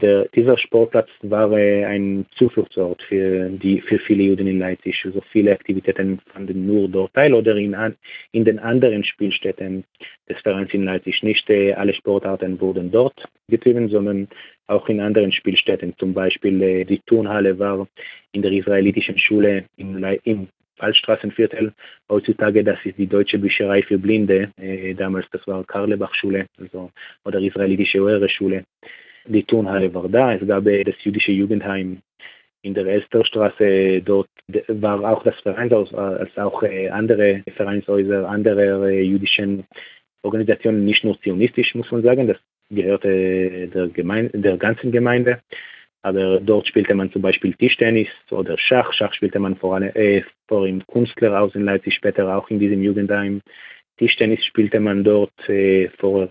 Der, 0.00 0.28
dieser 0.28 0.56
Sportplatz 0.58 1.08
war 1.22 1.50
äh, 1.52 1.84
ein 1.84 2.26
Zufluchtsort 2.36 3.02
für, 3.02 3.48
die, 3.48 3.80
für 3.80 3.98
viele 3.98 4.22
Juden 4.22 4.46
in 4.46 4.60
Leipzig. 4.60 5.02
Also 5.04 5.20
viele 5.32 5.52
Aktivitäten 5.52 6.20
fanden 6.32 6.66
nur 6.66 6.88
dort 6.88 7.12
teil 7.14 7.34
oder 7.34 7.56
in, 7.56 7.76
in 8.30 8.44
den 8.44 8.60
anderen 8.60 9.02
Spielstätten 9.02 9.84
des 10.28 10.40
Vereins 10.42 10.72
in 10.72 10.84
Leipzig. 10.84 11.22
Nicht 11.22 11.50
äh, 11.50 11.72
alle 11.72 11.94
Sportarten 11.94 12.60
wurden 12.60 12.92
dort 12.92 13.28
getrieben, 13.48 13.88
sondern 13.88 14.28
auch 14.68 14.88
in 14.88 15.00
anderen 15.00 15.32
Spielstätten. 15.32 15.94
Zum 15.98 16.14
Beispiel 16.14 16.62
äh, 16.62 16.84
die 16.84 17.00
Turnhalle 17.00 17.58
war 17.58 17.88
in 18.32 18.42
der 18.42 18.52
israelitischen 18.52 19.18
Schule 19.18 19.64
im, 19.76 20.04
im 20.22 20.48
Waldstraßenviertel. 20.76 21.72
Heutzutage, 22.08 22.62
das 22.62 22.78
ist 22.84 22.98
die 22.98 23.08
Deutsche 23.08 23.38
Bücherei 23.38 23.82
für 23.82 23.98
Blinde. 23.98 24.52
Damals, 24.96 25.26
das 25.32 25.44
war 25.48 25.64
Karlebach-Schule 25.64 26.46
also, 26.56 26.92
oder 27.24 27.40
israelitische 27.40 28.00
Oehre-Schule 28.00 28.62
die 29.28 29.44
Turnhalle 29.44 29.92
war 29.94 30.08
da, 30.08 30.34
es 30.34 30.46
gab 30.46 30.64
das 30.64 31.04
jüdische 31.04 31.32
Jugendheim 31.32 31.98
in 32.62 32.74
der 32.74 32.86
Elsterstraße, 32.86 34.02
dort 34.02 34.28
war 34.68 35.00
auch 35.04 35.22
das 35.22 35.38
Vereinshaus, 35.40 35.94
als 35.94 36.36
auch 36.36 36.62
äh, 36.62 36.88
andere 36.88 37.42
Vereinshäuser, 37.56 38.28
andere 38.28 38.92
äh, 38.92 39.02
jüdischen 39.02 39.64
Organisationen, 40.22 40.84
nicht 40.84 41.04
nur 41.04 41.20
zionistisch, 41.20 41.74
muss 41.74 41.90
man 41.92 42.02
sagen, 42.02 42.26
das 42.26 42.38
gehörte 42.70 43.68
der, 43.68 43.88
Gemeinde, 43.88 44.38
der 44.38 44.56
ganzen 44.56 44.90
Gemeinde. 44.90 45.40
Aber 46.02 46.40
dort 46.40 46.66
spielte 46.66 46.94
man 46.94 47.10
zum 47.12 47.22
Beispiel 47.22 47.54
Tischtennis 47.54 48.08
oder 48.30 48.56
Schach. 48.56 48.92
Schach 48.92 49.12
spielte 49.12 49.38
man 49.38 49.56
vor, 49.56 49.80
äh, 49.80 50.22
vor 50.46 50.66
im 50.66 50.86
Kunstlehrhaus 50.86 51.54
in 51.54 51.64
Leipzig, 51.64 51.94
später 51.94 52.36
auch 52.36 52.48
in 52.50 52.58
diesem 52.58 52.82
Jugendheim. 52.82 53.40
Tischtennis 53.98 54.44
spielte 54.44 54.78
man 54.80 55.02
dort 55.02 55.48
äh, 55.48 55.88
vor 55.98 56.28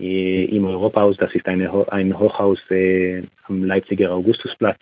äh, 0.00 0.44
im 0.44 0.64
Europahaus, 0.64 1.16
das 1.18 1.34
ist 1.34 1.46
eine, 1.46 1.70
ein 1.92 2.18
Hochhaus 2.18 2.58
äh, 2.70 3.22
am 3.44 3.64
Leipziger 3.64 4.10
Augustusplatz. 4.12 4.80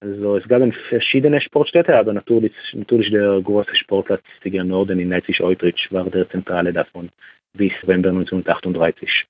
Also 0.00 0.36
es 0.36 0.48
gab 0.48 0.62
verschiedene 0.88 1.40
Sportstätte, 1.40 1.96
aber 1.96 2.12
natürlich, 2.12 2.52
natürlich 2.72 3.10
der 3.12 3.40
große 3.40 3.76
Sportplatz 3.76 4.22
Tiger 4.42 4.64
Norden 4.64 4.98
in 4.98 5.10
Leipzig-Eutrich 5.10 5.88
war 5.92 6.10
der 6.10 6.28
zentrale 6.28 6.72
davon 6.72 7.08
bis 7.54 7.72
November 7.82 8.08
1938. 8.08 9.26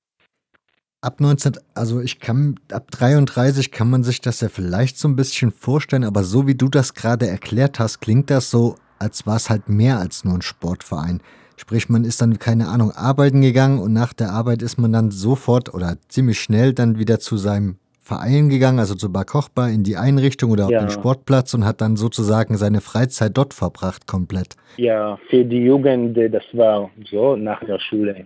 Ab 1.01 1.19
19, 1.19 1.57
also 1.75 2.01
ich 2.01 2.19
kann, 2.19 2.55
ab 2.71 2.89
33 2.89 3.71
kann 3.71 3.89
man 3.89 4.03
sich 4.03 4.21
das 4.21 4.41
ja 4.41 4.47
vielleicht 4.47 4.97
so 4.97 5.07
ein 5.09 5.15
bisschen 5.15 5.51
vorstellen, 5.51 6.05
aber 6.05 6.23
so 6.23 6.47
wie 6.47 6.55
du 6.55 6.69
das 6.69 6.93
gerade 6.93 7.27
erklärt 7.27 7.77
hast, 7.77 7.99
klingt 7.99 8.29
das 8.29 8.49
so, 8.49 8.75
als 8.99 9.27
war 9.27 9.35
es 9.35 9.49
halt 9.49 9.67
mehr 9.67 9.99
als 9.99 10.23
nur 10.23 10.35
ein 10.35 10.41
Sportverein. 10.41 11.21
Sprich, 11.55 11.89
man 11.89 12.03
ist 12.03 12.21
dann, 12.21 12.39
keine 12.39 12.67
Ahnung, 12.67 12.91
arbeiten 12.91 13.41
gegangen 13.41 13.79
und 13.79 13.93
nach 13.93 14.13
der 14.13 14.31
Arbeit 14.31 14.61
ist 14.61 14.77
man 14.77 14.91
dann 14.91 15.11
sofort 15.11 15.73
oder 15.73 15.97
ziemlich 16.07 16.39
schnell 16.39 16.73
dann 16.73 16.97
wieder 16.97 17.19
zu 17.19 17.37
seinem 17.37 17.77
Verein 18.03 18.49
gegangen, 18.49 18.79
also 18.79 18.95
zu 18.95 19.11
Bar 19.11 19.25
Kochbar 19.25 19.69
in 19.69 19.83
die 19.83 19.95
Einrichtung 19.95 20.51
oder 20.51 20.69
ja. 20.69 20.79
auf 20.79 20.85
den 20.85 20.91
Sportplatz 20.91 21.53
und 21.53 21.65
hat 21.65 21.79
dann 21.79 21.95
sozusagen 21.95 22.57
seine 22.57 22.81
Freizeit 22.81 23.37
dort 23.37 23.53
verbracht 23.53 24.07
komplett. 24.07 24.55
Ja, 24.77 25.17
für 25.29 25.45
die 25.45 25.63
Jugend, 25.63 26.17
das 26.17 26.43
war 26.51 26.91
so 27.05 27.37
nach 27.37 27.63
der 27.63 27.79
Schule. 27.79 28.25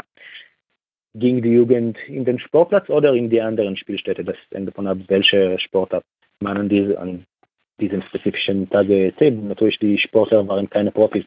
Ging 1.14 1.42
die 1.42 1.52
Jugend 1.52 1.98
in 2.08 2.26
den 2.26 2.40
Sportplatz 2.40 2.90
oder 2.90 3.14
in 3.14 3.30
die 3.30 3.42
anderen 3.42 3.78
Spielstätte? 3.78 4.24
Das 4.24 4.36
hängt 4.52 4.68
davon 4.68 4.88
ab, 4.88 4.98
welche 5.08 5.60
Sportart 5.60 6.04
man 6.40 6.58
an, 6.58 6.70
diese, 6.70 7.00
an 7.00 7.26
diesen 7.80 8.02
spezifischen 8.04 8.70
Tage 8.70 9.14
zählt. 9.18 9.44
Natürlich 9.44 9.80
die 9.80 9.98
Sportler 9.98 10.48
waren 10.48 10.70
keine 10.70 10.92
Profis, 10.92 11.26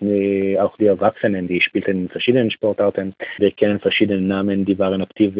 auch 0.59 0.77
die 0.77 0.87
Erwachsenen, 0.87 1.49
die 1.49 1.61
spielten 1.61 2.03
in 2.03 2.09
verschiedenen 2.09 2.51
Sportarten. 2.51 3.15
Wir 3.39 3.53
kennen 3.53 3.81
verschiedene 3.81 4.21
Namen, 4.21 4.65
die 4.65 4.79
waren 4.79 5.03
aktiv 5.03 5.35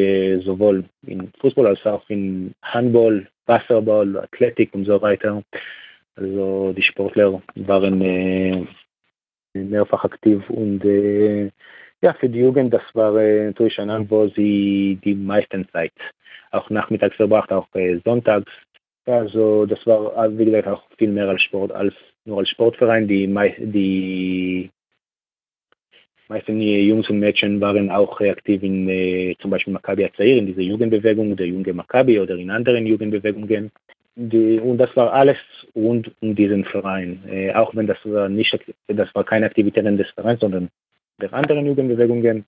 sowohl 0.45 0.85
in 1.07 1.33
Fußball 1.41 1.67
als 1.67 1.85
auch 1.87 2.09
in 2.09 2.55
Handball, 2.63 3.27
Wasserball, 3.47 4.17
Athletik 4.19 4.73
und 4.75 4.85
so 4.85 5.01
weiter. 5.03 5.43
Also 6.17 6.73
die 6.77 6.83
Sportler 6.83 7.43
waren 7.55 8.01
äh, 8.03 8.67
mehrfach 9.55 10.05
aktiv 10.05 10.49
und 10.51 10.85
äh, 10.85 11.51
ja, 12.03 12.15
für 12.15 12.29
die 12.29 12.39
Jugend, 12.39 12.73
das 12.73 12.83
war 12.95 13.15
äh, 13.17 13.47
natürlich 13.47 13.79
ein 13.79 13.89
Land, 13.89 14.11
wo 14.11 14.29
sie 14.29 14.99
die 15.05 15.15
meisten 15.15 15.69
Zeit 15.71 15.93
auch 16.51 16.69
nachmittags 16.71 17.17
verbracht, 17.17 17.53
auch 17.53 17.69
äh, 17.75 18.01
sonntags 18.05 18.51
also 19.07 19.67
das 19.67 19.85
war, 19.87 20.17
äh, 20.17 20.39
wie 20.39 20.45
gesagt, 20.45 20.69
auch 20.69 20.83
viel 20.99 21.11
mehr 21.11 21.29
als 21.29 21.43
Sport, 21.43 21.73
als 21.73 21.95
nur 22.25 22.39
als 22.39 22.49
Sportverein. 22.51 23.09
Die, 23.09 23.27
die 23.59 24.71
meisten 26.29 26.61
Jungs 26.61 27.09
und 27.11 27.19
Mädchen 27.19 27.61
waren 27.61 27.91
auch 27.91 28.21
aktiv 28.21 28.63
in 28.63 28.89
äh, 28.89 29.37
zum 29.41 29.51
Beispiel 29.51 29.73
Maccabi 29.73 30.05
Azair, 30.05 30.39
in 30.39 30.47
dieser 30.47 30.63
Jugendbewegung, 30.63 31.37
der 31.37 31.47
junge 31.47 31.73
Maccabi 31.73 32.21
oder 32.21 32.37
in 32.37 32.51
anderen 32.51 32.87
Jugendbewegungen. 32.87 33.71
Die, 34.17 34.59
und 34.61 34.79
das 34.79 34.95
war 34.97 35.13
alles 35.13 35.39
rund 35.75 36.11
um 36.21 36.35
diesen 36.35 36.65
Verein. 36.65 37.23
Äh, 37.29 37.55
auch 37.55 37.75
wenn 37.75 37.87
das 37.87 37.99
war 38.05 38.29
nicht, 38.29 38.59
das 38.89 39.15
war 39.15 39.25
keine 39.25 39.47
Aktivitäten 39.47 39.97
des 39.97 40.11
Vereins, 40.11 40.41
sondern 40.41 40.69
der 41.21 41.33
anderen 41.33 41.67
Jugendbewegungen. 41.67 42.45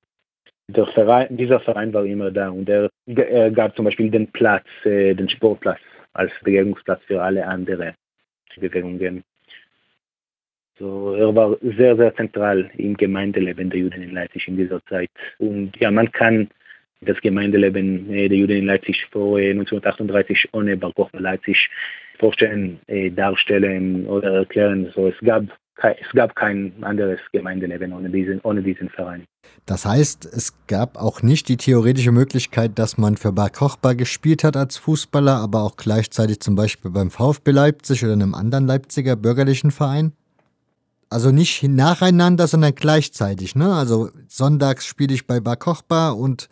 Verein, 0.95 1.37
dieser 1.37 1.61
Verein 1.61 1.93
war 1.93 2.05
immer 2.05 2.31
da 2.31 2.49
und 2.49 2.69
er, 2.69 2.89
er 3.07 3.51
gab 3.51 3.75
zum 3.77 3.85
Beispiel 3.85 4.11
den 4.11 4.29
Platz, 4.29 4.65
äh, 4.85 5.13
den 5.13 5.29
Sportplatz 5.29 5.81
als 6.13 6.33
Bewegungsplatz 6.43 7.03
für 7.05 7.23
alle 7.23 7.47
anderen 7.47 7.95
Bewegungen. 8.57 9.25
So, 10.79 11.15
er 11.15 11.35
war 11.35 11.57
sehr, 11.63 11.97
sehr 11.97 12.15
zentral 12.15 12.71
im 12.77 12.97
Gemeindeleben 12.97 13.71
der 13.71 13.81
Juden 13.81 14.03
in 14.03 14.15
Leipzig 14.15 14.49
in 14.49 14.57
dieser 14.57 14.85
Zeit. 14.87 15.11
Und 15.39 15.77
ja, 15.79 15.91
man 15.91 16.11
kann 16.11 16.49
das 17.03 17.21
Gemeindeleben 17.21 18.11
äh, 18.13 18.29
der 18.29 18.39
Juden 18.39 18.57
in 18.59 18.67
Leipzig 18.67 19.07
vor 19.11 19.39
äh, 19.39 19.51
1938 19.51 20.49
ohne 20.53 20.77
Bar 20.77 20.93
Kochba 20.93 21.19
Leipzig 21.19 21.69
vorstellen, 22.19 22.81
äh, 22.87 23.11
darstellen 23.11 24.07
oder 24.07 24.35
erklären. 24.39 24.91
So, 24.95 25.09
es 25.09 25.19
gab 25.21 25.45
es 25.83 26.11
gab 26.15 26.35
kein 26.37 26.73
anderes 26.83 27.21
Gemeindeleben 27.33 27.93
ohne 27.93 28.11
diesen, 28.11 28.41
ohne 28.43 28.63
diesen 28.63 28.89
Verein. 28.91 29.25
Das 29.67 29.85
heißt, 29.85 30.25
es 30.25 30.67
gab 30.67 30.97
auch 30.97 31.23
nicht 31.23 31.49
die 31.49 31.57
theoretische 31.57 32.13
Möglichkeit, 32.13 32.79
dass 32.79 32.99
man 32.99 33.17
für 33.17 33.33
Bar 33.33 33.51
Kochba 33.51 33.93
gespielt 33.93 34.45
hat 34.45 34.57
als 34.57 34.77
Fußballer, 34.77 35.37
aber 35.37 35.63
auch 35.63 35.77
gleichzeitig 35.77 36.41
zum 36.41 36.55
Beispiel 36.55 36.91
beim 36.91 37.11
VfB 37.11 37.51
Leipzig 37.51 38.05
oder 38.05 38.13
einem 38.13 38.35
anderen 38.35 38.67
Leipziger 38.67 39.17
bürgerlichen 39.17 39.71
Verein? 39.71 40.13
Also 41.11 41.31
nicht 41.31 41.63
nacheinander, 41.63 42.47
sondern 42.47 42.75
gleichzeitig, 42.75 43.55
ne? 43.55 43.75
Also 43.75 44.11
sonntags 44.29 44.87
spiele 44.87 45.15
ich 45.15 45.27
bei 45.27 45.41
Bar 45.41 45.57
Kochba 45.57 46.11
und 46.11 46.49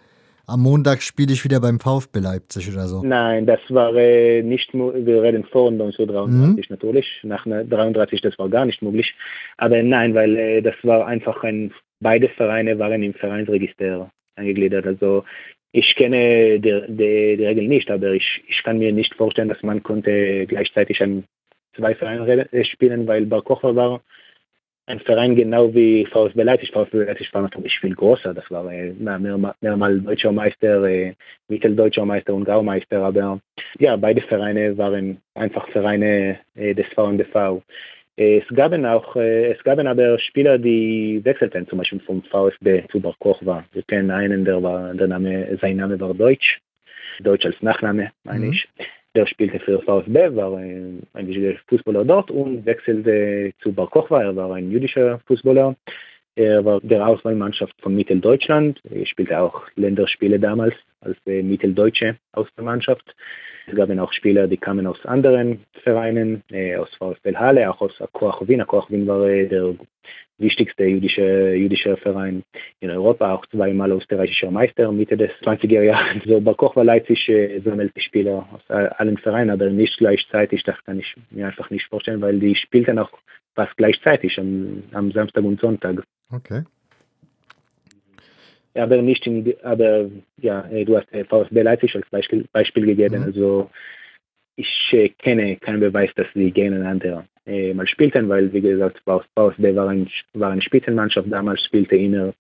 am 0.50 0.60
Montag 0.62 1.02
spiele 1.02 1.32
ich 1.32 1.44
wieder 1.44 1.60
beim 1.60 1.78
VfB 1.78 2.18
Leipzig 2.18 2.68
oder 2.72 2.86
so. 2.86 3.02
Nein, 3.02 3.46
das 3.46 3.60
war 3.68 3.94
äh, 3.94 4.42
nicht 4.42 4.74
wir 4.74 5.22
reden 5.22 5.44
vor 5.44 5.70
1933 5.70 6.68
mhm. 6.68 6.74
natürlich, 6.74 7.06
nach 7.22 7.46
1933 7.46 8.20
das 8.20 8.38
war 8.38 8.48
gar 8.48 8.66
nicht 8.66 8.82
möglich. 8.82 9.14
Aber 9.56 9.82
nein, 9.82 10.14
weil 10.14 10.36
äh, 10.36 10.62
das 10.62 10.74
war 10.82 11.06
einfach 11.06 11.42
ein, 11.44 11.72
beide 12.00 12.28
Vereine 12.28 12.78
waren 12.78 13.02
im 13.02 13.14
Vereinsregister 13.14 14.10
angegliedert. 14.36 14.86
Also 14.86 15.24
ich 15.72 15.94
kenne 15.94 16.58
die, 16.58 16.82
die, 16.88 17.36
die 17.36 17.46
Regel 17.46 17.68
nicht, 17.68 17.90
aber 17.90 18.12
ich, 18.12 18.42
ich 18.48 18.62
kann 18.64 18.78
mir 18.78 18.92
nicht 18.92 19.14
vorstellen, 19.14 19.48
dass 19.48 19.62
man 19.62 19.82
konnte 19.82 20.46
gleichzeitig 20.46 21.02
an 21.02 21.24
zwei 21.76 21.94
Vereinen 21.94 22.48
spielen, 22.64 23.06
weil 23.06 23.26
Bar 23.26 23.42
Kocher 23.42 23.76
war 23.76 24.00
ein 24.90 25.00
Verein 25.00 25.36
genau 25.36 25.72
wie 25.74 26.06
VfB 26.06 26.42
Leipzig. 26.42 26.72
VfB 26.72 27.04
Leipzig 27.04 27.32
war 27.32 27.42
natürlich 27.42 27.78
viel 27.78 27.94
größer. 27.94 28.34
Das 28.34 28.50
war 28.50 28.70
äh, 28.72 28.92
mehrmal, 28.92 29.54
mehrmal 29.60 30.00
deutscher 30.00 30.32
Meister, 30.32 30.84
äh, 30.84 31.14
mitteldeutscher 31.48 32.04
Meister 32.04 32.34
und 32.34 32.44
Gaumeister. 32.44 33.02
Aber 33.02 33.40
ja, 33.78 33.96
beide 33.96 34.20
Vereine 34.22 34.76
waren 34.76 35.18
einfach 35.34 35.68
Vereine 35.68 36.40
äh, 36.54 36.74
des 36.74 36.86
VNBV. 36.94 37.62
Es 38.16 38.44
gaben 38.54 38.84
auch, 38.84 39.16
es 39.16 39.62
gaben 39.64 39.86
aber 39.86 40.18
Spieler, 40.18 40.58
die 40.58 41.20
wechselten, 41.24 41.66
zum 41.68 41.78
Beispiel 41.78 42.00
vom 42.00 42.22
VfB 42.24 42.84
zu 42.90 43.00
Bar 43.00 43.14
Kochba. 43.18 43.64
Wir 43.72 43.82
kennen 43.84 44.10
einen, 44.10 44.44
der 44.44 44.62
war, 44.62 44.92
der 44.92 45.08
Name, 45.08 45.56
sein 45.62 45.76
Name 45.76 45.98
war 45.98 46.12
Deutsch. 46.12 46.60
Deutsch 47.20 47.46
als 47.46 47.56
Nachname, 47.62 48.10
meine 48.24 48.46
mhm. 48.46 48.52
ich. 48.52 48.68
Der 49.16 49.26
spielte 49.26 49.58
für 49.60 49.82
VfB, 49.82 50.36
war 50.36 50.56
ein, 50.56 51.02
ein 51.14 51.58
Fußballer 51.66 52.04
dort 52.04 52.30
und 52.30 52.64
wechselte 52.64 53.52
zu 53.60 53.72
Bar 53.72 53.90
Kochba. 53.90 54.22
Er 54.22 54.36
war 54.36 54.54
ein 54.54 54.70
jüdischer 54.70 55.20
Fußballer. 55.26 55.74
Er 56.36 56.64
war 56.64 56.80
der 56.80 57.06
Auswahlmannschaft 57.06 57.74
von 57.82 57.96
Mitteldeutschland. 57.96 58.80
Er 58.88 59.04
spielte 59.06 59.40
auch 59.40 59.62
Länderspiele 59.74 60.38
damals 60.38 60.74
als 61.00 61.16
äh, 61.26 61.42
Mitteldeutsche 61.42 62.16
Auswahlmannschaft. 62.32 63.14
Es 63.66 63.76
gab 63.76 63.90
auch 63.90 64.12
Spieler, 64.12 64.48
die 64.48 64.56
kamen 64.56 64.86
aus 64.86 65.04
anderen 65.06 65.64
Vereinen, 65.82 66.42
äh, 66.50 66.76
aus 66.76 66.92
VfB 66.96 67.36
Halle, 67.36 67.70
auch 67.70 67.80
aus 67.80 68.02
Koach 68.12 68.46
Wien. 68.48 68.64
Koach 68.66 68.90
Wien 68.90 69.06
war 69.06 69.26
äh, 69.28 69.46
der 69.46 69.74
wichtigste 70.38 70.84
jüdische, 70.84 71.54
jüdische 71.54 71.96
Verein 71.98 72.42
in 72.80 72.90
Europa, 72.90 73.34
auch 73.34 73.46
zweimal 73.46 73.92
österreichischer 73.92 74.50
Meister 74.50 74.90
Mitte 74.90 75.16
des 75.16 75.30
20er 75.42 75.82
Jahres. 75.82 76.22
So 76.26 76.40
bei 76.40 76.54
Koch 76.54 76.74
war 76.76 76.84
Leipzig 76.84 77.28
äh, 77.28 77.60
sammelt 77.60 77.94
die 77.94 78.00
Spieler 78.00 78.48
aus 78.52 78.68
allen 78.70 79.18
Vereinen, 79.18 79.50
aber 79.50 79.70
nicht 79.70 79.98
gleichzeitig. 79.98 80.62
Das 80.64 80.82
kann 80.84 80.98
ich 80.98 81.14
mir 81.30 81.46
einfach 81.46 81.70
nicht 81.70 81.86
vorstellen, 81.86 82.20
weil 82.20 82.38
die 82.40 82.54
spielten 82.54 82.98
auch 82.98 83.10
fast 83.54 83.76
gleichzeitig 83.76 84.38
am, 84.38 84.82
am 84.92 85.12
Samstag 85.12 85.44
und 85.44 85.60
Sonntag. 85.60 86.02
Okay. 86.32 86.64
Aber 88.74 89.02
nicht 89.02 89.26
in, 89.26 89.54
aber 89.62 90.10
ja, 90.38 90.68
äh, 90.70 90.84
du 90.84 90.96
hast 90.96 91.12
äh, 91.12 91.24
VfB 91.24 91.62
Leipzig 91.62 91.94
als 91.96 92.08
Beispiel, 92.10 92.46
Beispiel 92.52 92.86
gegeben. 92.86 93.18
Mhm. 93.18 93.24
Also 93.24 93.70
ich 94.56 94.88
äh, 94.92 95.08
kenne 95.08 95.56
keinen 95.56 95.80
Beweis, 95.80 96.10
dass 96.14 96.26
sie 96.34 96.50
gegeneinander 96.50 97.24
äh, 97.46 97.74
mal 97.74 97.86
spielten, 97.86 98.28
weil, 98.28 98.52
wie 98.52 98.60
gesagt, 98.60 99.02
VfB 99.04 99.74
war, 99.74 99.88
ein, 99.88 100.08
war 100.34 100.52
eine 100.52 100.62
Spitzenmannschaft, 100.62 101.30
damals 101.30 101.64
spielte 101.64 101.96
immer 101.96 102.32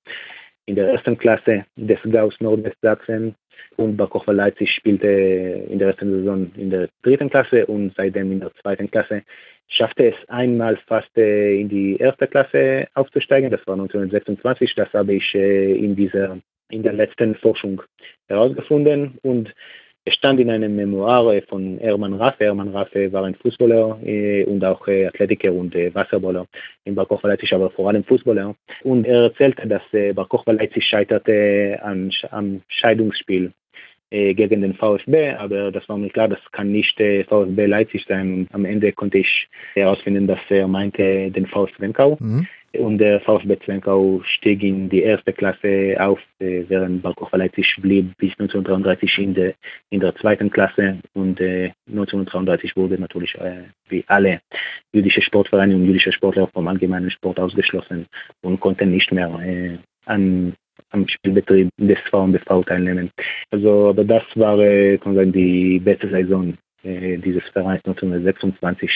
in 0.66 0.76
der 0.76 0.90
ersten 0.92 1.18
Klasse 1.18 1.64
des 1.76 1.98
Gauss 2.12 2.38
Nordwestsachsen 2.40 3.34
und 3.76 3.96
Barkochwa 3.96 4.32
Leipzig 4.32 4.70
spielte 4.70 5.08
in 5.08 5.78
der 5.78 5.88
ersten 5.88 6.10
Saison 6.10 6.50
in 6.56 6.70
der 6.70 6.88
dritten 7.02 7.30
Klasse 7.30 7.66
und 7.66 7.94
seitdem 7.96 8.32
in 8.32 8.40
der 8.40 8.52
zweiten 8.60 8.90
Klasse. 8.90 9.22
Schaffte 9.68 10.08
es 10.08 10.28
einmal 10.28 10.76
fast 10.88 11.16
äh, 11.16 11.60
in 11.60 11.68
die 11.68 11.96
erste 11.96 12.26
Klasse 12.26 12.88
aufzusteigen, 12.94 13.50
das 13.50 13.64
war 13.66 13.74
1926, 13.74 14.74
das 14.74 14.92
habe 14.92 15.14
ich 15.14 15.34
äh, 15.34 15.74
in 15.76 15.94
dieser 15.94 16.38
in 16.70 16.82
der 16.82 16.92
letzten 16.92 17.34
Forschung 17.34 17.82
herausgefunden. 18.28 19.18
Und 19.22 19.52
es 20.04 20.14
stand 20.14 20.40
in 20.40 20.50
einem 20.50 20.74
Memoir 20.76 21.42
von 21.48 21.78
Hermann 21.78 22.14
Raffe. 22.14 22.44
Hermann 22.44 22.70
Raffe 22.70 23.12
war 23.12 23.24
ein 23.24 23.34
Fußballer 23.34 24.00
äh, 24.02 24.44
und 24.44 24.64
auch 24.64 24.86
äh, 24.88 25.06
Athletiker 25.06 25.52
und 25.52 25.74
äh, 25.74 25.94
Wasserballer 25.94 26.46
in 26.84 26.94
Bar 26.94 27.06
Kochba 27.06 27.28
Leipzig, 27.28 27.52
aber 27.52 27.70
vor 27.70 27.88
allem 27.88 28.04
Fußballer. 28.04 28.54
Und 28.82 29.06
er 29.06 29.24
erzählte, 29.24 29.68
dass 29.68 29.82
äh, 29.92 30.12
Bar 30.14 30.26
Kochba 30.26 30.52
Leipzig 30.52 30.84
scheiterte 30.84 31.78
an, 31.82 32.10
am 32.30 32.62
Scheidungsspiel 32.68 33.52
äh, 34.10 34.32
gegen 34.32 34.62
den 34.62 34.74
VfB, 34.74 35.32
aber 35.32 35.70
das 35.70 35.86
war 35.88 35.98
mir 35.98 36.10
klar, 36.10 36.28
das 36.28 36.40
kann 36.50 36.72
nicht 36.72 36.98
äh, 36.98 37.24
VfB 37.24 37.66
Leipzig 37.66 38.06
sein. 38.08 38.32
Und 38.32 38.54
am 38.54 38.64
Ende 38.64 38.92
konnte 38.92 39.18
ich 39.18 39.48
herausfinden, 39.74 40.26
dass 40.26 40.40
er 40.48 40.66
meinte 40.66 41.30
den 41.30 41.46
VfB 41.46 41.76
Zwenkau. 41.76 42.16
Mhm 42.20 42.46
und 42.78 42.98
der 42.98 43.20
VfB 43.20 43.58
Zwenkau 43.64 44.22
stieg 44.24 44.62
in 44.62 44.88
die 44.88 45.02
erste 45.02 45.32
Klasse 45.32 45.96
auf, 45.98 46.20
äh, 46.38 46.64
während 46.68 47.02
Barkoch 47.02 47.32
Leipzig 47.32 47.76
blieb 47.80 48.16
bis 48.18 48.30
1933 48.32 49.18
in 49.18 49.34
der, 49.34 49.54
in 49.90 50.00
der 50.00 50.14
zweiten 50.16 50.50
Klasse 50.50 50.98
und 51.14 51.40
äh, 51.40 51.72
1933 51.88 52.76
wurde 52.76 52.98
natürlich 53.00 53.34
äh, 53.36 53.64
wie 53.88 54.04
alle 54.06 54.40
jüdische 54.92 55.20
Sportvereine 55.20 55.74
und 55.74 55.84
jüdische 55.84 56.12
Sportler 56.12 56.46
vom 56.48 56.68
allgemeinen 56.68 57.10
Sport 57.10 57.40
ausgeschlossen 57.40 58.06
und 58.42 58.60
konnten 58.60 58.92
nicht 58.92 59.10
mehr 59.10 59.28
äh, 59.40 59.78
an 60.06 60.54
am 60.92 61.06
Spielbetrieb 61.06 61.68
des 61.76 61.98
VfB 62.10 62.38
teilnehmen. 62.64 63.10
Also, 63.50 63.90
aber 63.90 64.04
das 64.04 64.24
war 64.34 64.58
äh, 64.58 64.98
sagen, 64.98 65.32
die 65.32 65.78
beste 65.78 66.08
Saison 66.08 66.54
äh, 66.82 67.16
dieses 67.18 67.44
Vereins 67.50 67.84
1926 67.84 68.90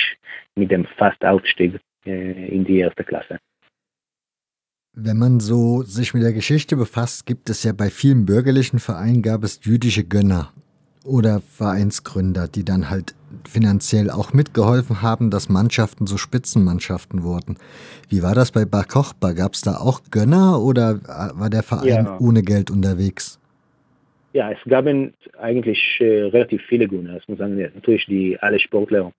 mit 0.57 0.71
dem 0.71 0.85
Fast-Aufstieg 0.97 1.79
in 2.07 2.67
die 2.67 2.81
erste 2.81 3.03
Klasse. 3.03 3.39
Wenn 4.97 5.19
man 5.19 5.41
so 5.41 5.83
sich 5.83 6.15
mit 6.15 6.23
der 6.23 6.33
Geschichte 6.33 6.77
befasst, 6.77 7.27
gibt 7.27 7.51
es 7.51 7.65
ja 7.65 7.73
bei 7.73 7.91
vielen 7.91 8.27
bürgerlichen 8.27 8.79
Vereinen 8.79 9.23
gab 9.23 9.43
es 9.43 9.59
jüdische 9.65 10.05
Gönner 10.05 10.53
oder 11.05 11.41
Vereinsgründer, 11.41 12.47
die 12.47 12.65
dann 12.65 12.91
halt 12.91 13.17
finanziell 13.49 14.09
auch 14.09 14.33
mitgeholfen 14.33 15.03
haben, 15.03 15.31
dass 15.31 15.49
Mannschaften 15.49 16.07
so 16.07 16.17
Spitzenmannschaften 16.17 17.25
wurden. 17.25 17.57
Wie 18.09 18.23
war 18.23 18.37
das 18.37 18.53
bei 18.53 18.65
Bar 18.65 18.85
Kochba? 18.85 19.33
Gab 19.33 19.55
es 19.55 19.63
da 19.63 19.79
auch 19.79 20.01
Gönner 20.13 20.63
oder 20.63 21.01
war 21.03 21.51
der 21.51 21.65
Verein 21.65 22.05
ja. 22.05 22.19
ohne 22.21 22.43
Geld 22.43 22.71
unterwegs? 22.71 23.41
Ja, 24.33 24.53
es 24.53 24.59
gab 24.69 24.87
eigentlich 25.39 25.99
äh, 26.01 26.23
relativ 26.23 26.63
viele 26.69 26.87
Gönner. 26.87 27.17
Es 27.17 27.27
muss 27.27 27.39
sagen, 27.39 27.57
natürlich 27.57 28.07
die 28.07 28.39
alle 28.41 28.61
Sportler 28.61 29.13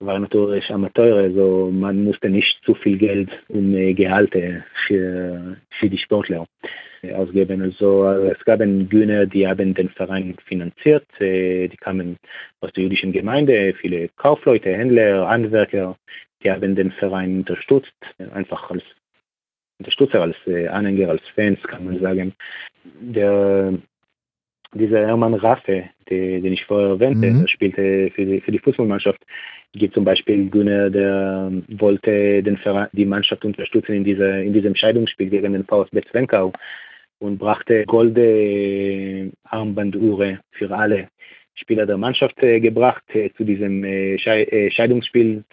war 0.00 0.18
natürlich 0.18 0.70
Amateure, 0.70 1.18
also 1.18 1.70
man 1.70 2.04
musste 2.04 2.30
nicht 2.30 2.58
zu 2.64 2.74
viel 2.74 2.96
Geld 2.96 3.30
um 3.48 3.72
Gehalte 3.94 4.64
für, 4.86 5.56
für 5.78 5.90
die 5.90 5.98
Sportler 5.98 6.46
ausgeben. 7.14 7.62
Also 7.62 8.04
es 8.04 8.42
gab 8.44 8.60
Bühne, 8.60 9.28
die 9.28 9.46
haben 9.46 9.74
den 9.74 9.90
Verein 9.90 10.36
finanziert, 10.46 11.06
die 11.20 11.76
kamen 11.78 12.16
aus 12.60 12.72
der 12.72 12.84
jüdischen 12.84 13.12
Gemeinde, 13.12 13.74
viele 13.80 14.08
Kaufleute, 14.16 14.72
Händler, 14.72 15.28
Handwerker, 15.28 15.96
die 16.42 16.50
haben 16.50 16.74
den 16.74 16.92
Verein 16.92 17.38
unterstützt, 17.38 17.92
einfach 18.32 18.70
als 18.70 18.82
Unterstützer, 19.78 20.22
als 20.22 20.36
Anhänger, 20.46 21.10
als 21.10 21.28
Fans 21.34 21.62
kann 21.62 21.84
man 21.84 22.00
sagen. 22.00 22.34
Der 22.84 23.74
dieser 24.74 25.06
Hermann 25.06 25.34
Raffe, 25.34 25.90
den, 26.08 26.42
den 26.42 26.52
ich 26.52 26.64
vorher 26.64 26.90
erwähnte, 26.90 27.30
mhm. 27.30 27.48
spielte 27.48 28.10
für 28.14 28.24
die, 28.24 28.40
für 28.40 28.52
die 28.52 28.58
Fußballmannschaft. 28.58 29.20
Gibt 29.72 29.94
zum 29.94 30.04
Beispiel 30.04 30.50
Günner, 30.50 30.90
der 30.90 31.52
wollte 31.68 32.42
den 32.42 32.56
Verein, 32.56 32.88
die 32.92 33.04
Mannschaft 33.04 33.44
unterstützen 33.44 33.94
in, 33.94 34.04
dieser, 34.04 34.42
in 34.42 34.52
diesem 34.52 34.74
Scheidungsspiel 34.74 35.30
gegen 35.30 35.52
den 35.52 35.64
VfB 35.64 36.02
Zwenkau 36.10 36.52
und 37.20 37.38
brachte 37.38 37.84
goldene 37.84 39.30
Armbanduhre 39.44 40.40
für 40.50 40.70
alle 40.70 41.08
Spieler 41.54 41.86
der 41.86 41.98
Mannschaft 41.98 42.42
äh, 42.42 42.58
gebracht 42.58 43.04
äh, 43.14 43.30
zu 43.36 43.44
diesem 43.44 43.84
äh, 43.84 44.18
Scheidungsspiel. 44.18 45.44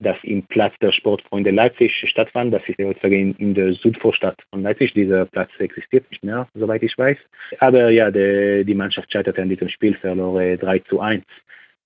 das 0.00 0.16
im 0.22 0.44
Platz 0.44 0.74
der 0.80 0.92
Sportfreunde 0.92 1.50
Leipzig 1.50 1.92
stattfand. 2.08 2.54
Das 2.54 2.62
ist 2.68 2.78
heutzutage 2.78 3.18
in, 3.18 3.34
in 3.34 3.54
der 3.54 3.72
Südvorstadt 3.72 4.40
von 4.50 4.62
Leipzig. 4.62 4.94
Dieser 4.94 5.26
Platz 5.26 5.50
existiert 5.58 6.08
nicht 6.10 6.22
mehr, 6.22 6.46
soweit 6.54 6.84
ich 6.84 6.96
weiß. 6.96 7.18
Aber 7.58 7.90
ja, 7.90 8.10
die, 8.10 8.64
die 8.64 8.74
Mannschaft 8.74 9.10
scheiterte 9.10 9.42
an 9.42 9.48
diesem 9.48 9.68
Spiel, 9.68 9.96
verlor 9.96 10.56
3 10.56 10.78
zu 10.80 11.00
1. 11.00 11.24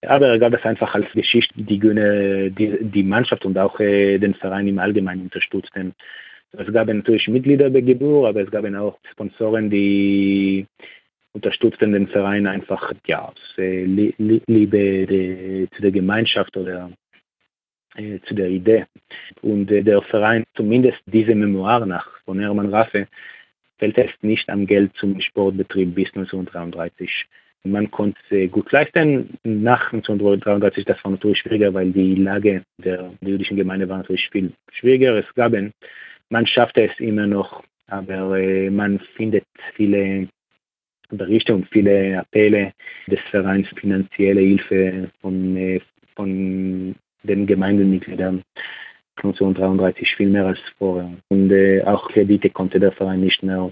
Aber 0.03 0.29
er 0.29 0.39
gab 0.39 0.53
es 0.53 0.65
einfach 0.65 0.95
als 0.95 1.11
Geschichte, 1.13 1.55
die 1.57 1.79
die, 1.79 2.79
die 2.81 3.03
Mannschaft 3.05 3.45
und 3.45 3.57
auch 3.57 3.79
äh, 3.79 4.19
den 4.19 4.35
Verein 4.35 4.67
im 4.67 4.79
Allgemeinen 4.79 5.23
unterstützten. 5.23 5.95
Es 6.53 6.73
gab 6.73 6.89
natürlich 6.89 7.29
Mitglieder 7.29 7.71
bei 7.71 7.81
Geburt, 7.81 8.29
aber 8.29 8.43
es 8.43 8.51
gab 8.51 8.65
auch 8.75 8.99
Sponsoren, 9.13 9.71
die 9.71 10.67
unterstützten 11.33 11.93
den 11.93 12.09
Verein 12.09 12.47
einfach 12.47 12.93
ja, 13.07 13.29
aus 13.29 13.59
äh, 13.59 13.85
Liebe 13.85 15.07
de, 15.07 15.69
zu 15.71 15.83
der 15.83 15.93
Gemeinschaft 15.93 16.57
oder 16.57 16.91
äh, 17.97 18.21
zu 18.27 18.35
der 18.35 18.49
Idee. 18.49 18.87
Und 19.41 19.71
äh, 19.71 19.83
der 19.83 20.03
Verein, 20.03 20.45
zumindest 20.55 21.01
diese 21.07 21.35
Memoir 21.35 21.87
nach 21.87 22.09
von 22.25 22.39
Hermann 22.39 22.75
Raffe, 22.75 23.09
fällt 23.79 23.99
es 23.99 24.11
nicht 24.21 24.49
am 24.51 24.67
Geld 24.67 24.95
zum 24.97 25.21
Sportbetrieb 25.21 25.95
bis 25.95 26.09
1933. 26.09 27.27
Man 27.65 27.91
konnte 27.91 28.19
es 28.31 28.51
gut 28.51 28.73
leisten. 28.73 29.39
Nach 29.45 29.93
1933, 29.93 30.85
das 30.85 31.03
war 31.05 31.13
natürlich 31.13 31.39
schwieriger, 31.39 31.73
weil 31.73 31.93
die 31.93 32.17
Lage 32.17 32.65
der, 32.79 33.13
jüdischen 33.21 33.57
Gemeinde 33.57 33.89
war 33.89 33.99
natürlich 33.99 34.29
viel 34.31 34.53
schwieriger. 34.73 35.17
Es 35.17 35.33
gab, 35.35 35.53
man 36.29 36.47
schaffte 36.47 36.83
es 36.83 36.99
immer 36.99 37.27
noch, 37.27 37.63
aber 37.87 38.39
äh, 38.39 38.69
man 38.69 38.99
findet 39.17 39.45
viele 39.75 40.29
Berichte 41.11 41.55
und 41.55 41.69
viele 41.69 42.19
Appelle 42.19 42.73
des 43.07 43.21
Vereins, 43.31 43.69
finanzielle 43.77 44.41
Hilfe 44.41 45.11
von, 45.21 45.57
äh, 45.57 45.81
von 46.17 46.97
den 47.23 47.47
Gemeindemitgliedern 47.47 48.43
1933 49.17 50.17
viel 50.17 50.31
mehr 50.31 50.47
als 50.47 50.59
vorher. 50.79 51.13
Und 51.29 51.53
äh, 51.53 51.83
auch 51.85 52.09
Kredite 52.09 52.51
konnte 52.51 52.81
der 52.81 52.93
Verein 52.93 53.21
nicht 53.21 53.43
mehr 53.43 53.71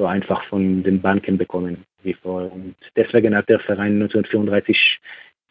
so 0.00 0.06
einfach 0.06 0.42
von 0.44 0.82
den 0.82 1.02
Banken 1.02 1.36
bekommen 1.36 1.84
wie 2.02 2.14
vorher. 2.14 2.50
Und 2.50 2.74
deswegen 2.96 3.36
hat 3.36 3.50
der 3.50 3.60
Verein 3.60 4.00
1934 4.00 4.98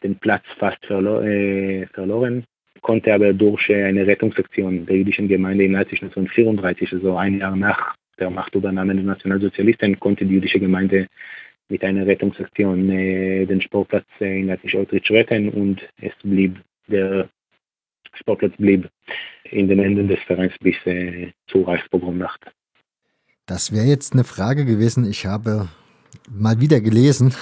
den 0.02 0.16
Platz 0.18 0.44
fast 0.58 0.84
verlo 0.86 1.20
äh, 1.20 1.86
verloren, 1.94 2.44
konnte 2.80 3.14
aber 3.14 3.32
durch 3.32 3.68
äh, 3.68 3.84
eine 3.84 4.04
Rettungsaktion 4.04 4.86
der 4.86 4.96
jüdischen 4.96 5.28
Gemeinde 5.28 5.64
in 5.64 5.72
Leipzig 5.72 6.02
1934, 6.02 6.92
also 6.94 7.16
ein 7.16 7.38
Jahr 7.38 7.54
nach 7.54 7.94
der 8.18 8.30
Machtübernahme 8.30 8.96
der 8.96 9.04
Nationalsozialisten, 9.04 10.00
konnte 10.00 10.26
die 10.26 10.34
jüdische 10.34 10.58
Gemeinde 10.58 11.06
mit 11.68 11.84
einer 11.84 12.04
Rettungsaktion 12.04 12.90
äh, 12.90 13.46
den 13.46 13.60
Sportplatz 13.60 14.08
äh, 14.20 14.40
in 14.40 14.48
Leipzig-Outreach 14.48 15.12
retten 15.12 15.48
und 15.50 15.80
es 16.02 16.12
blieb 16.24 16.56
der 16.88 17.28
Sportplatz 18.14 18.56
blieb 18.56 18.88
in 19.44 19.68
den 19.68 19.78
Händen 19.78 20.08
des 20.08 20.18
Vereins 20.26 20.54
bis 20.58 20.74
äh, 20.86 21.30
zur 21.46 21.68
Reichspogromnacht. 21.68 22.50
Das 23.50 23.72
wäre 23.72 23.86
jetzt 23.86 24.12
eine 24.12 24.22
Frage 24.22 24.64
gewesen. 24.64 25.04
Ich 25.04 25.26
habe 25.26 25.66
mal 26.30 26.60
wieder 26.60 26.80
gelesen, 26.80 27.34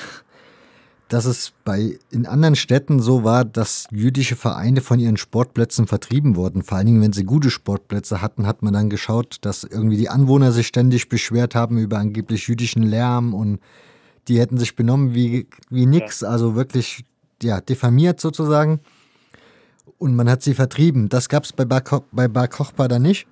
dass 1.09 1.27
es 1.27 1.53
bei 1.67 1.99
in 2.11 2.25
anderen 2.25 2.57
Städten 2.57 2.99
so 2.99 3.25
war, 3.25 3.45
dass 3.45 3.87
jüdische 3.91 4.35
Vereine 4.35 4.81
von 4.81 4.99
ihren 5.01 5.19
Sportplätzen 5.19 5.87
vertrieben 5.87 6.35
wurden. 6.35 6.63
Vor 6.63 6.79
allen 6.79 6.87
Dingen, 6.87 7.03
wenn 7.03 7.13
sie 7.13 7.25
gute 7.25 7.51
Sportplätze 7.51 8.23
hatten, 8.23 8.47
hat 8.47 8.63
man 8.63 8.73
dann 8.73 8.89
geschaut, 8.89 9.37
dass 9.43 9.65
irgendwie 9.65 9.99
die 9.99 10.09
Anwohner 10.09 10.51
sich 10.51 10.69
ständig 10.69 11.11
beschwert 11.11 11.55
haben 11.55 11.77
über 11.77 11.99
angeblich 11.99 12.49
jüdischen 12.49 12.85
Lärm 12.85 13.35
und 13.35 13.61
die 14.29 14.41
hätten 14.41 14.57
sich 14.57 14.77
benommen 14.77 15.15
wie, 15.15 15.47
wie 15.69 15.85
nix, 15.85 16.23
also 16.23 16.55
wirklich 16.57 17.05
ja, 17.43 17.61
diffamiert 17.61 18.19
sozusagen 18.19 18.81
und 19.99 20.17
man 20.17 20.31
hat 20.31 20.43
sie 20.43 20.55
vertrieben. 20.55 21.11
Das 21.11 21.29
gab 21.29 21.45
es 21.45 21.53
bei 21.53 21.67
Bar, 21.67 21.83
bei 22.13 22.29
Bar 22.29 22.49
Kochba 22.49 22.89
da 22.89 22.99
nicht? 22.99 23.27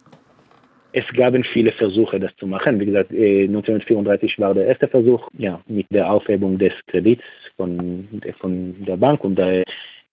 Es 0.99 1.05
gab 1.13 1.35
viele 1.53 1.73
Versuche, 1.73 2.19
das 2.19 2.35
zu 2.37 2.47
machen. 2.47 2.81
Wie 2.81 2.87
gesagt, 2.87 3.11
1934 3.11 4.39
äh, 4.39 4.41
war 4.41 4.55
der 4.55 4.65
erste 4.65 4.89
Versuch, 4.89 5.29
ja, 5.37 5.61
mit 5.67 5.85
der 5.91 6.11
Aufhebung 6.11 6.57
des 6.57 6.73
Kredits 6.87 7.23
von, 7.59 8.09
von 8.41 8.75
der 8.87 8.97
Bank. 8.97 9.23
Und 9.23 9.35
da, 9.35 9.63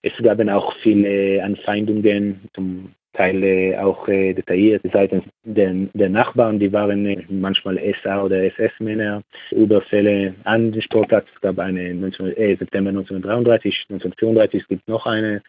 es 0.02 0.12
gab 0.22 0.46
auch 0.46 0.74
viele 0.82 1.42
Anfeindungen, 1.42 2.50
zum 2.52 2.90
Teil 3.14 3.42
äh, 3.42 3.76
auch 3.78 4.06
äh, 4.08 4.34
detailliert 4.34 4.82
seitens 4.92 5.24
der, 5.44 5.72
der, 5.94 6.10
Nachbarn, 6.10 6.58
die 6.58 6.70
waren 6.70 7.06
äh, 7.06 7.24
manchmal 7.30 7.80
SA 8.02 8.22
oder 8.22 8.44
SS-Männer, 8.44 9.22
Überfälle 9.52 10.34
an 10.44 10.70
den 10.70 10.82
Sportplatz. 10.82 11.26
Es 11.34 11.40
gab 11.40 11.60
eine 11.60 11.94
19, 11.94 12.36
äh, 12.36 12.56
September 12.56 12.90
1933, 12.90 13.86
1934 13.88 14.68
gibt 14.68 14.86
noch 14.86 15.06
eine 15.06 15.42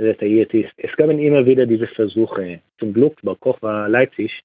detailliert 0.00 0.52
ist. 0.54 0.72
Es 0.76 0.96
gab 0.96 1.10
immer 1.10 1.46
wieder 1.46 1.66
diese 1.66 1.86
Versuche. 1.86 2.60
Zum 2.78 2.92
Glück 2.92 3.18
war 3.22 3.36
Koch 3.36 3.60
war 3.62 3.88
Leipzig, 3.88 4.42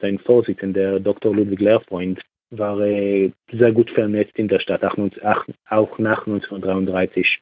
sein 0.00 0.18
Vorsitzender 0.18 1.00
Dr. 1.00 1.34
Ludwig 1.34 1.60
Lehrfreund 1.60 2.20
war 2.50 2.78
sehr 2.78 3.72
gut 3.72 3.90
vernetzt 3.90 4.38
in 4.38 4.48
der 4.48 4.60
Stadt, 4.60 4.84
auch, 4.84 5.98
nach 5.98 6.26
1933. 6.26 7.40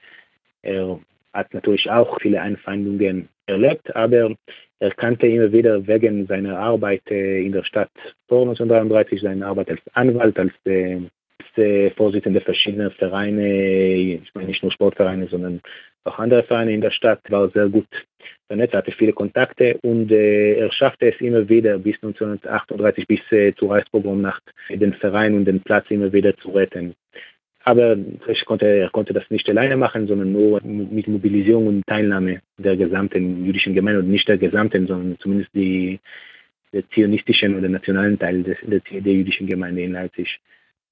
Er 0.62 0.98
hat 1.32 1.52
natürlich 1.52 1.90
auch 1.90 2.18
viele 2.20 2.40
Anfeindungen 2.40 3.28
erlebt, 3.46 3.94
aber 3.94 4.34
er 4.78 4.90
kannte 4.92 5.26
immer 5.26 5.52
wieder 5.52 5.86
wegen 5.86 6.26
seiner 6.26 6.58
Arbeit 6.58 7.02
in 7.10 7.52
der 7.52 7.64
Stadt 7.64 7.90
vor 8.28 8.42
1933, 8.42 9.20
seine 9.20 9.46
Arbeit 9.46 9.70
als 9.70 9.80
Anwalt, 9.92 10.38
als 10.38 10.52
äh, 11.58 11.90
Vorsitzender 11.90 12.40
verschiedener 12.40 12.90
Vereine, 12.90 14.20
ich 14.22 14.34
meine 14.34 14.48
nicht 14.48 14.62
nur 14.62 14.72
Sportvereine, 14.72 15.28
sondern 15.28 15.60
auch 16.04 16.18
andere 16.18 16.42
Vereine 16.42 16.72
in 16.72 16.80
der 16.80 16.90
Stadt, 16.90 17.20
war 17.28 17.48
sehr 17.50 17.68
gut 17.68 17.86
vernetzt, 18.48 18.74
hatte 18.74 18.92
viele 18.92 19.12
Kontakte 19.12 19.78
und 19.82 20.10
äh, 20.10 20.54
er 20.54 20.72
schaffte 20.72 21.12
es 21.12 21.20
immer 21.20 21.48
wieder 21.48 21.78
bis 21.78 21.96
1938, 21.96 23.06
bis 23.06 23.20
äh, 23.30 23.54
zur 23.54 23.70
Reichspogromnacht, 23.70 24.42
den 24.68 24.94
Verein 24.94 25.34
und 25.34 25.44
den 25.44 25.60
Platz 25.60 25.86
immer 25.90 26.12
wieder 26.12 26.36
zu 26.36 26.50
retten. 26.50 26.94
Aber 27.64 27.96
konnte, 28.44 28.66
er 28.66 28.90
konnte 28.90 29.12
das 29.12 29.28
nicht 29.30 29.48
alleine 29.48 29.76
machen, 29.76 30.08
sondern 30.08 30.32
nur 30.32 30.60
mit 30.64 31.06
Mobilisierung 31.06 31.68
und 31.68 31.86
Teilnahme 31.86 32.40
der 32.58 32.76
gesamten 32.76 33.44
jüdischen 33.46 33.74
Gemeinde 33.74 34.00
und 34.00 34.10
nicht 34.10 34.28
der 34.28 34.38
gesamten, 34.38 34.86
sondern 34.88 35.16
zumindest 35.20 35.54
die, 35.54 36.00
der 36.72 36.88
zionistischen 36.90 37.56
oder 37.56 37.68
nationalen 37.68 38.18
Teil 38.18 38.42
des, 38.42 38.58
der, 38.62 38.80
der 38.80 39.12
jüdischen 39.12 39.46
Gemeinde 39.46 39.82
in 39.82 39.92
Leipzig. 39.92 40.40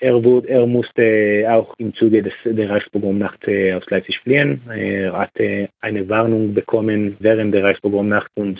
Er, 0.00 0.24
wurde, 0.24 0.48
er 0.48 0.66
musste 0.66 1.46
auch 1.50 1.74
im 1.76 1.94
Zuge 1.94 2.22
des, 2.22 2.32
der 2.44 2.70
Reichspogromnacht 2.70 3.46
äh, 3.46 3.74
aus 3.74 3.84
Leipzig 3.90 4.18
fliehen. 4.20 4.62
Er 4.68 5.12
hatte 5.12 5.68
eine 5.80 6.08
Warnung 6.08 6.54
bekommen 6.54 7.16
während 7.20 7.52
der 7.52 7.64
Reichspogromnacht 7.64 8.30
und 8.34 8.58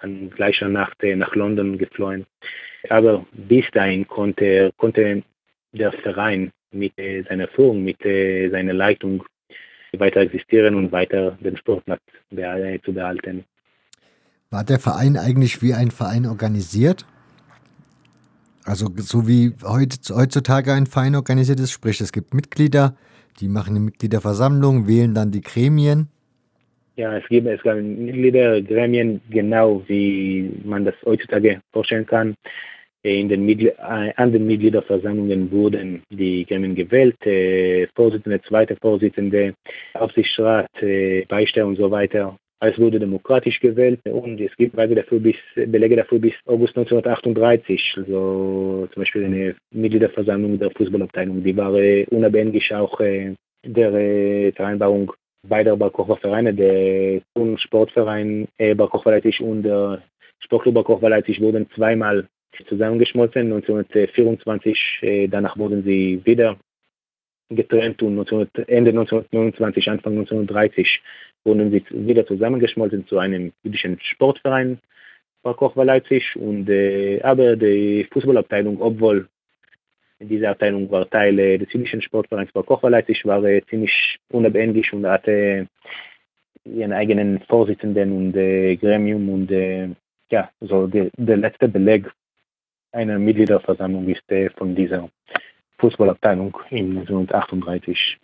an 0.00 0.28
gleicher 0.30 0.68
Nacht 0.68 1.00
äh, 1.04 1.14
nach 1.14 1.36
London 1.36 1.78
geflohen. 1.78 2.26
Aber 2.90 3.24
bis 3.32 3.64
dahin 3.72 4.08
konnte, 4.08 4.72
konnte 4.76 5.22
der 5.72 5.92
Verein 5.92 6.50
mit 6.72 6.98
äh, 6.98 7.22
seiner 7.22 7.46
Führung, 7.46 7.84
mit 7.84 7.98
seiner 8.02 8.72
Leitung 8.72 9.22
weiter 9.98 10.20
existieren 10.20 10.74
und 10.74 10.90
weiter 10.90 11.38
den 11.40 11.56
Sportplatz 11.56 12.00
zu 12.84 12.92
behalten. 12.92 13.44
War 14.50 14.64
der 14.64 14.78
Verein 14.78 15.16
eigentlich 15.16 15.62
wie 15.62 15.74
ein 15.74 15.90
Verein 15.90 16.26
organisiert? 16.26 17.06
Also 18.64 18.88
so 18.96 19.26
wie 19.26 19.52
heutzutage 19.64 20.72
ein 20.72 20.86
Verein 20.86 21.16
organisiert 21.16 21.60
ist, 21.60 21.72
sprich 21.72 22.00
es 22.00 22.12
gibt 22.12 22.34
Mitglieder, 22.34 22.96
die 23.40 23.48
machen 23.48 23.70
eine 23.70 23.80
Mitgliederversammlung, 23.80 24.86
wählen 24.86 25.14
dann 25.14 25.30
die 25.30 25.40
Gremien. 25.40 26.08
Ja, 26.96 27.16
es 27.16 27.26
gibt, 27.28 27.46
es 27.46 27.62
gibt 27.62 27.82
Mitgliedergremien, 27.82 29.20
genau 29.30 29.82
wie 29.86 30.52
man 30.64 30.84
das 30.84 30.94
heutzutage 31.04 31.60
vorstellen 31.72 32.06
kann. 32.06 32.34
In 33.04 33.28
den 33.28 33.44
Mitglied 33.44 33.74
äh, 33.78 34.12
an 34.14 34.30
den 34.30 34.46
Mitgliederversammlungen 34.46 35.50
wurden 35.50 36.02
die 36.10 36.46
Gremien 36.46 36.76
gewählt, 36.76 37.16
äh, 37.26 37.88
Vorsitzende, 37.96 38.40
zweite 38.42 38.76
Vorsitzende, 38.76 39.54
Aufsichtsrat, 39.94 40.70
äh, 40.82 41.24
Beistand 41.24 41.66
und 41.70 41.76
so 41.76 41.90
weiter. 41.90 42.38
Es 42.64 42.78
wurde 42.78 43.00
demokratisch 43.00 43.58
gewählt 43.58 43.98
und 44.04 44.40
es 44.40 44.54
gibt 44.56 44.72
Beweise 44.76 44.94
dafür 44.94 45.18
bis, 45.18 45.34
Belege 45.56 45.96
dafür 45.96 46.20
bis 46.20 46.34
August 46.46 46.76
1938. 46.76 47.94
Also 47.96 48.88
zum 48.92 49.00
Beispiel 49.02 49.24
eine 49.24 49.56
Mitgliederversammlung 49.72 50.60
der 50.60 50.70
Fußballabteilung, 50.70 51.42
die 51.42 51.56
war 51.56 51.74
äh, 51.74 52.06
unabhängig 52.10 52.72
auch 52.72 53.00
äh, 53.00 53.34
der 53.66 53.92
äh, 53.94 54.52
Vereinbarung 54.52 55.12
beider 55.48 55.76
Barkochwa-Vereine, 55.76 56.54
der 56.54 57.22
Sportverein 57.56 58.46
äh, 58.58 58.76
Barkochwa 58.76 59.10
Leipzig 59.10 59.40
und 59.40 59.64
der 59.64 60.00
Sportclub 60.38 60.74
Barkochwa 60.74 61.08
Leipzig 61.08 61.40
wurden 61.40 61.68
zweimal 61.74 62.28
zusammengeschmolzen. 62.68 63.52
1924, 63.52 64.98
äh, 65.00 65.26
danach 65.26 65.56
wurden 65.58 65.82
sie 65.82 66.20
wieder 66.24 66.56
getrennt 67.56 68.02
und 68.02 68.16
19, 68.16 68.48
Ende 68.66 68.90
1929, 68.90 69.90
Anfang 69.90 70.12
1930 70.12 71.02
wurden 71.44 71.70
sie 71.70 71.84
wieder 71.90 72.26
zusammengeschmolzen 72.26 73.06
zu 73.06 73.18
einem 73.18 73.52
jüdischen 73.62 73.98
Sportverein 74.00 74.78
bei 75.42 75.52
Kochwa 75.54 75.82
Leipzig. 75.82 76.36
Und, 76.36 76.68
äh, 76.68 77.20
aber 77.22 77.56
die 77.56 78.06
Fußballabteilung, 78.12 78.80
obwohl 78.80 79.28
diese 80.20 80.48
Abteilung 80.48 80.90
war 80.90 81.08
Teil 81.08 81.38
äh, 81.38 81.58
des 81.58 81.72
jüdischen 81.72 82.02
Sportvereins 82.02 82.52
bei 82.52 82.62
Kochwa 82.62 82.88
Leipzig, 82.88 83.24
war 83.26 83.42
äh, 83.44 83.62
ziemlich 83.68 84.18
unabhängig 84.30 84.92
und 84.92 85.06
hatte 85.06 85.66
ihren 86.64 86.92
eigenen 86.92 87.40
Vorsitzenden 87.48 88.12
und 88.12 88.36
äh, 88.36 88.76
Gremium 88.76 89.28
und 89.28 89.50
äh, 89.50 89.88
ja, 90.30 90.50
so 90.60 90.86
der, 90.86 91.10
der 91.16 91.36
letzte 91.36 91.68
Beleg 91.68 92.10
einer 92.92 93.18
Mitgliederversammlung 93.18 94.08
ist 94.08 94.30
äh, 94.30 94.48
von 94.50 94.74
dieser 94.74 95.08
Fußballabteilung 95.82 96.56
in 96.70 96.98
1938. 96.98 98.18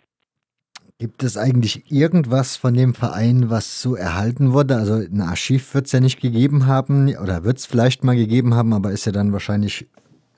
Gibt 0.97 1.23
es 1.23 1.37
eigentlich 1.37 1.91
irgendwas 1.91 2.57
von 2.57 2.73
dem 2.73 2.93
Verein, 2.93 3.49
was 3.49 3.81
so 3.81 3.95
erhalten 3.95 4.53
wurde? 4.53 4.75
Also 4.75 4.93
ein 4.95 5.21
Archiv 5.21 5.73
wird 5.73 5.85
es 5.85 5.91
ja 5.91 5.99
nicht 5.99 6.21
gegeben 6.21 6.67
haben 6.67 7.15
oder 7.17 7.43
wird 7.43 7.57
es 7.57 7.65
vielleicht 7.65 8.03
mal 8.03 8.15
gegeben 8.15 8.53
haben, 8.53 8.73
aber 8.73 8.91
ist 8.91 9.05
ja 9.05 9.11
dann 9.11 9.31
wahrscheinlich, 9.31 9.87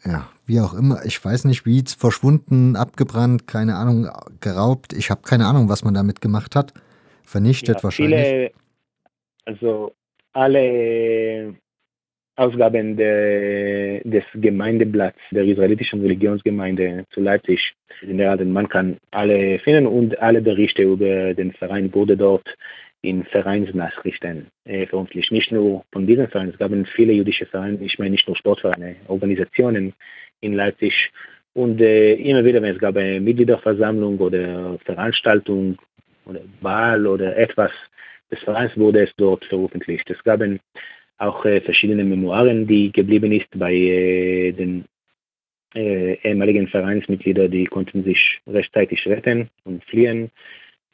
ja, 0.03 0.29
wie 0.45 0.59
auch 0.59 0.73
immer, 0.73 1.05
ich 1.05 1.23
weiß 1.23 1.45
nicht, 1.45 1.65
wie 1.65 1.83
verschwunden, 1.85 2.75
abgebrannt, 2.75 3.47
keine 3.47 3.75
Ahnung, 3.75 4.09
geraubt. 4.39 4.93
Ich 4.93 5.09
habe 5.09 5.21
keine 5.21 5.47
Ahnung, 5.47 5.69
was 5.69 5.83
man 5.83 5.93
damit 5.93 6.21
gemacht 6.21 6.55
hat. 6.55 6.73
Vernichtet 7.23 7.77
ja, 7.77 7.83
wahrscheinlich. 7.83 8.27
Viele, 8.27 8.51
also 9.45 9.93
alle 10.33 11.55
Ausgaben 12.35 12.95
de, 12.95 14.01
des 14.03 14.23
Gemeindeblatts 14.33 15.19
der 15.31 15.43
israelitischen 15.43 16.01
Religionsgemeinde 16.01 17.05
zu 17.11 17.19
Leipzig 17.19 17.73
sind 18.01 18.19
erhalten. 18.19 18.51
Man 18.51 18.69
kann 18.69 18.97
alle 19.11 19.59
finden 19.59 19.85
und 19.85 20.17
alle 20.19 20.41
Berichte 20.41 20.83
über 20.83 21.33
den 21.33 21.51
Verein 21.53 21.93
wurde 21.93 22.15
dort 22.15 22.47
in 23.01 23.23
Vereinsnachrichten 23.25 24.47
äh, 24.65 24.85
veröffentlicht. 24.85 25.31
Nicht 25.31 25.51
nur 25.51 25.83
von 25.91 26.05
diesem 26.05 26.27
Verein, 26.27 26.49
es 26.49 26.57
gab 26.57 26.71
viele 26.95 27.13
jüdische 27.13 27.45
Vereine, 27.45 27.77
ich 27.81 27.97
meine 27.97 28.11
nicht 28.11 28.27
nur 28.27 28.37
Sportvereine, 28.37 28.95
Organisationen 29.07 29.93
in 30.41 30.53
Leipzig. 30.53 31.11
Und 31.53 31.81
äh, 31.81 32.13
immer 32.13 32.45
wieder, 32.45 32.61
wenn 32.61 32.75
es 32.75 32.79
gab 32.79 32.95
eine 32.95 33.19
Mitgliederversammlung 33.19 34.19
oder 34.19 34.77
Veranstaltung 34.85 35.77
oder 36.25 36.41
Wahl 36.61 37.07
oder 37.07 37.35
etwas 37.35 37.71
des 38.31 38.39
Vereins, 38.39 38.77
wurde 38.77 39.03
es 39.03 39.13
dort 39.17 39.43
veröffentlicht. 39.45 40.09
Es 40.09 40.23
gab 40.23 40.41
auch 41.21 41.45
äh, 41.45 41.61
verschiedene 41.61 42.03
Memoiren, 42.03 42.67
die 42.67 42.91
geblieben 42.91 43.31
ist 43.31 43.47
bei 43.55 43.73
äh, 43.73 44.51
den 44.51 44.85
äh, 45.75 46.13
ehemaligen 46.23 46.67
Vereinsmitgliedern, 46.67 47.51
die 47.51 47.65
konnten 47.65 48.03
sich 48.03 48.41
rechtzeitig 48.47 49.05
retten 49.07 49.49
und 49.63 49.83
fliehen, 49.85 50.31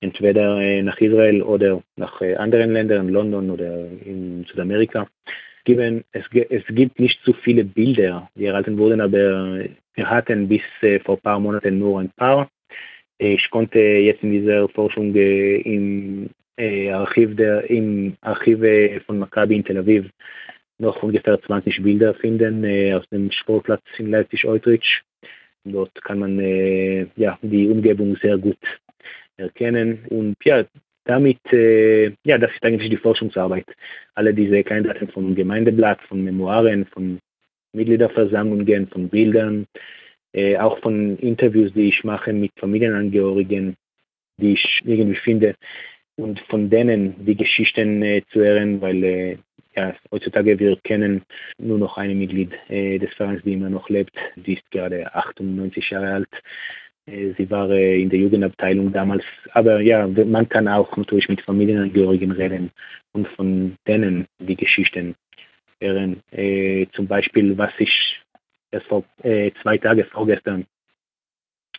entweder 0.02 0.60
äh, 0.60 0.82
nach 0.82 1.00
Israel 1.00 1.42
oder 1.42 1.82
nach 1.96 2.22
äh, 2.22 2.36
anderen 2.36 2.74
Ländern, 2.74 3.10
London 3.10 3.50
oder 3.50 3.88
in 4.06 4.46
Südamerika. 4.50 5.08
Geben, 5.64 6.04
es, 6.12 6.26
es, 6.50 6.64
gibt 6.68 7.00
nicht 7.00 7.20
so 7.24 7.34
viele 7.34 7.64
Bilder, 7.64 8.30
die 8.36 8.46
erhalten 8.46 8.78
wurden, 8.78 9.02
aber 9.02 9.66
wir 9.96 10.10
hatten 10.10 10.48
bis 10.48 10.62
äh, 10.82 11.00
vor 11.00 11.16
ein 11.16 11.22
paar 11.22 11.40
Monaten 11.40 11.80
nur 11.80 12.00
ein 12.00 12.12
paar. 12.12 12.50
Ich 13.18 13.50
konnte 13.50 13.80
jetzt 13.80 14.24
in 14.24 14.32
dieser 14.32 14.70
Forschung 14.70 15.14
im 15.16 16.26
äh, 16.26 16.30
Archiv 16.58 17.36
der, 17.36 17.70
im 17.70 18.18
Archiv 18.22 18.60
von 19.06 19.20
Maccabi 19.20 19.56
in 19.56 19.64
Tel 19.64 19.78
Aviv 19.78 20.10
noch 20.80 21.02
ungefähr 21.04 21.42
20 21.42 21.84
Bilder 21.84 22.14
finden 22.16 22.66
aus 22.94 23.08
dem 23.10 23.32
Sportplatz 23.32 23.84
in 23.98 24.12
Leipzig-Eutrich. 24.12 25.02
Dort 25.64 25.94
kann 26.04 26.20
man 26.20 26.40
ja, 27.16 27.38
die 27.42 27.68
Umgebung 27.68 28.16
sehr 28.18 28.38
gut 28.38 28.58
erkennen 29.38 30.06
und 30.10 30.36
ja, 30.44 30.66
damit, 31.06 31.40
ja, 31.52 32.38
das 32.38 32.52
ist 32.52 32.64
eigentlich 32.64 32.90
die 32.90 32.98
Forschungsarbeit. 32.98 33.66
Alle 34.16 34.34
diese 34.34 34.64
Kandidaten 34.64 35.10
vom 35.10 35.36
Gemeindeblatt, 35.36 36.02
von 36.04 36.24
Memoiren, 36.24 36.86
von 36.86 37.20
Mitgliederversammlungen, 37.74 38.88
von 38.88 39.10
Bildern, 39.10 39.68
äh, 40.34 40.58
auch 40.58 40.80
von 40.80 41.18
Interviews, 41.18 41.72
die 41.74 41.90
ich 41.90 42.04
mache 42.04 42.34
mit 42.34 42.52
Familienangehörigen, 42.60 43.76
die 44.38 44.54
ich 44.54 44.82
irgendwie 44.86 45.16
finde, 45.16 45.56
und 46.18 46.40
von 46.50 46.70
denen 46.70 47.26
die 47.26 47.36
Geschichten 47.36 48.02
äh, 48.02 48.24
zu 48.32 48.40
hören, 48.40 48.82
weil 48.82 49.04
äh, 49.04 49.38
ja, 49.76 49.96
heutzutage 50.12 50.58
wir 50.60 50.76
kennen 50.78 51.22
nur 51.60 51.78
noch 51.78 51.98
eine 51.98 52.16
Mitglied 52.16 52.52
äh, 52.68 52.98
des 52.98 53.14
Vereins, 53.14 53.44
die 53.44 53.54
immer 53.54 53.70
noch 53.70 53.90
lebt. 53.90 54.16
Die 54.36 54.56
ist 54.56 54.72
gerade 54.72 55.14
98 55.14 55.92
Jahre 55.92 56.14
alt. 56.14 56.30
Äh, 57.06 57.34
sie 57.38 57.50
war 57.50 57.70
äh, 57.70 58.02
in 58.02 58.10
der 58.10 58.20
Jugendabteilung 58.20 58.92
damals. 58.92 59.24
Aber 59.54 59.80
ja, 59.82 60.08
man 60.08 60.50
kann 60.50 60.68
auch 60.68 60.98
natürlich 60.98 61.30
mit 61.30 61.42
Familienangehörigen 61.42 62.32
reden 62.32 62.72
und 63.14 63.28
von 63.30 63.76
denen 63.88 64.28
die 64.40 64.56
Geschichten 64.56 65.16
hören. 65.80 66.22
Äh, 66.32 66.88
zum 66.94 67.08
Beispiel, 67.08 67.56
was 67.58 67.72
ich 67.78 68.20
erst 68.72 68.88
vor 68.88 69.04
zwei 69.24 69.78
Tagen 69.78 70.06
vorgestern 70.06 70.66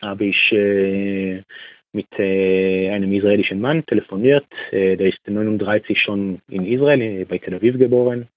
habe 0.01 0.25
ich 0.25 0.51
mit 1.93 2.07
äh, 2.19 2.89
einem 2.89 3.11
israelischen 3.11 3.59
Mann 3.59 3.85
telefoniert. 3.85 4.45
Äh, 4.71 4.97
der 4.97 5.07
ist 5.07 5.27
39 5.27 5.99
schon 5.99 6.41
in 6.49 6.65
Israel, 6.65 7.01
äh, 7.01 7.25
bei 7.25 7.37
Tel 7.37 7.55
Aviv 7.55 7.77
geboren. 7.77 8.27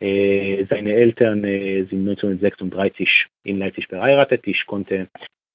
Äh, 0.00 0.64
seine 0.68 0.94
Eltern 0.94 1.44
äh, 1.44 1.84
sind 1.84 2.08
1936 2.08 3.26
in 3.44 3.58
Leipzig 3.58 3.86
verheiratet. 3.86 4.46
Ich 4.46 4.66
konnte, 4.66 5.08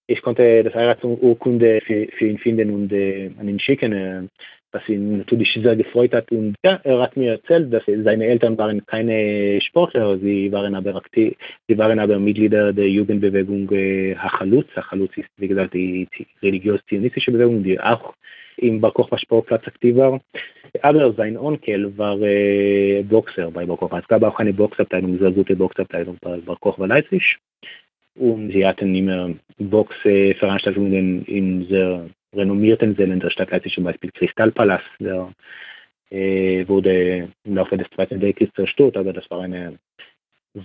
ich 0.07 0.21
konnte 0.21 0.63
das 0.63 0.73
Heiratsurkunde 0.73 1.81
für, 1.81 2.07
für 2.07 2.27
ihn 2.27 2.37
finden 2.37 2.69
und 2.69 2.93
an 2.93 3.49
ihn 3.49 3.59
schicken 3.59 4.29
was 4.75 4.87
ihn 4.89 5.19
natürlich 5.19 5.51
sehr 5.53 5.75
gefreut 5.75 6.13
hat. 6.13 6.31
Und 6.31 6.55
ja, 6.63 6.79
er 6.83 6.99
hat 6.99 7.15
mir 7.17 7.31
erzählt, 7.31 7.73
dass 7.73 7.83
seine 7.85 8.25
Eltern 8.25 8.57
waren 8.57 8.85
keine 8.85 9.59
Sportler, 9.61 10.17
sie 10.19 10.51
waren 10.51 10.75
aber 10.75 10.95
aktiv, 10.95 11.35
sie 11.67 11.77
waren 11.77 11.99
aber 11.99 12.19
Mitglieder 12.19 12.73
der 12.73 12.89
Jugendbewegung 12.89 13.71
äh, 13.71 14.15
Hachalutz. 14.15 14.67
Hachalutz 14.75 15.15
ist, 15.17 15.29
wie 15.37 15.47
gesagt, 15.47 15.73
die 15.73 16.07
religiös-zionistische 16.41 17.31
Bewegung, 17.31 17.63
die 17.63 17.79
auch 17.79 18.13
im 18.57 18.81
Bar 18.81 18.91
Kochba 18.91 19.17
Sportplatz 19.17 19.65
aktiv 19.67 19.95
war. 19.95 20.21
Aber 20.81 21.13
sein 21.13 21.37
Onkel 21.37 21.97
war 21.97 22.19
äh, 22.21 23.03
Boxer 23.03 23.49
bei 23.51 23.65
Bar. 23.65 23.99
Es 23.99 24.07
gab 24.07 24.23
auch 24.23 24.39
eine 24.39 24.53
Boxabteilung, 24.53 25.17
sehr 25.19 25.31
gute 25.31 25.55
Boxabteilung 25.55 26.17
bei 26.21 26.37
Bar 26.37 26.87
Leipzig. 26.87 27.37
Und 28.17 28.51
sie 28.51 28.65
hatten 28.65 28.95
immer 28.95 29.31
Boxveranstaltungen 29.57 31.25
in 31.25 31.65
sehr 31.67 32.09
renommierten 32.35 32.95
Sälen 32.95 33.19
der 33.19 33.29
Stadt 33.29 33.51
Leipzig, 33.51 33.73
zum 33.73 33.83
Beispiel 33.83 34.11
Kristallpalast, 34.11 34.85
der 34.99 35.31
äh, 36.09 36.67
wurde 36.67 37.29
im 37.43 37.55
Laufe 37.55 37.77
des 37.77 37.89
Zweiten 37.91 38.21
Weltkriegs 38.21 38.53
zerstört, 38.55 38.97
aber 38.97 39.13
das 39.13 39.29
war 39.29 39.41
ein 39.41 39.79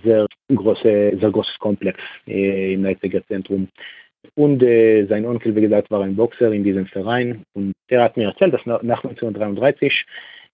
sehr, 0.03 0.27
große, 0.49 1.17
sehr 1.19 1.31
großes 1.31 1.57
Komplex 1.59 1.99
äh, 2.27 2.73
im 2.73 2.83
Leipziger 2.83 3.25
Zentrum. 3.27 3.67
Und 4.35 4.61
äh, 4.61 5.05
sein 5.07 5.25
Onkel, 5.25 5.55
wie 5.55 5.61
gesagt, 5.61 5.89
war 5.89 6.03
ein 6.03 6.15
Boxer 6.15 6.51
in 6.51 6.63
diesem 6.63 6.85
Verein 6.85 7.43
und 7.53 7.73
der 7.89 8.03
hat 8.03 8.17
mir 8.17 8.27
erzählt, 8.27 8.53
dass 8.53 8.65
nach 8.65 9.03
1933 9.03 10.05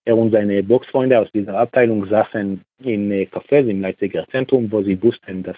er 0.08 0.18
und 0.18 0.32
seine 0.32 0.64
Boxfreunde 0.64 1.20
aus 1.20 1.30
dieser 1.34 1.58
Abteilung 1.60 2.08
saßen 2.08 2.62
in 2.84 3.12
äh, 3.12 3.28
Cafés 3.32 3.68
im 3.68 3.82
Leipziger 3.82 4.26
Zentrum, 4.32 4.72
wo 4.72 4.82
sie 4.82 5.02
wussten, 5.04 5.44
dass 5.44 5.58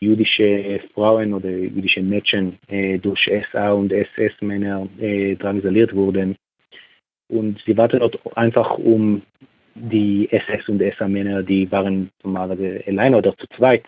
jüdische 0.00 0.80
Frauen 0.92 1.32
oder 1.32 1.48
jüdische 1.48 2.02
Mädchen 2.02 2.58
äh, 2.68 2.98
durch 2.98 3.30
SA 3.52 3.72
und 3.72 3.92
SS-Männer 3.92 4.88
äh, 5.00 5.36
drangsaliert 5.36 5.94
wurden. 5.94 6.36
Und 7.28 7.60
sie 7.64 7.76
warten 7.76 8.00
dort 8.00 8.18
einfach 8.36 8.76
um 8.78 9.22
die 9.74 10.28
SS 10.30 10.68
und 10.68 10.82
SA-Männer, 10.98 11.42
die 11.42 11.70
waren 11.70 12.10
normalerweise 12.22 12.82
alleine 12.86 13.16
oder 13.16 13.36
zu 13.36 13.46
zweit, 13.56 13.84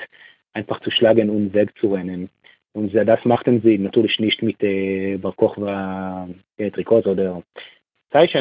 einfach 0.53 0.81
zu 0.81 0.91
schlagen 0.91 1.31
und 1.31 1.53
wegzurennen. 1.53 2.31
Und 2.73 2.95
das 2.95 3.25
machten 3.25 3.63
sie 3.63 3.79
natürlich 3.79 4.19
nicht 4.21 4.43
mit 4.43 4.63
äh, 4.63 5.17
Bar 5.17 5.33
Kochba 5.35 6.29
äh, 6.59 6.71
oder 6.85 7.43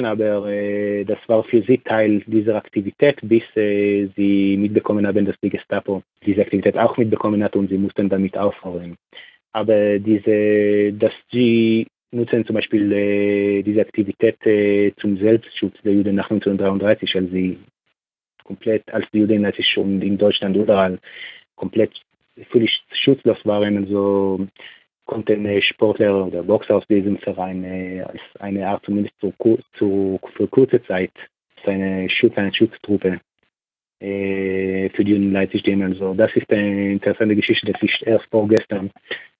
Aber 0.05 0.47
äh, 0.47 1.03
das 1.03 1.19
war 1.27 1.43
für 1.43 1.61
sie 1.63 1.77
Teil 1.79 2.23
dieser 2.25 2.55
Aktivität, 2.55 3.17
bis 3.21 3.43
äh, 3.55 4.07
sie 4.15 4.57
mitbekommen 4.57 5.05
haben, 5.05 5.25
dass 5.25 5.39
die 5.41 5.49
Gestapo 5.49 6.01
diese 6.25 6.41
Aktivität 6.41 6.77
auch 6.77 6.97
mitbekommen 6.97 7.43
hat 7.43 7.55
und 7.55 7.69
sie 7.69 7.77
mussten 7.77 8.09
damit 8.09 8.37
aufhören. 8.37 8.95
Aber 9.51 9.99
diese, 9.99 10.93
dass 10.93 11.13
sie 11.31 11.87
nutzen 12.11 12.45
zum 12.45 12.55
Beispiel 12.55 12.91
äh, 12.91 13.63
diese 13.63 13.81
Aktivität 13.81 14.37
zum 14.97 15.17
Selbstschutz 15.17 15.75
der 15.83 15.93
Juden 15.93 16.15
nach 16.15 16.29
1933, 16.29 17.15
als 17.15 17.31
sie 17.31 17.57
komplett, 18.43 18.83
als 18.93 19.05
die 19.11 19.19
Juden 19.19 19.45
als 19.45 19.57
schon 19.65 20.01
in 20.01 20.17
Deutschland 20.17 20.55
überall 20.55 20.99
komplett 21.55 21.91
völlig 22.51 22.83
schutzlos 22.91 23.37
waren, 23.45 23.77
also 23.77 24.47
konnten 25.05 25.61
Sportler 25.61 26.25
oder 26.25 26.43
Boxer 26.43 26.77
aus 26.77 26.87
diesem 26.87 27.17
Verein 27.17 27.63
äh, 27.63 28.05
eine 28.39 28.67
Art 28.67 28.85
zumindest 28.85 29.15
zu, 29.19 29.33
zu, 29.73 30.19
für 30.35 30.47
kurze 30.47 30.83
Zeit 30.83 31.11
seine 31.65 32.09
Schutz, 32.09 32.37
eine 32.37 32.53
Schutztruppe 32.53 33.19
äh, 33.99 34.89
für 34.89 35.03
die 35.03 35.13
Union 35.13 35.31
Leipzig 35.31 35.65
nehmen. 35.65 35.93
Also 35.93 36.13
das 36.13 36.35
ist 36.35 36.51
eine 36.51 36.93
interessante 36.93 37.35
Geschichte, 37.35 37.71
die 37.71 37.85
ich 37.85 38.05
erst 38.05 38.25
vorgestern 38.29 38.91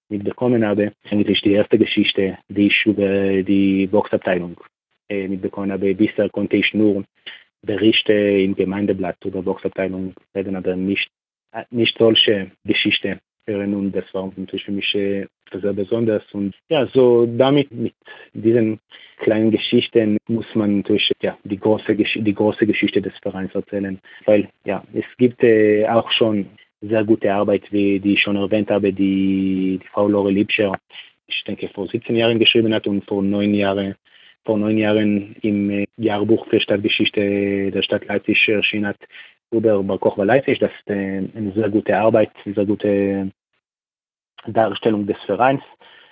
mitbekommen 0.09 0.66
habe. 0.66 0.93
Eigentlich 1.09 1.41
die 1.41 1.53
erste 1.53 1.78
Geschichte, 1.78 2.38
die 2.47 2.68
ich 2.68 2.86
über 2.86 3.43
die 3.43 3.88
Boxabteilung 3.88 4.59
äh, 5.09 5.28
mitbekommen 5.28 5.72
habe. 5.72 5.95
Bisher 5.95 6.30
konnte 6.30 6.57
ich 6.57 6.74
nur 6.74 7.03
Berichte 7.61 8.13
im 8.13 8.55
Gemeindeblatt 8.55 9.18
über 9.26 9.41
Boxabteilung 9.41 10.13
reden, 10.36 10.55
aber 10.55 10.76
nicht, 10.76 11.09
nicht 11.72 11.97
solche 11.97 12.51
Geschichte 12.63 13.20
und 13.48 13.91
das 13.91 14.06
war 14.14 14.32
natürlich 14.36 14.66
für 14.66 14.72
mich 14.72 14.96
äh, 14.96 15.28
sehr 15.54 15.74
besonders. 15.74 16.24
Und 16.34 16.56
ja, 16.70 16.88
so 16.88 17.26
damit, 17.26 17.72
mit 17.72 17.93
diesen 18.34 18.80
kleinen 19.18 19.52
Geschichten 19.52 20.18
muss 20.28 20.48
man 20.56 20.78
natürlich 20.78 21.12
ja, 21.22 21.38
die, 21.43 21.58
große, 21.58 21.96
die 21.96 22.34
große 22.34 22.66
Geschichte 22.66 23.02
des 23.02 23.14
Vereins 23.22 23.54
erzählen. 23.54 24.00
Weil 24.26 24.50
ja, 24.66 24.84
es 24.93 25.06
gibt 25.18 25.43
äh, 25.43 25.88
auch 25.88 26.10
schon 26.12 26.48
sehr 26.82 27.04
gute 27.04 27.34
Arbeit, 27.34 27.72
wie 27.72 28.00
die 28.00 28.14
ich 28.14 28.22
schon 28.22 28.36
erwähnt 28.36 28.70
habe, 28.70 28.91
die, 28.91 29.80
die 29.82 29.88
Frau 29.93 30.08
Lore 30.08 30.32
Liebscher, 30.32 30.74
ich 31.28 31.43
denke, 31.43 31.70
vor 31.70 31.88
17 31.88 32.16
Jahren 32.16 32.39
geschrieben 32.39 32.74
hat 32.74 32.88
und 32.88 33.06
vor 33.06 33.22
neun 33.22 33.54
Jahren 33.54 33.96
vor 34.43 34.60
neun 34.60 34.78
Jahren 34.78 35.36
im 35.41 35.72
äh, 35.72 35.86
Jahrbuch 35.98 36.48
für 36.48 36.60
Stadtgeschichte 36.60 37.72
der 37.72 37.82
Stadt 37.82 38.06
Leipzig 38.06 38.48
erschienen 38.48 38.86
hat 38.86 38.98
über 39.56 39.82
Bar 39.84 39.99
Kochba 39.99 40.24
Leipzig. 40.24 40.60
Das 40.60 40.72
ist 40.72 40.89
eine 40.89 41.51
sehr 41.56 41.70
gute 41.70 41.97
Arbeit, 41.97 42.32
eine 42.45 42.56
sehr 42.56 42.66
gute 42.66 43.32
Darstellung 44.47 45.06
des 45.08 45.18
Vereins. 45.26 45.62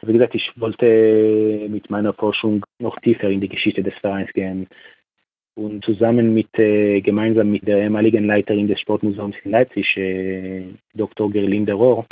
Wie 0.01 0.13
gesagt, 0.13 0.35
ich 0.35 0.51
wollte 0.55 1.67
mit 1.69 1.89
meiner 1.89 2.13
Forschung 2.13 2.65
noch 2.79 2.99
tiefer 2.99 3.29
in 3.29 3.39
die 3.39 3.49
Geschichte 3.49 3.83
des 3.83 3.93
Vereins 3.99 4.31
gehen. 4.33 4.67
Und 5.55 5.85
zusammen 5.85 6.33
mit, 6.33 6.49
äh, 6.57 6.99
gemeinsam 7.01 7.51
mit 7.51 7.67
der 7.67 7.83
ehemaligen 7.83 8.25
Leiterin 8.25 8.67
des 8.67 8.79
Sportmuseums 8.79 9.35
in 9.43 9.51
Leipzig, 9.51 9.95
äh, 9.97 10.63
Dr. 10.95 11.29
Gerlinde 11.31 11.73
Rohr, 11.73 12.05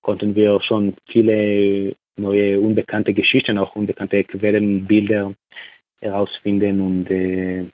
konnten 0.00 0.34
wir 0.34 0.60
schon 0.62 0.94
viele 1.06 1.94
neue 2.16 2.58
unbekannte 2.58 3.12
Geschichten, 3.12 3.58
auch 3.58 3.76
unbekannte 3.76 4.24
Quellen, 4.24 4.86
Bilder 4.86 5.34
herausfinden 6.00 6.80
und 6.80 7.10
äh, 7.10 7.66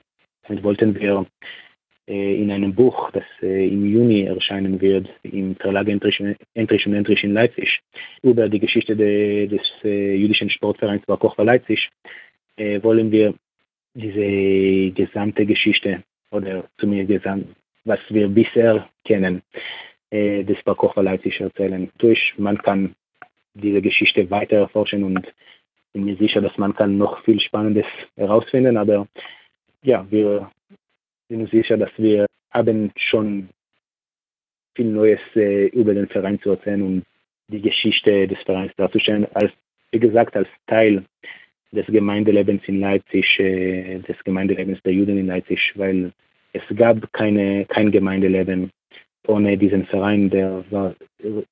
wollten 0.63 0.93
wir 0.99 1.25
in 2.07 2.51
einem 2.51 2.75
Buch, 2.75 3.09
das 3.11 3.23
äh, 3.41 3.67
im 3.67 3.85
Juni 3.85 4.23
erscheinen 4.23 4.79
wird, 4.79 5.09
im 5.23 5.55
Verlag 5.55 5.87
Entrich 5.87 6.19
und 6.19 6.35
Entrich 6.93 7.23
in 7.23 7.33
Leipzig, 7.33 7.81
über 8.21 8.47
die 8.47 8.59
Geschichte 8.59 8.95
de, 8.95 9.47
des 9.47 9.61
äh, 9.83 10.15
jüdischen 10.15 10.49
Sportvereins 10.49 11.05
Bar 11.05 11.17
Kochba 11.17 11.43
Leipzig, 11.43 11.89
äh, 12.57 12.81
wollen 12.83 13.11
wir 13.11 13.33
diese 13.95 14.91
gesamte 14.91 15.45
Geschichte 15.45 16.03
oder 16.29 16.65
zumindest 16.77 17.09
gesamt, 17.09 17.47
was 17.85 17.99
wir 18.09 18.27
bisher 18.27 18.87
kennen, 19.03 19.41
äh, 20.11 20.43
des 20.43 20.61
Bar 20.63 20.75
Kochba 20.75 21.01
Leipzig 21.01 21.39
erzählen. 21.41 21.89
Durch 21.97 22.35
man 22.37 22.59
kann 22.59 22.93
diese 23.55 23.81
Geschichte 23.81 24.29
weiter 24.29 24.57
erforschen 24.57 25.03
und 25.03 25.25
bin 25.93 26.05
mir 26.05 26.17
sicher, 26.17 26.41
dass 26.41 26.55
man 26.57 26.75
kann 26.75 26.99
noch 26.99 27.23
viel 27.23 27.39
Spannendes 27.39 27.87
herausfinden, 28.15 28.77
aber 28.77 29.07
ja, 29.81 30.05
wir 30.11 30.51
sind 31.29 31.49
sicher, 31.49 31.77
dass 31.77 31.91
wir 31.97 32.25
haben 32.51 32.91
schon 32.97 33.49
viel 34.75 34.87
Neues 34.87 35.19
äh, 35.35 35.67
über 35.67 35.93
den 35.93 36.07
Verein 36.07 36.39
zu 36.41 36.51
erzählen 36.51 36.81
und 36.81 37.03
die 37.47 37.61
Geschichte 37.61 38.27
des 38.27 38.41
Vereins 38.43 38.71
darzustellen, 38.77 39.27
als, 39.33 39.51
wie 39.91 39.99
gesagt, 39.99 40.35
als 40.35 40.47
Teil 40.67 41.05
des 41.71 41.85
Gemeindelebens 41.87 42.61
in 42.67 42.79
Leipzig, 42.79 43.39
äh, 43.39 43.99
des 43.99 44.17
Gemeindelebens 44.23 44.81
der 44.83 44.93
Juden 44.93 45.17
in 45.17 45.27
Leipzig, 45.27 45.73
weil 45.75 46.11
es 46.53 46.63
gab 46.75 47.11
keine, 47.13 47.65
kein 47.65 47.91
Gemeindeleben 47.91 48.71
ohne 49.27 49.57
diesen 49.57 49.85
Verein, 49.87 50.29
der 50.29 50.63
war 50.69 50.95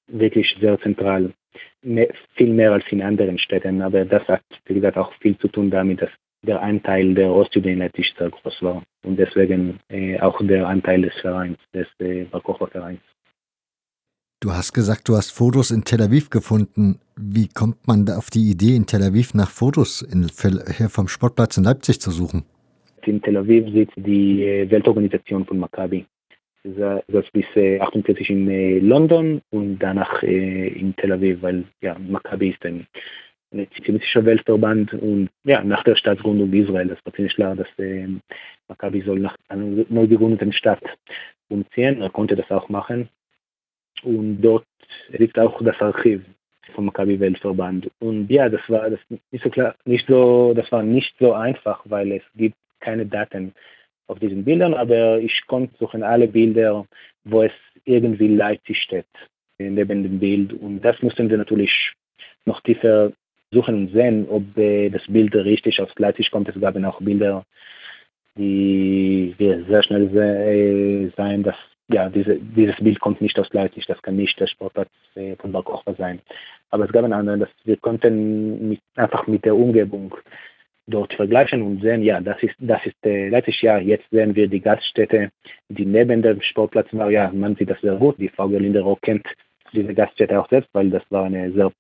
wirklich 0.07 0.55
sehr 0.59 0.79
zentral, 0.81 1.33
mehr, 1.81 2.09
viel 2.35 2.53
mehr 2.53 2.71
als 2.71 2.85
in 2.91 3.01
anderen 3.01 3.37
Städten. 3.37 3.81
Aber 3.81 4.05
das 4.05 4.27
hat, 4.27 4.43
wie 4.65 4.75
gesagt, 4.75 4.97
auch 4.97 5.11
viel 5.15 5.37
zu 5.37 5.47
tun 5.47 5.69
damit, 5.69 6.01
dass 6.01 6.11
der 6.43 6.61
Anteil 6.61 7.13
der 7.13 7.31
Ostjuden 7.31 7.73
in 7.73 7.79
Leipzig 7.79 8.13
sehr 8.17 8.29
groß 8.29 8.61
war 8.61 8.83
und 9.03 9.17
deswegen 9.17 9.79
äh, 9.89 10.19
auch 10.19 10.39
der 10.41 10.67
Anteil 10.67 11.01
des 11.01 11.13
Vereins, 11.21 11.57
des 11.73 11.87
äh, 11.99 12.25
Barkocher-Vereins. 12.25 13.01
Du 14.39 14.51
hast 14.51 14.73
gesagt, 14.73 15.07
du 15.07 15.15
hast 15.15 15.31
Fotos 15.31 15.71
in 15.71 15.85
Tel 15.85 16.01
Aviv 16.01 16.29
gefunden. 16.29 16.99
Wie 17.15 17.47
kommt 17.47 17.87
man 17.87 18.09
auf 18.09 18.29
die 18.29 18.51
Idee, 18.51 18.75
in 18.75 18.85
Tel 18.85 19.01
Aviv 19.01 19.33
nach 19.33 19.49
Fotos 19.49 20.01
in, 20.01 20.27
hier 20.77 20.89
vom 20.89 21.07
Sportplatz 21.07 21.57
in 21.57 21.63
Leipzig 21.63 22.01
zu 22.01 22.11
suchen? 22.11 22.43
In 23.05 23.21
Tel 23.21 23.37
Aviv 23.37 23.71
sitzt 23.73 23.95
die 23.95 24.43
äh, 24.43 24.69
Weltorganisation 24.69 25.45
von 25.45 25.59
Maccabi 25.59 26.05
das 26.63 27.25
bis 27.33 27.45
48 27.55 28.29
in 28.29 28.49
äh, 28.49 28.79
London 28.79 29.41
und 29.51 29.79
danach 29.79 30.23
äh, 30.23 30.67
in 30.69 30.95
Tel 30.95 31.11
Aviv, 31.11 31.41
weil 31.41 31.65
ja, 31.81 31.97
Maccabi 31.99 32.51
ist 32.51 32.65
ein 32.65 32.87
zionistischer 33.83 34.25
Weltverband 34.25 34.93
und 34.93 35.29
ja, 35.43 35.63
nach 35.63 35.83
der 35.83 35.95
Staatsgründung 35.95 36.51
Israel, 36.53 36.87
das 36.87 36.99
war 37.05 37.13
ziemlich 37.13 37.35
klar, 37.35 37.55
dass 37.55 37.67
äh, 37.77 38.07
Maccabi 38.67 39.01
soll 39.01 39.19
nach 39.19 39.37
einer 39.49 39.85
neu 39.89 40.07
gegründeten 40.07 40.51
Stadt 40.53 40.83
umziehen. 41.49 42.01
Er 42.01 42.09
konnte 42.09 42.35
das 42.35 42.49
auch 42.51 42.69
machen. 42.69 43.09
Und 44.03 44.41
dort 44.41 44.65
liegt 45.09 45.37
auch 45.39 45.61
das 45.63 45.79
Archiv 45.79 46.21
vom 46.73 46.85
Maccabi 46.85 47.19
Weltverband. 47.19 47.89
Und 47.99 48.29
ja, 48.29 48.49
das 48.49 48.61
war 48.67 48.89
das 48.89 48.99
nicht 49.31 49.43
so 49.43 49.49
klar, 49.49 49.75
nicht 49.85 50.07
so, 50.07 50.53
das 50.55 50.71
war 50.71 50.83
nicht 50.83 51.15
so 51.19 51.33
einfach, 51.33 51.81
weil 51.85 52.11
es 52.13 52.23
gibt 52.35 52.55
keine 52.79 53.05
Daten 53.05 53.53
auf 54.07 54.19
diesen 54.19 54.43
Bildern, 54.43 54.73
aber 54.73 55.19
ich 55.19 55.45
konnte 55.47 55.75
suchen 55.77 56.03
alle 56.03 56.27
Bilder, 56.27 56.85
wo 57.23 57.43
es 57.43 57.53
irgendwie 57.85 58.27
Leipzig 58.27 58.81
steht, 58.81 59.07
neben 59.57 60.03
dem 60.03 60.19
Bild. 60.19 60.53
Und 60.53 60.81
das 60.81 61.01
mussten 61.01 61.29
wir 61.29 61.37
natürlich 61.37 61.93
noch 62.45 62.59
tiefer 62.61 63.11
suchen 63.53 63.75
und 63.75 63.91
sehen, 63.93 64.27
ob 64.29 64.43
das 64.55 65.03
Bild 65.07 65.35
richtig 65.35 65.79
aus 65.81 65.89
Leipzig 65.97 66.31
kommt. 66.31 66.49
Es 66.49 66.59
gab 66.59 66.75
auch 66.83 66.99
Bilder, 67.01 67.45
die 68.35 69.33
wir 69.37 69.63
sehr 69.65 69.83
schnell 69.83 70.09
se 70.09 71.13
sein, 71.15 71.43
dass 71.43 71.55
ja, 71.89 72.09
diese, 72.09 72.37
dieses 72.37 72.75
Bild 72.77 72.99
kommt 72.99 73.21
nicht 73.21 73.37
aus 73.39 73.51
Leipzig, 73.53 73.85
das 73.87 74.01
kann 74.01 74.15
nicht 74.15 74.39
der 74.39 74.47
Sportplatz 74.47 74.89
äh, 75.15 75.35
von 75.35 75.51
Balkocher 75.51 75.93
sein. 75.95 76.21
Aber 76.69 76.85
es 76.85 76.91
gab 76.91 77.03
einen 77.03 77.13
anderen, 77.13 77.41
dass 77.41 77.49
wir 77.65 77.77
konnten 77.77 78.69
mit, 78.69 78.79
einfach 78.95 79.27
mit 79.27 79.45
der 79.45 79.55
Umgebung 79.55 80.15
dort 80.87 81.13
vergleichen 81.13 81.61
und 81.61 81.81
sehen, 81.81 82.03
ja, 82.03 82.19
das 82.19 82.41
ist, 82.41 82.55
das 82.59 82.85
ist 82.85 82.95
äh, 83.05 83.29
letztes 83.29 83.61
Jahr, 83.61 83.79
jetzt 83.81 84.09
sehen 84.11 84.35
wir 84.35 84.47
die 84.47 84.59
Gaststätte, 84.59 85.29
die 85.69 85.85
neben 85.85 86.21
dem 86.21 86.41
Sportplatz 86.41 86.87
war, 86.91 87.09
ja, 87.09 87.31
man 87.33 87.55
sieht 87.55 87.69
das 87.69 87.79
sehr 87.81 87.95
gut, 87.95 88.17
die 88.17 88.29
Frau 88.29 88.47
Linderow 88.47 88.99
kennt 89.01 89.25
diese 89.71 89.93
Gaststätte 89.93 90.39
auch 90.39 90.49
selbst, 90.49 90.69
weil 90.73 90.89
das 90.89 91.03
war 91.09 91.25
eine 91.25 91.51
sehr 91.51 91.71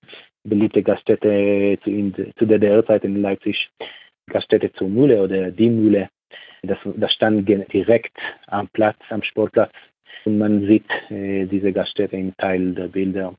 beliebte 0.43 0.83
Gaststätte 0.83 1.77
zu, 1.83 1.89
in, 1.89 2.13
zu 2.37 2.45
der 2.45 2.59
DDR-Zeit 2.59 3.03
in 3.03 3.21
Leipzig, 3.21 3.69
Gaststätte 4.27 4.71
zur 4.73 4.89
Mühle 4.89 5.21
oder 5.21 5.51
die 5.51 5.69
Mühle, 5.69 6.09
das, 6.63 6.77
das 6.95 7.11
stand 7.11 7.47
direkt 7.47 8.17
am 8.47 8.67
Platz, 8.69 8.97
am 9.09 9.21
Sportplatz 9.23 9.73
und 10.25 10.37
man 10.37 10.65
sieht 10.65 10.89
äh, 11.09 11.45
diese 11.45 11.73
Gaststätte 11.73 12.15
im 12.15 12.35
Teil 12.37 12.73
der 12.73 12.87
Bilder. 12.87 13.35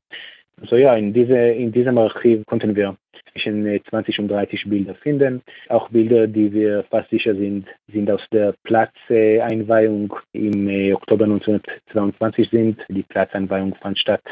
So 0.63 0.77
ja, 0.77 0.95
in, 0.95 1.11
diese, 1.11 1.37
in 1.37 1.71
diesem 1.71 1.97
Archiv 1.97 2.45
konnten 2.45 2.75
wir 2.75 2.95
zwischen 3.31 3.81
20 3.89 4.19
und 4.19 4.27
30 4.29 4.69
Bilder 4.69 4.95
finden. 4.95 5.41
Auch 5.67 5.89
Bilder, 5.89 6.27
die 6.27 6.53
wir 6.53 6.83
fast 6.89 7.09
sicher 7.09 7.35
sind, 7.35 7.67
sind 7.91 8.09
aus 8.09 8.25
der 8.31 8.55
Platzeinweihung 8.63 10.13
im 10.31 10.69
äh, 10.69 10.93
Oktober 10.93 11.25
1922 11.25 12.49
sind. 12.49 12.85
Die 12.87 13.03
Platzeinweihung 13.03 13.75
fand 13.75 13.99
statt 13.99 14.23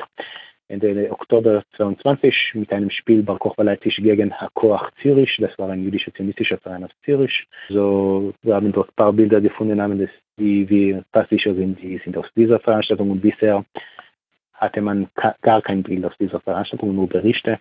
Ende 0.73 1.11
Oktober 1.11 1.63
22 1.77 2.55
mit 2.55 2.73
einem 2.73 2.89
Spiel 2.89 3.21
Bar 3.21 3.37
Kochba 3.37 3.63
Leipzig 3.63 3.95
gegen 3.97 4.33
Hakoach 4.33 4.89
Zürich. 5.01 5.37
Das 5.39 5.57
war 5.59 5.69
ein 5.69 5.83
jüdischer 5.83 6.13
zionistischer 6.13 6.57
Verein 6.57 6.83
aus 6.83 6.91
Zürich. 7.05 7.47
So, 7.69 8.33
wir 8.41 8.55
haben 8.55 8.71
dort 8.71 8.89
ein 8.89 8.95
paar 8.95 9.13
Bilder 9.13 9.39
gefunden, 9.39 10.09
die 10.39 10.67
wir 10.67 11.05
sicher 11.29 11.53
sind, 11.53 11.79
die 11.79 11.99
sind 11.99 12.17
aus 12.17 12.25
dieser 12.35 12.59
Veranstaltung 12.59 13.11
und 13.11 13.21
bisher 13.21 13.63
hatte 14.53 14.81
man 14.81 15.09
gar 15.41 15.61
kein 15.61 15.83
Bild 15.83 16.03
aus 16.05 16.17
dieser 16.19 16.39
Veranstaltung, 16.39 16.95
nur 16.95 17.07
Berichte. 17.07 17.59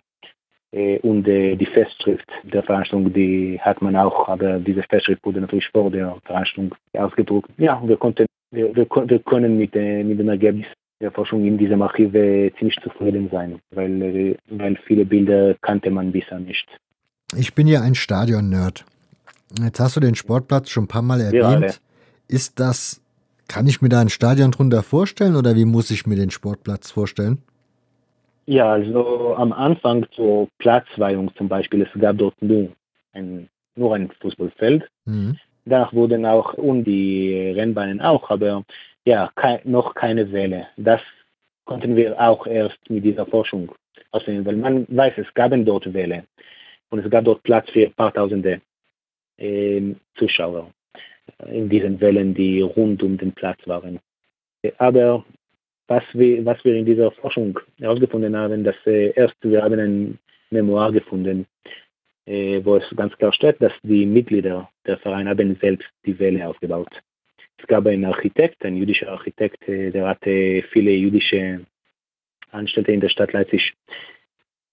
Äh, 0.71 0.97
und 0.99 1.27
äh, 1.27 1.55
die 1.55 1.67
Festschrift 1.67 2.27
der 2.43 2.63
Veranstaltung, 2.63 3.13
die 3.13 3.59
hat 3.61 3.81
man 3.81 3.95
auch, 3.95 4.27
aber 4.27 4.57
diese 4.59 4.81
Festschrift 4.83 5.23
wurde 5.23 5.41
natürlich 5.41 5.67
vor 5.69 5.91
der 5.91 6.17
Veranstaltung 6.25 6.75
ausgedruckt. 6.93 7.51
Ja, 7.57 7.79
wir 7.85 7.97
konnten, 7.97 8.25
wir, 8.51 8.75
wir, 8.75 8.87
wir 8.89 9.19
können 9.19 9.57
mit, 9.57 9.75
äh, 9.75 10.03
mit 10.03 10.19
dem 10.19 10.29
Ergebnis 10.29 10.65
der 11.03 11.11
Forschung 11.11 11.45
in 11.45 11.57
diesem 11.57 11.81
Archiv 11.81 12.13
ziemlich 12.57 12.77
zufrieden 12.81 13.29
sein, 13.29 13.59
weil, 13.71 14.37
weil 14.49 14.79
viele 14.87 15.05
Bilder 15.05 15.53
kannte 15.61 15.91
man 15.91 16.11
bisher 16.11 16.39
nicht. 16.39 16.65
Ich 17.35 17.53
bin 17.53 17.67
ja 17.67 17.81
ein 17.81 17.93
Stadion-Nerd. 17.93 18.85
Jetzt 19.59 19.79
hast 19.79 19.97
du 19.97 19.99
den 19.99 20.15
Sportplatz 20.15 20.69
schon 20.69 20.85
ein 20.85 20.87
paar 20.87 21.01
Mal 21.01 21.19
erwähnt. 21.19 21.81
Ist 22.27 22.59
das, 22.59 23.01
kann 23.47 23.67
ich 23.67 23.81
mir 23.81 23.89
da 23.89 23.99
ein 23.99 24.09
Stadion 24.09 24.51
drunter 24.51 24.81
vorstellen 24.81 25.35
oder 25.35 25.55
wie 25.55 25.65
muss 25.65 25.91
ich 25.91 26.07
mir 26.07 26.15
den 26.15 26.31
Sportplatz 26.31 26.89
vorstellen? 26.89 27.39
Ja, 28.45 28.71
also 28.71 29.35
am 29.35 29.51
Anfang 29.51 30.05
zur 30.15 30.47
Platzweihung 30.57 31.31
zum 31.35 31.49
Beispiel, 31.49 31.81
es 31.81 31.99
gab 31.99 32.17
dort 32.17 32.41
nur 32.41 32.69
ein, 33.11 33.49
nur 33.75 33.95
ein 33.95 34.09
Fußballfeld. 34.21 34.87
Mhm. 35.05 35.37
Danach 35.65 35.93
wurden 35.93 36.25
auch 36.25 36.53
und 36.53 36.85
die 36.85 37.53
Rennbahnen 37.55 38.01
auch, 38.01 38.29
aber 38.29 38.63
ja, 39.05 39.31
kei 39.35 39.61
noch 39.63 39.93
keine 39.95 40.31
Welle. 40.31 40.67
Das 40.77 41.01
konnten 41.65 41.95
wir 41.95 42.19
auch 42.19 42.45
erst 42.47 42.77
mit 42.89 43.03
dieser 43.03 43.25
Forschung 43.25 43.71
aussehen, 44.11 44.45
weil 44.45 44.55
man 44.55 44.85
weiß, 44.89 45.13
es 45.17 45.33
gab 45.33 45.51
dort 45.65 45.93
Welle 45.93 46.25
und 46.89 46.99
es 46.99 47.09
gab 47.09 47.25
dort 47.25 47.43
Platz 47.43 47.69
für 47.71 47.85
ein 47.85 47.93
paar 47.93 48.13
Tausende 48.13 48.61
äh, 49.37 49.93
Zuschauer 50.15 50.71
in 51.47 51.69
diesen 51.69 51.99
Wellen, 52.01 52.33
die 52.33 52.61
rund 52.61 53.01
um 53.03 53.17
den 53.17 53.31
Platz 53.31 53.59
waren. 53.65 53.99
Aber 54.77 55.25
was 55.87 56.03
wir, 56.13 56.45
was 56.45 56.63
wir 56.63 56.75
in 56.75 56.85
dieser 56.85 57.11
Forschung 57.11 57.59
herausgefunden 57.79 58.35
haben, 58.35 58.63
dass 58.63 58.75
äh, 58.85 59.11
erst 59.15 59.35
wir 59.41 59.63
haben 59.63 59.79
ein 59.79 60.19
Memoir 60.49 60.91
gefunden, 60.91 61.45
äh, 62.25 62.61
wo 62.63 62.77
es 62.77 62.89
ganz 62.95 63.15
klar 63.17 63.33
steht, 63.33 63.61
dass 63.61 63.73
die 63.83 64.05
Mitglieder 64.05 64.69
der 64.85 64.97
Verein 64.99 65.27
haben 65.27 65.57
selbst 65.59 65.89
die 66.05 66.17
Welle 66.19 66.47
aufgebaut. 66.47 67.01
Gab 67.67 67.87
einen 67.87 68.05
Architekt, 68.05 68.63
ein 68.65 68.75
jüdischer 68.75 69.09
Architekt, 69.11 69.67
der 69.67 70.07
hatte 70.07 70.63
viele 70.71 70.91
jüdische 70.91 71.61
Anstellte 72.51 72.91
in 72.91 72.99
der 72.99 73.09
Stadt 73.09 73.33
Leipzig 73.33 73.73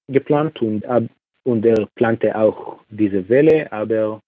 geplant 0.08 0.60
und, 0.60 0.84
und 1.44 1.64
er 1.64 1.86
plante 1.94 2.36
auch 2.36 2.80
diese 2.88 3.28
Welle, 3.28 3.70
aber 3.72 4.22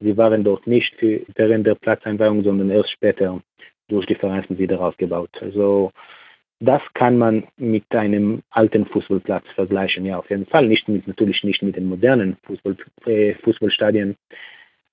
sie 0.00 0.16
waren 0.16 0.44
dort 0.44 0.66
nicht 0.66 0.94
für, 0.96 1.22
während 1.34 1.66
der 1.66 1.74
Platzeinweihung, 1.74 2.42
sondern 2.42 2.70
erst 2.70 2.90
später 2.90 3.40
durch 3.88 4.06
die 4.06 4.14
Vereinsmitglieder 4.14 4.80
aufgebaut. 4.80 5.30
Also 5.40 5.92
das 6.60 6.82
kann 6.94 7.18
man 7.18 7.46
mit 7.56 7.84
einem 7.94 8.42
alten 8.50 8.86
Fußballplatz 8.86 9.44
vergleichen, 9.54 10.06
ja, 10.06 10.18
auf 10.18 10.30
jeden 10.30 10.46
Fall. 10.46 10.66
Nicht 10.66 10.88
mit, 10.88 11.06
natürlich 11.06 11.44
nicht 11.44 11.62
mit 11.62 11.76
den 11.76 11.86
modernen 11.86 12.38
Fußball, 12.44 12.76
äh, 13.04 13.34
Fußballstadien, 13.34 14.16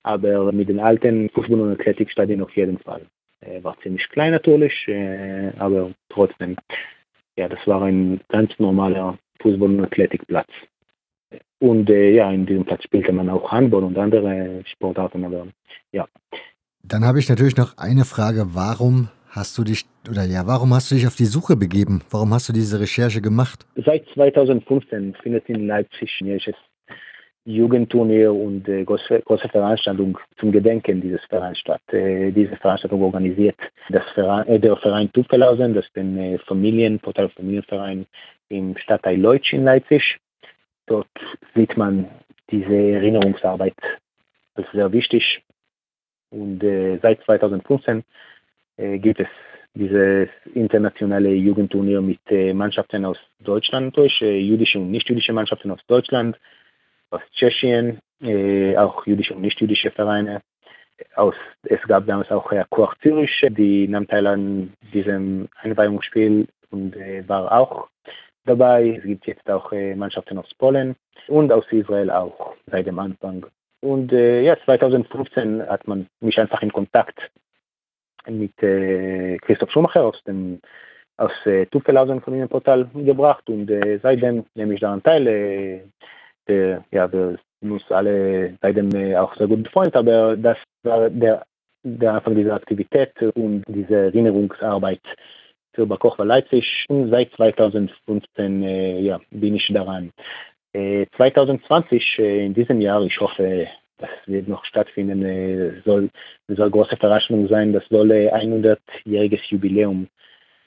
aber 0.04 0.52
mit 0.52 0.70
den 0.70 0.80
alten 0.80 1.30
Fußball- 1.30 1.62
und 1.62 1.80
Athletikstadien 1.80 2.42
auf 2.42 2.56
jeden 2.56 2.78
Fall. 2.80 3.02
Äh, 3.42 3.64
war 3.64 3.78
ziemlich 3.82 4.08
klein 4.10 4.32
natürlich, 4.32 4.88
äh, 4.88 5.52
aber 5.58 5.92
trotzdem, 6.10 6.56
ja, 7.36 7.50
das 7.50 7.66
war 7.66 7.82
ein 7.82 8.22
ganz 8.30 8.52
normaler 8.60 9.18
Fußball- 9.42 9.78
und 9.78 9.84
Athletikplatz. 9.84 10.50
Und 11.60 11.90
äh, 11.90 12.12
ja, 12.12 12.30
in 12.32 12.46
diesem 12.46 12.66
Platz 12.66 12.84
spielte 12.84 13.12
man 13.14 13.30
auch 13.30 13.52
Handball 13.52 13.84
und 13.84 13.98
andere 13.98 14.62
Sportarten, 14.66 15.24
aber 15.24 15.48
ja. 15.92 16.08
Dann 16.84 17.06
habe 17.06 17.20
ich 17.20 17.30
natürlich 17.30 17.56
noch 17.56 17.78
eine 17.78 18.04
Frage. 18.04 18.48
Warum 18.54 19.08
hast 19.30 19.58
du 19.58 19.64
dich, 19.64 19.86
oder 20.10 20.26
ja, 20.26 20.46
warum 20.46 20.74
hast 20.74 20.92
du 20.92 20.96
dich 20.96 21.08
auf 21.08 21.16
die 21.16 21.26
Suche 21.26 21.56
begeben? 21.56 22.02
Warum 22.12 22.34
hast 22.34 22.50
du 22.50 22.54
diese 22.54 22.80
Recherche 22.80 23.22
gemacht? 23.22 23.66
Seit 23.76 24.06
2015 24.14 25.16
findet 25.24 25.48
in 25.48 25.68
Leipzig 25.68 26.20
ein 26.22 26.28
Jugendturnier 27.46 28.34
und 28.34 28.68
äh, 28.70 28.86
große, 28.86 29.22
große 29.22 29.50
Veranstaltung 29.50 30.18
zum 30.38 30.52
Gedenken 30.52 31.02
dieses 31.02 31.24
Vereins. 31.26 31.62
Äh, 31.92 32.32
diese 32.32 32.56
Veranstaltung 32.56 33.02
organisiert 33.02 33.58
das 33.90 34.04
Verein, 34.14 34.48
äh, 34.48 34.60
der 34.60 34.78
Verein 34.78 35.12
Tupfelhausen, 35.12 35.74
das 35.74 35.86
ist 35.86 35.98
ein 35.98 36.18
äh, 36.18 36.38
Familien, 36.40 37.00
Portal 37.00 37.30
Familienverein 37.30 38.06
im 38.50 38.78
Stadtteil 38.78 39.20
Leutsch 39.20 39.52
in 39.52 39.66
Leipzig. 39.66 40.20
Dort 40.86 41.08
sieht 41.54 41.76
man 41.76 42.08
diese 42.50 42.76
Erinnerungsarbeit 42.76 43.76
als 44.56 44.68
sehr 44.72 44.92
wichtig. 44.92 45.44
Und 46.30 46.64
äh, 46.64 46.98
seit 47.02 47.22
2015 47.24 48.04
äh, 48.78 49.00
gibt 49.00 49.20
es 49.20 49.28
dieses 49.76 50.30
internationale 50.54 51.30
Jugendturnier 51.30 52.02
mit 52.02 52.20
äh, 52.30 52.54
Mannschaften 52.54 53.06
aus 53.06 53.18
Deutschland 53.40 53.98
durch, 53.98 54.22
äh, 54.22 54.40
jüdische 54.40 54.80
und 54.80 54.92
nicht-jüdische 54.92 55.34
Mannschaften 55.34 55.72
aus 55.72 55.82
Deutschland, 55.88 56.38
aus 57.14 57.22
Tschechien, 57.34 58.00
äh, 58.22 58.76
auch 58.78 59.06
jüdische 59.06 59.34
und 59.34 59.42
nicht-jüdische 59.42 59.92
Vereine. 59.92 60.42
Aus, 61.16 61.36
es 61.64 61.82
gab 61.84 62.06
damals 62.06 62.32
auch 62.32 62.52
äh, 62.52 62.64
Koach 62.70 62.96
Zürich, 63.02 63.46
die 63.50 63.88
nahm 63.88 64.08
teil 64.08 64.28
an 64.28 64.74
diesem 64.94 65.50
Einweihungsspiel 65.62 66.48
und 66.72 66.96
äh, 66.96 67.28
war 67.28 67.52
auch 67.52 67.88
dabei. 68.46 68.98
Es 68.98 69.04
gibt 69.04 69.28
jetzt 69.28 69.50
auch 69.50 69.72
äh, 69.72 69.96
Mannschaften 69.96 70.38
aus 70.38 70.54
Polen 70.56 70.96
und 71.28 71.52
aus 71.52 71.66
Israel 71.72 72.12
auch 72.12 72.56
seit 72.68 72.88
dem 72.88 73.00
Anfang. 73.00 73.46
Und 73.82 74.14
äh, 74.14 74.42
ja, 74.44 74.58
2015 74.64 75.68
hat 75.68 75.88
man 75.88 76.08
mich 76.22 76.40
einfach 76.40 76.62
in 76.62 76.72
Kontakt 76.72 77.32
mit 78.28 78.62
äh, 78.64 79.38
Christoph 79.38 79.72
Schumacher 79.72 80.04
aus 80.06 80.24
dem 80.24 80.62
aus 81.18 81.32
äh, 81.46 81.66
Tuffelhausen 81.68 82.22
Familienportal 82.22 82.90
gebracht 82.94 83.48
und 83.48 83.70
äh, 83.70 84.00
seitdem 84.02 84.46
nehme 84.56 84.74
ich 84.74 84.80
daran 84.80 85.04
teil. 85.04 85.84
Äh, 86.48 86.78
ja, 86.92 87.12
wir 87.12 87.38
sind 87.62 87.72
uns 87.72 87.92
alle 87.92 88.58
seitdem 88.62 88.94
äh, 88.96 89.16
auch 89.16 89.36
sehr 89.36 89.48
gut 89.48 89.64
befreundet, 89.64 89.96
aber 89.96 90.36
das 90.38 90.58
war 90.84 91.10
der, 91.10 91.46
der 91.84 92.14
Anfang 92.14 92.36
dieser 92.36 92.56
Aktivität 92.56 93.12
und 93.36 93.64
diese 93.68 93.96
Erinnerungsarbeit 93.96 95.02
für 95.74 95.86
Bakochwa 95.86 96.24
Leipzig 96.24 96.86
und 96.90 97.10
seit 97.10 97.32
2015 97.34 98.64
äh, 98.64 99.00
ja, 99.02 99.20
bin 99.32 99.56
ich 99.56 99.68
daran. 99.74 100.12
2020, 100.74 102.20
äh, 102.20 102.46
in 102.48 102.54
diesem 102.56 102.82
Jahr, 102.82 103.04
ich 103.04 103.20
hoffe, 103.20 103.68
das 104.00 104.10
wird 104.26 104.48
noch 104.48 104.66
stattfinden, 104.66 105.24
äh, 105.24 105.82
soll, 105.86 106.10
soll 106.48 106.72
große 106.72 106.98
Veranstaltung 106.98 107.48
sein, 107.48 107.74
das 107.74 107.84
soll 107.90 108.12
100-jähriges 108.12 109.40
äh, 109.40 109.48
Jubiläum 109.50 110.08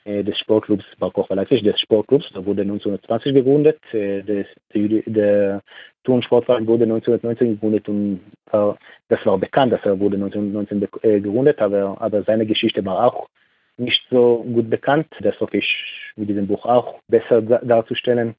des 0.07 0.39
Sportclubs 0.39 0.85
Barkoch 1.01 1.29
Leipzig, 1.31 1.65
des 1.65 1.81
Sportclubs, 1.81 2.31
da 2.33 2.45
wurde 2.47 2.63
1920 2.63 3.35
gegründet, 3.35 3.81
der, 3.93 4.45
der 4.73 5.63
Turnsportverein 6.05 6.67
wurde 6.67 6.85
1919 6.85 7.55
gegründet 7.55 7.89
und 7.89 8.21
äh, 8.53 8.73
das 9.09 9.27
war 9.27 9.37
bekannt, 9.37 9.73
dass 9.73 9.85
er 9.85 9.99
wurde 9.99 10.17
1919 10.17 10.81
gegründet, 11.03 11.61
aber, 11.61 12.01
aber 12.01 12.23
seine 12.23 12.47
Geschichte 12.47 12.85
war 12.85 13.05
auch 13.05 13.29
nicht 13.77 14.03
so 14.11 14.45
gut 14.55 14.71
bekannt. 14.71 15.09
Das 15.21 15.39
hoffe 15.41 15.59
ich 15.59 16.13
mit 16.17 16.29
diesem 16.29 16.47
Buch 16.47 16.65
auch 16.65 17.01
besser 17.09 17.43
darzustellen. 17.43 18.35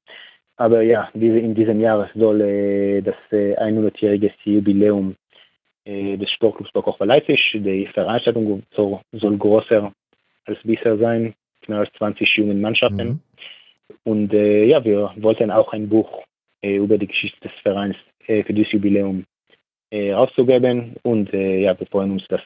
Aber 0.56 0.82
ja, 0.82 1.08
diese, 1.14 1.38
in 1.38 1.54
diesem 1.54 1.80
Jahr 1.80 2.10
soll 2.14 2.40
äh, 2.40 3.02
das 3.02 3.14
äh, 3.30 3.54
100-jährige 3.56 4.32
Jubiläum 4.44 5.14
äh, 5.84 6.16
des 6.16 6.30
Sportclubs 6.30 6.72
Bokoch 6.72 6.98
Leipzig. 7.00 7.52
Die 7.54 7.86
Veranstaltung 7.86 8.64
soll, 8.74 9.00
soll 9.12 9.36
größer 9.38 9.92
als 10.46 10.58
bisher 10.64 10.96
sein, 10.98 11.34
mehr 11.68 11.78
als 11.78 11.92
20 11.98 12.36
jungen 12.36 12.60
Mannschaften. 12.60 13.08
Mhm. 13.08 13.20
Und 14.04 14.32
äh, 14.34 14.64
ja, 14.64 14.84
wir 14.84 15.12
wollten 15.16 15.50
auch 15.50 15.72
ein 15.72 15.88
Buch 15.88 16.24
äh, 16.62 16.76
über 16.76 16.98
die 16.98 17.06
Geschichte 17.06 17.40
des 17.40 17.52
Vereins 17.62 17.96
äh, 18.26 18.42
für 18.44 18.52
dieses 18.52 18.72
Jubiläum 18.72 19.24
rauszugeben. 19.90 20.96
Und 21.02 21.32
ja, 21.32 21.78
wir 21.80 21.86
freuen 21.86 22.10
uns, 22.10 22.28
dass 22.28 22.42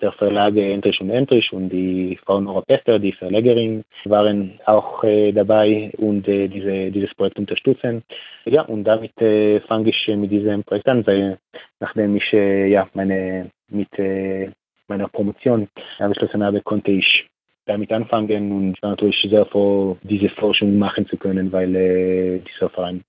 der 0.00 0.12
Verlag 0.12 0.56
Entrich 0.56 1.00
und 1.00 1.10
Entrich 1.10 1.52
und 1.52 1.68
die 1.70 2.18
Frau 2.24 2.40
Nora 2.40 2.62
Pester, 2.62 2.98
die 2.98 3.12
Verlegerin, 3.12 3.84
waren 4.04 4.58
auch 4.66 5.04
äh, 5.04 5.32
dabei 5.32 5.90
und 5.98 6.26
äh, 6.28 6.48
diese, 6.48 6.90
dieses 6.90 7.14
Projekt 7.14 7.38
unterstützen. 7.38 8.02
Ja, 8.44 8.62
und 8.62 8.84
damit 8.84 9.20
äh, 9.20 9.60
fange 9.60 9.90
ich 9.90 10.08
mit 10.08 10.30
diesem 10.30 10.64
Projekt 10.64 10.88
an, 10.88 11.06
weil 11.06 11.38
nachdem 11.80 12.16
ich 12.16 12.32
äh, 12.32 12.68
ja, 12.68 12.88
meine, 12.94 13.50
mit 13.68 13.92
äh, 13.98 14.50
meiner 14.88 15.08
Promotion 15.08 15.68
abgeschlossen 15.98 16.42
habe, 16.42 16.60
konnte 16.62 16.92
ich 16.92 17.26
damit 17.66 17.92
anfangen 17.92 18.52
und 18.52 18.82
natürlich 18.82 19.26
sehr 19.28 19.46
froh, 19.46 19.96
diese 20.02 20.28
Forschung 20.30 20.78
machen 20.78 21.06
zu 21.06 21.16
können, 21.16 21.52
weil 21.52 21.74
äh, 21.74 22.38
dieser 22.40 22.70
Verein 22.70 23.02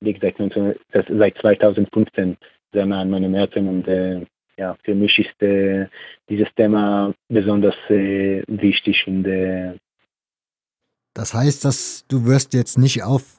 liegt 0.00 0.22
seit, 0.22 0.38
19, 0.38 0.74
seit 1.18 1.38
2015 1.38 2.36
sehr 2.72 2.86
nah 2.86 3.00
an 3.00 3.10
meinem 3.10 3.34
Herzen 3.34 3.68
und 3.68 4.26
ja, 4.56 4.76
für 4.84 4.94
mich 4.94 5.18
ist 5.18 5.42
äh, 5.42 5.86
dieses 6.28 6.48
Thema 6.54 7.14
besonders 7.28 7.74
äh, 7.88 8.42
wichtig 8.46 9.06
und 9.06 9.26
äh, 9.26 9.76
das 11.14 11.34
heißt, 11.34 11.64
dass 11.64 12.04
du 12.08 12.24
wirst 12.26 12.54
jetzt 12.54 12.78
nicht 12.78 13.02
auf 13.02 13.38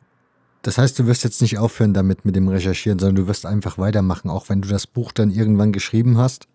das 0.63 0.77
heißt, 0.77 0.97
du 0.97 1.07
wirst 1.07 1.25
jetzt 1.25 1.41
nicht 1.41 1.57
aufhören 1.57 1.93
damit 1.93 2.23
mit 2.23 2.37
dem 2.37 2.47
Recherchieren, 2.47 2.97
sondern 2.97 3.23
du 3.23 3.27
wirst 3.27 3.45
einfach 3.45 3.77
weitermachen, 3.77 4.29
auch 4.29 4.47
wenn 4.47 4.61
du 4.61 4.69
das 4.69 4.87
Buch 4.87 5.11
dann 5.11 5.29
irgendwann 5.29 5.73
geschrieben 5.73 6.17
hast? 6.17 6.47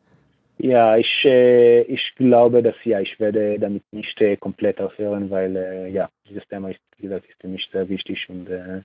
Ja, 0.58 0.96
ich, 0.96 1.24
äh, 1.24 1.82
ich 1.82 2.14
glaube, 2.16 2.62
dass 2.62 2.74
ja, 2.84 3.00
ich 3.00 3.18
werde 3.20 3.58
damit 3.58 3.84
nicht 3.92 4.20
äh, 4.20 4.36
komplett 4.36 4.80
aufhören, 4.80 5.30
weil 5.30 5.56
äh, 5.56 5.88
ja, 5.88 6.10
dieses 6.28 6.46
Thema 6.48 6.70
ist, 6.70 6.80
wie 6.96 7.04
gesagt, 7.04 7.26
ist 7.28 7.40
für 7.40 7.48
mich 7.48 7.68
sehr 7.72 7.88
wichtig 7.88 8.28
und 8.28 8.48
äh, 8.48 8.82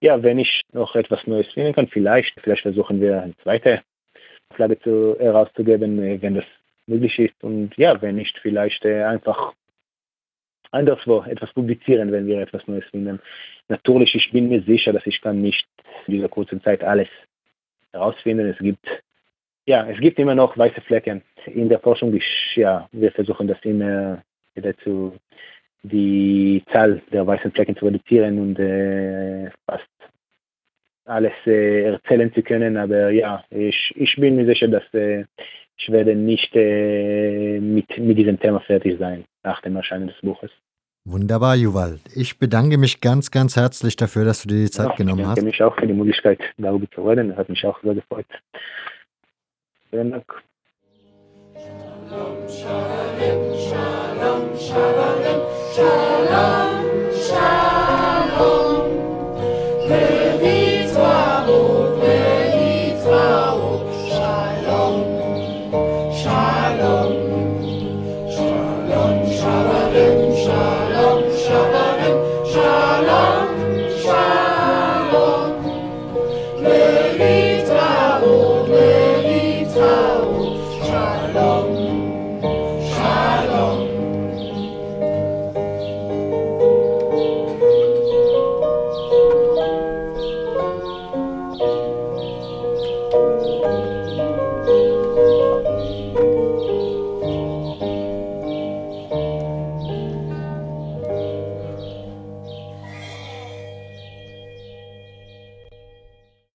ja, 0.00 0.22
wenn 0.22 0.38
ich 0.38 0.62
noch 0.72 0.96
etwas 0.96 1.26
Neues 1.26 1.46
finden 1.52 1.74
kann, 1.74 1.86
vielleicht, 1.86 2.38
vielleicht 2.40 2.62
versuchen 2.62 3.00
wir 3.00 3.22
eine 3.22 3.36
zweite 3.38 3.82
Flagge 4.54 4.78
zu, 4.80 5.16
herauszugeben, 5.18 6.02
äh, 6.02 6.20
wenn 6.20 6.34
das 6.34 6.44
möglich 6.86 7.18
ist. 7.18 7.42
Und 7.42 7.76
ja, 7.76 8.00
wenn 8.02 8.16
nicht, 8.16 8.38
vielleicht 8.42 8.84
äh, 8.84 9.04
einfach 9.04 9.54
anderswo 10.72 11.22
etwas 11.22 11.52
publizieren, 11.52 12.12
wenn 12.12 12.26
wir 12.26 12.40
etwas 12.40 12.66
Neues 12.66 12.84
finden. 12.90 13.20
Natürlich, 13.68 14.14
ich 14.14 14.30
bin 14.32 14.48
mir 14.48 14.62
sicher, 14.62 14.92
dass 14.92 15.06
ich 15.06 15.20
kann 15.20 15.40
nicht 15.40 15.66
in 16.06 16.14
dieser 16.14 16.28
kurzen 16.28 16.62
Zeit 16.62 16.82
alles 16.82 17.08
herausfinden. 17.92 18.48
Es 18.48 18.58
gibt 18.58 18.84
ja, 19.66 19.86
es 19.88 19.98
gibt 20.00 20.18
immer 20.18 20.34
noch 20.34 20.56
weiße 20.56 20.80
Flecken 20.82 21.22
in 21.46 21.68
der 21.68 21.80
Forschung. 21.80 22.14
Ich, 22.14 22.56
ja, 22.56 22.88
wir 22.92 23.12
versuchen 23.12 23.48
das 23.48 23.58
immer 23.62 24.22
wieder 24.54 24.76
zu 24.78 25.14
die 25.82 26.62
Zahl 26.70 27.02
der 27.12 27.26
weißen 27.26 27.52
Flecken 27.52 27.76
zu 27.76 27.86
reduzieren 27.86 28.38
und 28.38 28.58
äh, 28.58 29.50
fast 29.66 29.88
alles 31.04 31.32
äh, 31.46 31.82
erzählen 31.84 32.32
zu 32.32 32.42
können, 32.42 32.76
aber 32.76 33.10
ja, 33.10 33.44
ich, 33.50 33.92
ich 33.96 34.14
bin 34.16 34.36
mir 34.36 34.46
sicher, 34.46 34.68
dass 34.68 34.84
äh, 34.94 35.24
ich 35.76 35.90
werde 35.90 36.14
nicht 36.14 36.54
äh, 36.54 37.58
mit, 37.58 37.98
mit 37.98 38.16
diesem 38.16 38.38
Thema 38.38 38.60
fertig 38.60 38.98
sein 39.00 39.24
nach 39.42 39.60
dem 39.62 39.74
Erscheinen 39.74 40.06
des 40.06 40.20
Buches. 40.22 40.50
Wunderbar, 41.04 41.56
Juval. 41.56 41.98
Ich 42.14 42.38
bedanke 42.38 42.78
mich 42.78 43.00
ganz, 43.00 43.32
ganz 43.32 43.56
herzlich 43.56 43.96
dafür, 43.96 44.24
dass 44.24 44.42
du 44.42 44.48
dir 44.48 44.60
die 44.60 44.70
Zeit 44.70 44.90
ja, 44.90 44.94
genommen 44.94 45.26
hast. 45.26 45.38
Ich 45.38 45.44
bedanke 45.44 45.50
mich 45.50 45.62
auch 45.64 45.76
für 45.76 45.86
die 45.88 45.94
Möglichkeit, 45.94 46.38
darüber 46.58 46.88
zu 46.92 47.02
reden. 47.02 47.30
Das 47.30 47.38
hat 47.38 47.48
mich 47.48 47.66
auch 47.66 47.82
sehr 47.82 47.94
gefreut. 47.96 48.26
enoch 49.92 50.42
shalom 52.08 52.48
shalom 52.48 53.40
shalom 53.68 54.42
shalom 54.58 55.42
shalom 55.74 57.72
shalom. 60.94 61.91